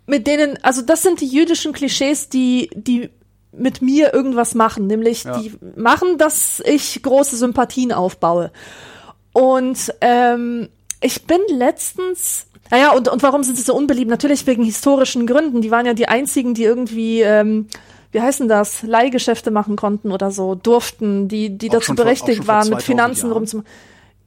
[0.07, 3.10] mit denen, also das sind die jüdischen Klischees, die die
[3.52, 5.40] mit mir irgendwas machen, nämlich Ja.
[5.40, 8.52] die machen, dass ich große Sympathien aufbaue.
[9.32, 10.68] Und ähm,
[11.02, 14.10] ich bin letztens, naja, und, und warum sind sie so unbeliebt?
[14.10, 15.62] Natürlich wegen historischen Gründen.
[15.62, 17.68] Die waren ja die einzigen, die irgendwie, ähm,
[18.12, 22.56] wie heißen das, Leihgeschäfte machen konnten oder so, durften, die, die Auch dazu berechtigt vor
[22.56, 23.70] waren, mit 2000 Finanzen rumzumachen.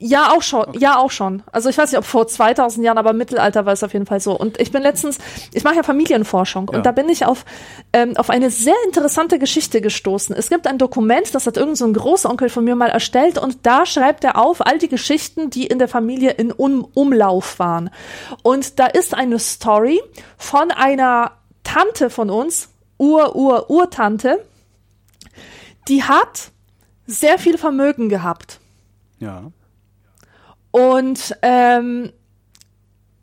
[0.01, 0.79] Ja, auch schon.
[0.79, 1.43] Ja, auch schon.
[1.51, 4.07] Also ich weiß nicht, ob vor 2000 Jahren, aber im Mittelalter war es auf jeden
[4.07, 4.39] Fall so.
[4.39, 5.19] Und ich bin letztens,
[5.53, 6.77] ich mache ja Familienforschung Ja.
[6.79, 7.45] und da bin ich auf
[7.93, 10.37] ähm, auf eine sehr interessante Geschichte gestoßen.
[10.37, 13.67] Es gibt ein Dokument, das hat irgend so ein Großonkel von mir mal erstellt und
[13.67, 17.91] da schreibt er auf all die Geschichten, die in der Familie in um Umlauf waren.
[18.45, 20.01] Und da ist eine Story
[20.37, 21.33] von einer
[21.65, 22.69] Tante von uns,
[22.99, 24.45] Ur Ur Urtante,
[25.89, 26.51] die hat
[27.07, 28.61] sehr viel Vermögen gehabt.
[29.19, 29.43] Ja.
[30.71, 32.13] Und ähm,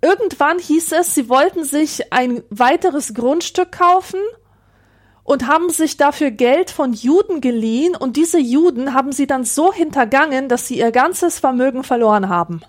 [0.01, 4.19] irgendwann hieß es, sie wollten sich ein weiteres Grundstück kaufen
[5.23, 9.73] und haben sich dafür Geld von Juden geliehen und diese Juden haben sie dann so
[9.73, 12.61] hintergangen, dass sie ihr ganzes Vermögen verloren haben.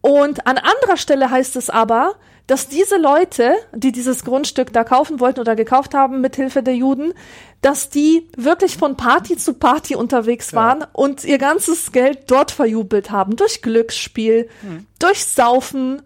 [0.00, 2.16] Und an anderer Stelle heißt es aber,
[2.46, 6.76] dass diese Leute, die dieses Grundstück da kaufen wollten oder gekauft haben mit Hilfe der
[6.76, 7.14] Juden,
[7.62, 13.10] dass die wirklich von Party zu Party unterwegs waren und ihr ganzes Geld dort verjubelt
[13.10, 14.50] haben durch Glücksspiel,
[14.98, 16.02] durch Saufen,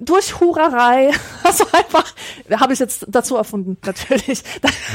[0.00, 1.10] durch Hurerei.
[1.42, 2.14] Also einfach,
[2.58, 4.42] habe ich jetzt dazu erfunden, natürlich.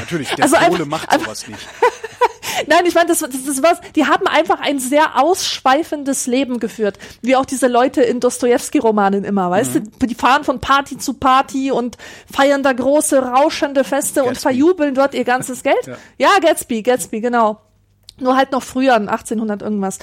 [0.00, 1.60] Natürlich, der Also Kohle macht sowas nicht.
[2.66, 6.98] Nein, ich meine, das, das ist was, die haben einfach ein sehr ausschweifendes Leben geführt.
[7.22, 9.90] Wie auch diese Leute in Dostoevsky-Romanen immer, weißt Mhm.
[9.98, 10.06] du?
[10.06, 11.96] Die fahren von Party zu Party und
[12.32, 14.42] feiern da große, rauschende Feste und Gatsby.
[14.42, 15.86] verjubeln dort ihr ganzes Geld.
[15.86, 15.96] Ja.
[16.18, 17.60] Ja, Gatsby, Gatsby, genau.
[18.22, 19.98] Nur halt noch früher, 1800 irgendwas.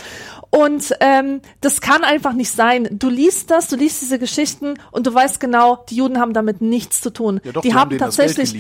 [0.49, 2.87] Und ähm, das kann einfach nicht sein.
[2.91, 6.59] Du liest das, du liest diese Geschichten und du weißt genau, die Juden haben damit
[6.59, 7.39] nichts zu tun.
[7.43, 8.55] Ja, doch, die, die haben das tatsächlich.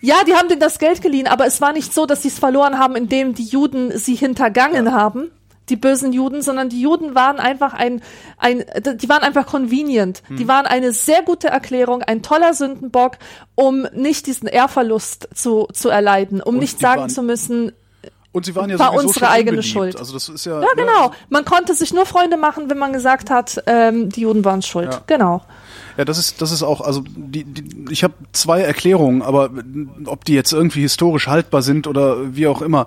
[0.00, 2.38] Ja, die haben denen das Geld geliehen, aber es war nicht so, dass sie es
[2.38, 5.30] verloren haben, indem die Juden sie hintergangen haben.
[5.68, 8.02] Die bösen Juden, sondern die Juden waren einfach ein,
[8.36, 8.64] ein,
[8.96, 10.22] die waren einfach convenient.
[10.26, 10.36] Hm.
[10.36, 13.12] Die waren eine sehr gute Erklärung, ein toller Sündenbock,
[13.54, 17.72] um nicht diesen Ehrverlust zu, zu erleiden, um Und nicht sagen zu müssen,
[18.32, 19.72] Und sie waren ja War unsere eigene unbeliebt.
[19.72, 19.98] Schuld.
[19.98, 21.12] Also das ist ja, Ja, genau.
[21.28, 24.92] Man konnte sich nur Freunde machen, wenn man gesagt hat, ähm, die Juden waren schuld.
[24.92, 25.02] Ja.
[25.06, 25.42] Genau.
[25.96, 29.50] Ja, das ist, das ist auch, also die, die, ich habe zwei Erklärungen, aber
[30.06, 32.86] ob die jetzt irgendwie historisch haltbar sind oder wie auch immer,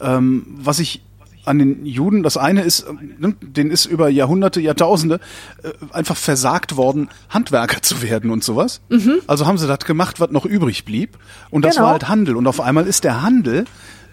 [0.00, 1.02] ähm, was ich
[1.46, 5.20] an den Juden, das eine ist, ähm, denen ist über Jahrhunderte, Jahrtausende
[5.62, 8.80] äh, einfach versagt worden, Handwerker zu werden und sowas.
[9.26, 11.18] Also haben sie das gemacht, was noch übrig blieb.
[11.50, 11.86] Und das Genau.
[11.86, 12.36] war halt Handel.
[12.36, 13.66] Und auf einmal ist der Handel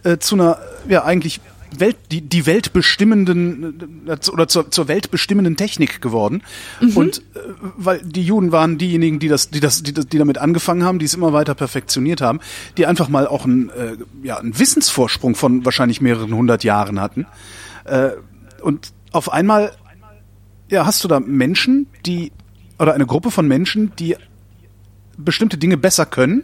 [0.04, 0.58] äh, zu einer,
[0.90, 1.40] ja eigentlich
[1.78, 6.44] Welt, die, die weltbestimmenden äh, oder zur, zur weltbestimmenden Technik geworden.
[6.96, 7.40] Und äh,
[7.78, 11.00] weil die Juden waren diejenigen, die das, die das, die, das- die damit angefangen haben,
[11.00, 12.40] die es immer weiter perfektioniert haben,
[12.78, 17.26] die einfach mal auch einen, äh, ja, einen Wissensvorsprung von wahrscheinlich mehreren hundert Jahren hatten.
[17.86, 18.12] Äh,
[18.62, 19.72] und auf einmal
[20.70, 22.32] ja, hast du da Menschen, die
[22.80, 24.16] oder eine Gruppe von Menschen, die
[25.18, 26.44] bestimmte Dinge besser können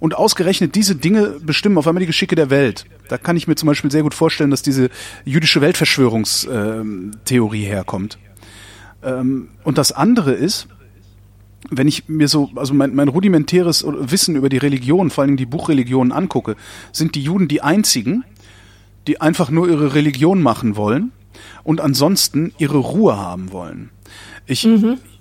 [0.00, 2.86] und ausgerechnet diese Dinge bestimmen auf einmal die Geschicke der Welt.
[3.08, 4.90] Da kann ich mir zum Beispiel sehr gut vorstellen, dass diese
[5.24, 8.18] jüdische Weltverschwörungstheorie herkommt.
[9.02, 10.68] Ähm, und das andere ist,
[11.70, 15.46] wenn ich mir so, also mein, mein rudimentäres Wissen über die Religion, vor Dingen die
[15.46, 16.56] Buchreligionen angucke,
[16.92, 18.24] sind die Juden die einzigen,
[19.06, 21.10] die einfach nur ihre Religion machen wollen
[21.64, 23.90] und ansonsten ihre Ruhe haben wollen.
[24.46, 24.66] Ich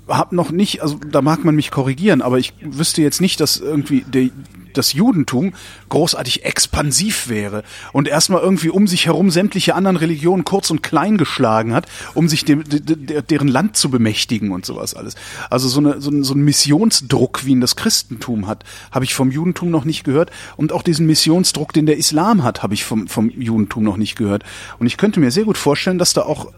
[0.07, 3.57] habe noch nicht, also da mag man mich korrigieren, aber ich wüsste jetzt nicht, dass
[3.57, 4.29] irgendwie der,
[4.77, 5.53] das Judentum
[5.89, 7.63] großartig expansiv wäre
[7.93, 12.27] und erstmal irgendwie um sich herum sämtliche anderen Religionen kurz und klein geschlagen hat, um
[12.27, 15.15] sich dem, de, de, deren Land zu bemächtigen und sowas alles.
[15.49, 19.13] Also so, eine, so, ein, so ein Missionsdruck, wie ihn das Christentum hat, habe ich
[19.13, 20.31] vom Judentum noch nicht gehört.
[20.55, 24.15] Und auch diesen Missionsdruck, den der Islam hat, habe ich vom, vom Judentum noch nicht
[24.15, 24.43] gehört.
[24.79, 26.51] Und ich könnte mir sehr gut vorstellen, dass da auch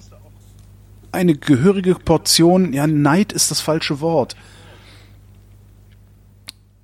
[1.11, 4.35] eine gehörige Portion, ja, Neid ist das falsche Wort.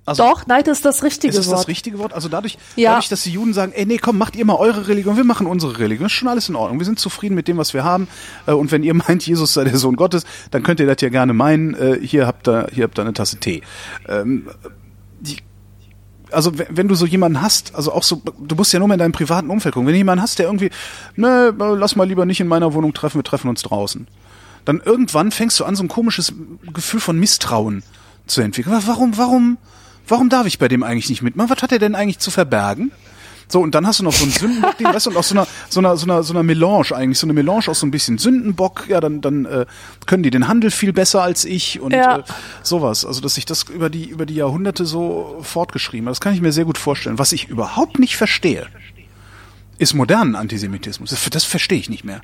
[0.06, 1.58] Also, Doch, Neid ist das richtige ist Wort.
[1.58, 2.12] das richtige Wort?
[2.14, 2.90] Also dadurch, Ja.
[2.92, 5.48] dadurch, dass die Juden sagen, ey, nee, komm, macht ihr mal eure Religion, wir machen
[5.48, 6.78] unsere Religion, ist schon alles in Ordnung.
[6.78, 8.06] Wir sind zufrieden mit dem, was wir haben.
[8.46, 11.08] Äh, Und wenn ihr meint, Jesus sei der Sohn Gottes, dann könnt ihr das ja
[11.08, 11.74] gerne meinen.
[11.74, 13.62] Äh, Hier habt ihr, hier habt ihr eine Tasse Tee.
[14.08, 14.46] Ähm,
[15.18, 15.38] die,
[16.30, 18.94] also wenn, wenn du so jemanden hast, also auch so, du musst ja nur mal
[18.94, 19.88] in deinem privaten Umfeld gucken.
[19.88, 20.70] Wenn du jemanden hast, der irgendwie,
[21.16, 24.06] ne, lass mal lieber nicht in meiner Wohnung treffen, wir treffen uns draußen.
[24.64, 26.32] Dann irgendwann fängst du an, so ein komisches
[26.72, 27.82] Gefühl von Misstrauen
[28.26, 28.76] zu entwickeln.
[28.86, 29.58] Warum, warum,
[30.08, 31.50] warum darf ich bei dem eigentlich nicht mitmachen?
[31.50, 32.92] Was hat er denn eigentlich zu verbergen?
[33.48, 35.34] So, und dann hast du noch so einen Sündenbock, den, weißt du, und aus so
[35.36, 37.92] einer, so einer, so einer, so einer Melange eigentlich, so eine Melange aus so ein
[37.92, 39.66] bisschen Sündenbock, ja, dann, dann äh,
[40.06, 42.18] können die den Handel viel besser als ich und Ja.
[42.18, 42.22] äh,
[42.64, 43.04] sowas.
[43.04, 46.40] Also, dass sich das über die, über die Jahrhunderte so fortgeschrieben hat, das kann ich
[46.40, 47.20] mir sehr gut vorstellen.
[47.20, 48.66] Was ich überhaupt nicht verstehe,
[49.78, 51.10] ist modernen Antisemitismus.
[51.10, 52.22] Das, das verstehe ich nicht mehr.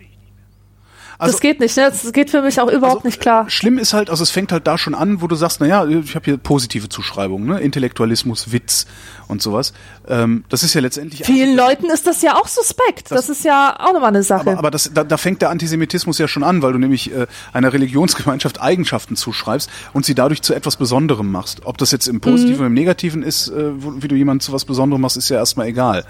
[1.23, 1.85] Also- das geht nicht, ne?
[1.91, 3.49] Das geht für mich auch überhaupt Also, nicht klar.
[3.49, 5.87] Schlimm ist halt, also es fängt halt da schon an, wo du sagst, na ja,
[5.87, 7.61] ich habe hier positive Zuschreibungen, ne?
[7.61, 8.87] Intellektualismus, Witz
[9.29, 9.73] und sowas.
[10.09, 13.11] Ähm, das ist ja letztendlich Vielen Leuten ist das ja auch suspekt.
[13.11, 14.43] Das, ist ja auch nochmal eine Sache.
[14.51, 17.27] aber, aber das, da, da fängt der Antisemitismus ja schon an, weil du nämlich äh,
[17.53, 21.65] einer Religionsgemeinschaft Eigenschaften zuschreibst und sie dadurch zu etwas Besonderem machst.
[21.65, 23.71] Ob das jetzt im Positiven oder im Negativen ist, äh,
[24.03, 26.05] wie du jemanden zu was Besonderem machst, ist ja erstmal egal.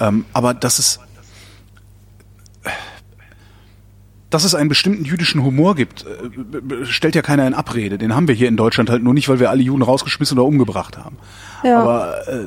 [0.00, 1.00] Ähm, aber dass es
[4.30, 7.98] dass es einen bestimmten jüdischen Humor gibt, äh, stellt ja keiner in Abrede.
[7.98, 10.46] Den haben wir hier in Deutschland halt nur nicht, weil wir alle Juden rausgeschmissen oder
[10.46, 11.16] umgebracht haben.
[11.64, 11.80] Ja.
[11.80, 12.46] Aber äh,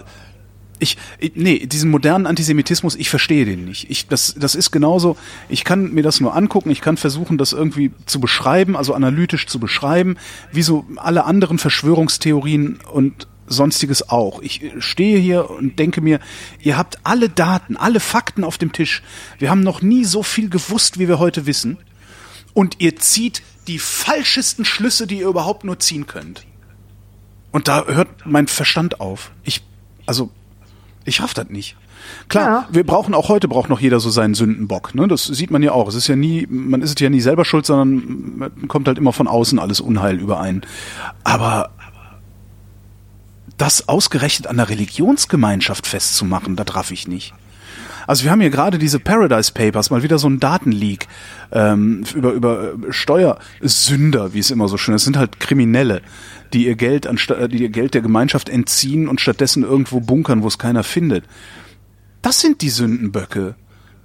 [0.82, 3.90] ich, ich, nee, diesen modernen Antisemitismus, ich verstehe den nicht.
[3.90, 5.16] Ich, das, das ist genauso,
[5.48, 9.46] ich kann mir das nur angucken, ich kann versuchen, das irgendwie zu beschreiben, also analytisch
[9.48, 10.18] zu beschreiben,
[10.52, 14.42] wie so alle anderen Verschwörungstheorien und sonstiges auch.
[14.42, 16.20] Ich stehe hier und denke mir,
[16.60, 19.04] ihr habt alle Daten, alle Fakten auf dem Tisch.
[19.40, 21.78] Wir haben noch nie so viel gewusst, wie wir heute wissen.
[22.54, 26.46] Und ihr zieht die falschesten Schlüsse, die ihr überhaupt nur ziehen könnt.
[27.52, 29.32] Und da hört mein Verstand auf.
[29.44, 29.62] Ich,
[30.06, 30.30] also,
[31.06, 31.76] ich raff das nicht.
[32.30, 32.68] Klar, Ja.
[32.72, 34.96] wir brauchen auch heute braucht noch jeder so seinen Sündenbock.
[34.96, 35.08] Ne?
[35.08, 35.88] Das sieht man ja auch.
[35.88, 38.98] Es ist ja nie, man ist es ja nie selber schuld, sondern man kommt halt
[38.98, 40.62] immer von außen alles Unheil überein.
[41.24, 41.70] Aber
[43.62, 47.34] das ausgerechnet an der Religionsgemeinschaft festzumachen, da raff ich nicht.
[48.08, 51.08] Also wir haben hier gerade diese Paradise Papers, mal wieder so ein Datenleak
[51.52, 55.02] ähm, über über äh, Steuersünder, wie es immer so schön ist.
[55.04, 56.02] Es sind halt Kriminelle,
[56.54, 60.48] die ihr Geld ansta- die ihr Geld der Gemeinschaft entziehen und stattdessen irgendwo bunkern, wo
[60.48, 61.26] es keiner findet.
[62.24, 63.56] Das sind die Sündenböcke.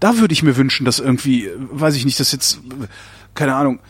[0.01, 2.87] Da würde ich mir wünschen, dass irgendwie, äh, weiß ich nicht, dass jetzt, äh,
[3.35, 3.81] keine Ahnung,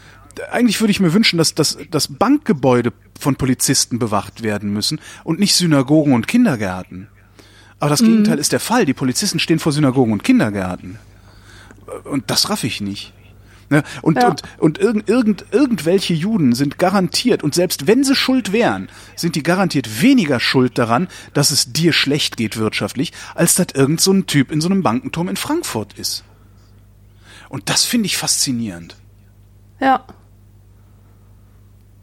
[0.51, 5.39] eigentlich würde ich mir wünschen, dass, dass, dass Bankgebäude von Polizisten bewacht werden müssen und
[5.39, 7.09] nicht Synagogen und Kindergärten.
[7.79, 8.87] Aber das Gegenteil ist der Fall.
[8.87, 10.99] Die Polizisten stehen vor Synagogen und Kindergärten.
[12.05, 13.13] Und das raff ich nicht.
[13.69, 13.83] Ne?
[14.01, 14.29] Und, Ja.
[14.29, 19.35] und, und irgend, irgend, irgendwelche Juden sind garantiert, und selbst wenn sie schuld wären, sind
[19.35, 24.13] die garantiert weniger schuld daran, dass es dir schlecht geht wirtschaftlich, als dass irgend so
[24.13, 26.25] ein Typ in so einem Bankenturm in Frankfurt ist.
[27.49, 28.97] Und das finde ich faszinierend.
[29.81, 30.05] Ja.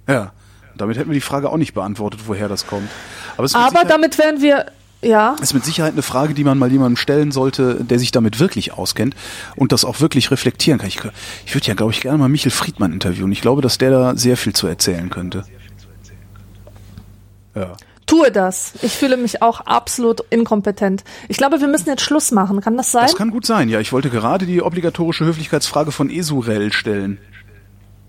[0.08, 0.32] Ja.
[0.76, 2.90] Damit hätten wir die Frage auch nicht beantwortet, woher das kommt.
[3.38, 4.66] Aber es ist mit Aber damit wären wir,
[5.02, 8.40] ja, ist mit Sicherheit eine Frage, die man mal jemandem stellen sollte, der sich damit
[8.40, 9.16] wirklich auskennt
[9.56, 10.88] und das auch wirklich reflektieren kann.
[10.88, 11.00] Ich,
[11.46, 13.32] ich würde ja, glaube ich, gerne mal Michel Friedmann interviewen.
[13.32, 15.46] Ich glaube, dass der da sehr viel zu erzählen könnte.
[17.56, 17.74] Ja.
[18.08, 18.74] tue das.
[18.82, 21.04] Ich fühle mich auch absolut inkompetent.
[21.28, 22.62] Ich glaube, wir müssen jetzt Schluss machen.
[22.62, 23.04] Kann das sein?
[23.04, 23.80] Das kann gut sein, ja.
[23.80, 27.20] Ich wollte gerade die obligatorische Höflichkeitsfrage von Esurel stellen.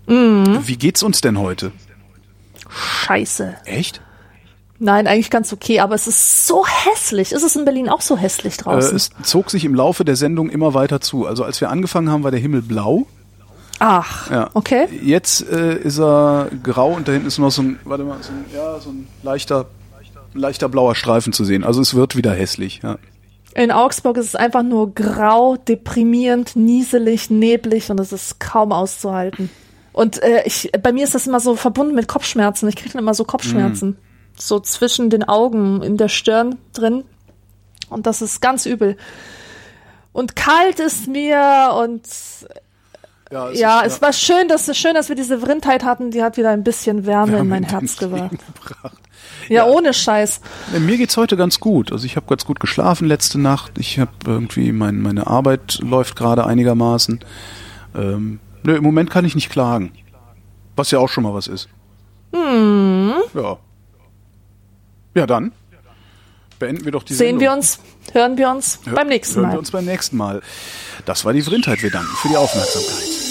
[0.07, 1.71] Wie geht's uns denn heute?
[2.75, 3.55] Scheiße.
[3.65, 4.01] Echt?
[4.77, 7.31] Nein, eigentlich ganz okay, aber es ist so hässlich.
[7.31, 8.95] Ist es in Berlin auch so hässlich Äh, draußen?
[8.95, 11.25] es zog sich im Laufe der Sendung immer weiter zu.
[11.25, 13.07] Also als wir angefangen haben, war der Himmel blau.
[13.79, 14.49] Ach, Ja.
[14.53, 14.87] okay.
[15.01, 18.31] Jetzt äh, ist er grau und da hinten ist noch so ein, warte mal, so
[18.31, 19.65] ein, ja, so ein leichter,
[20.33, 21.63] leichter blauer Streifen zu sehen.
[21.63, 22.81] Also es wird wieder hässlich.
[22.83, 22.97] Ja.
[23.53, 29.49] In Augsburg ist es einfach nur grau, deprimierend, nieselig, neblig und es ist kaum auszuhalten.
[29.95, 32.67] Und äh, ich, bei mir ist das immer so verbunden mit Kopfschmerzen.
[32.67, 33.97] Ich kriege dann immer so Kopfschmerzen.
[34.37, 37.05] So zwischen den Augen, in der Stirn drin.
[37.89, 38.97] Und das ist ganz übel.
[40.11, 42.01] Und kalt ist mir und
[43.31, 46.11] Ja, ja, ist- es war schön, dass es schön, dass wir diese Vrindheit hatten.
[46.11, 48.31] Die hat wieder ein bisschen Wärme in Wärme mein in Herz dein gebracht.
[48.31, 48.97] Gebracht.
[49.47, 50.41] Ja, ohne Scheiß.
[50.73, 51.93] Ja, Mir geht's heute ganz gut.
[51.93, 53.77] Also ich habe ganz gut geschlafen letzte Nacht.
[53.77, 57.19] Ich habe irgendwie mein, meine Arbeit läuft gerade einigermaßen.
[57.95, 59.91] Ähm, nö, im Moment kann ich nicht klagen.
[60.75, 61.69] Was ja auch schon mal was ist.
[62.33, 63.57] Ja.
[65.13, 65.51] Ja, dann
[66.59, 67.41] beenden wir doch die Sehen Sendung.
[67.41, 67.79] wir uns,
[68.11, 69.51] hören wir uns Hör- beim nächsten hören Mal.
[69.53, 70.41] wir uns beim nächsten Mal.
[71.05, 71.81] Das war die Vrindheit.
[71.81, 73.24] Wir danken für die Aufmerksamkeit.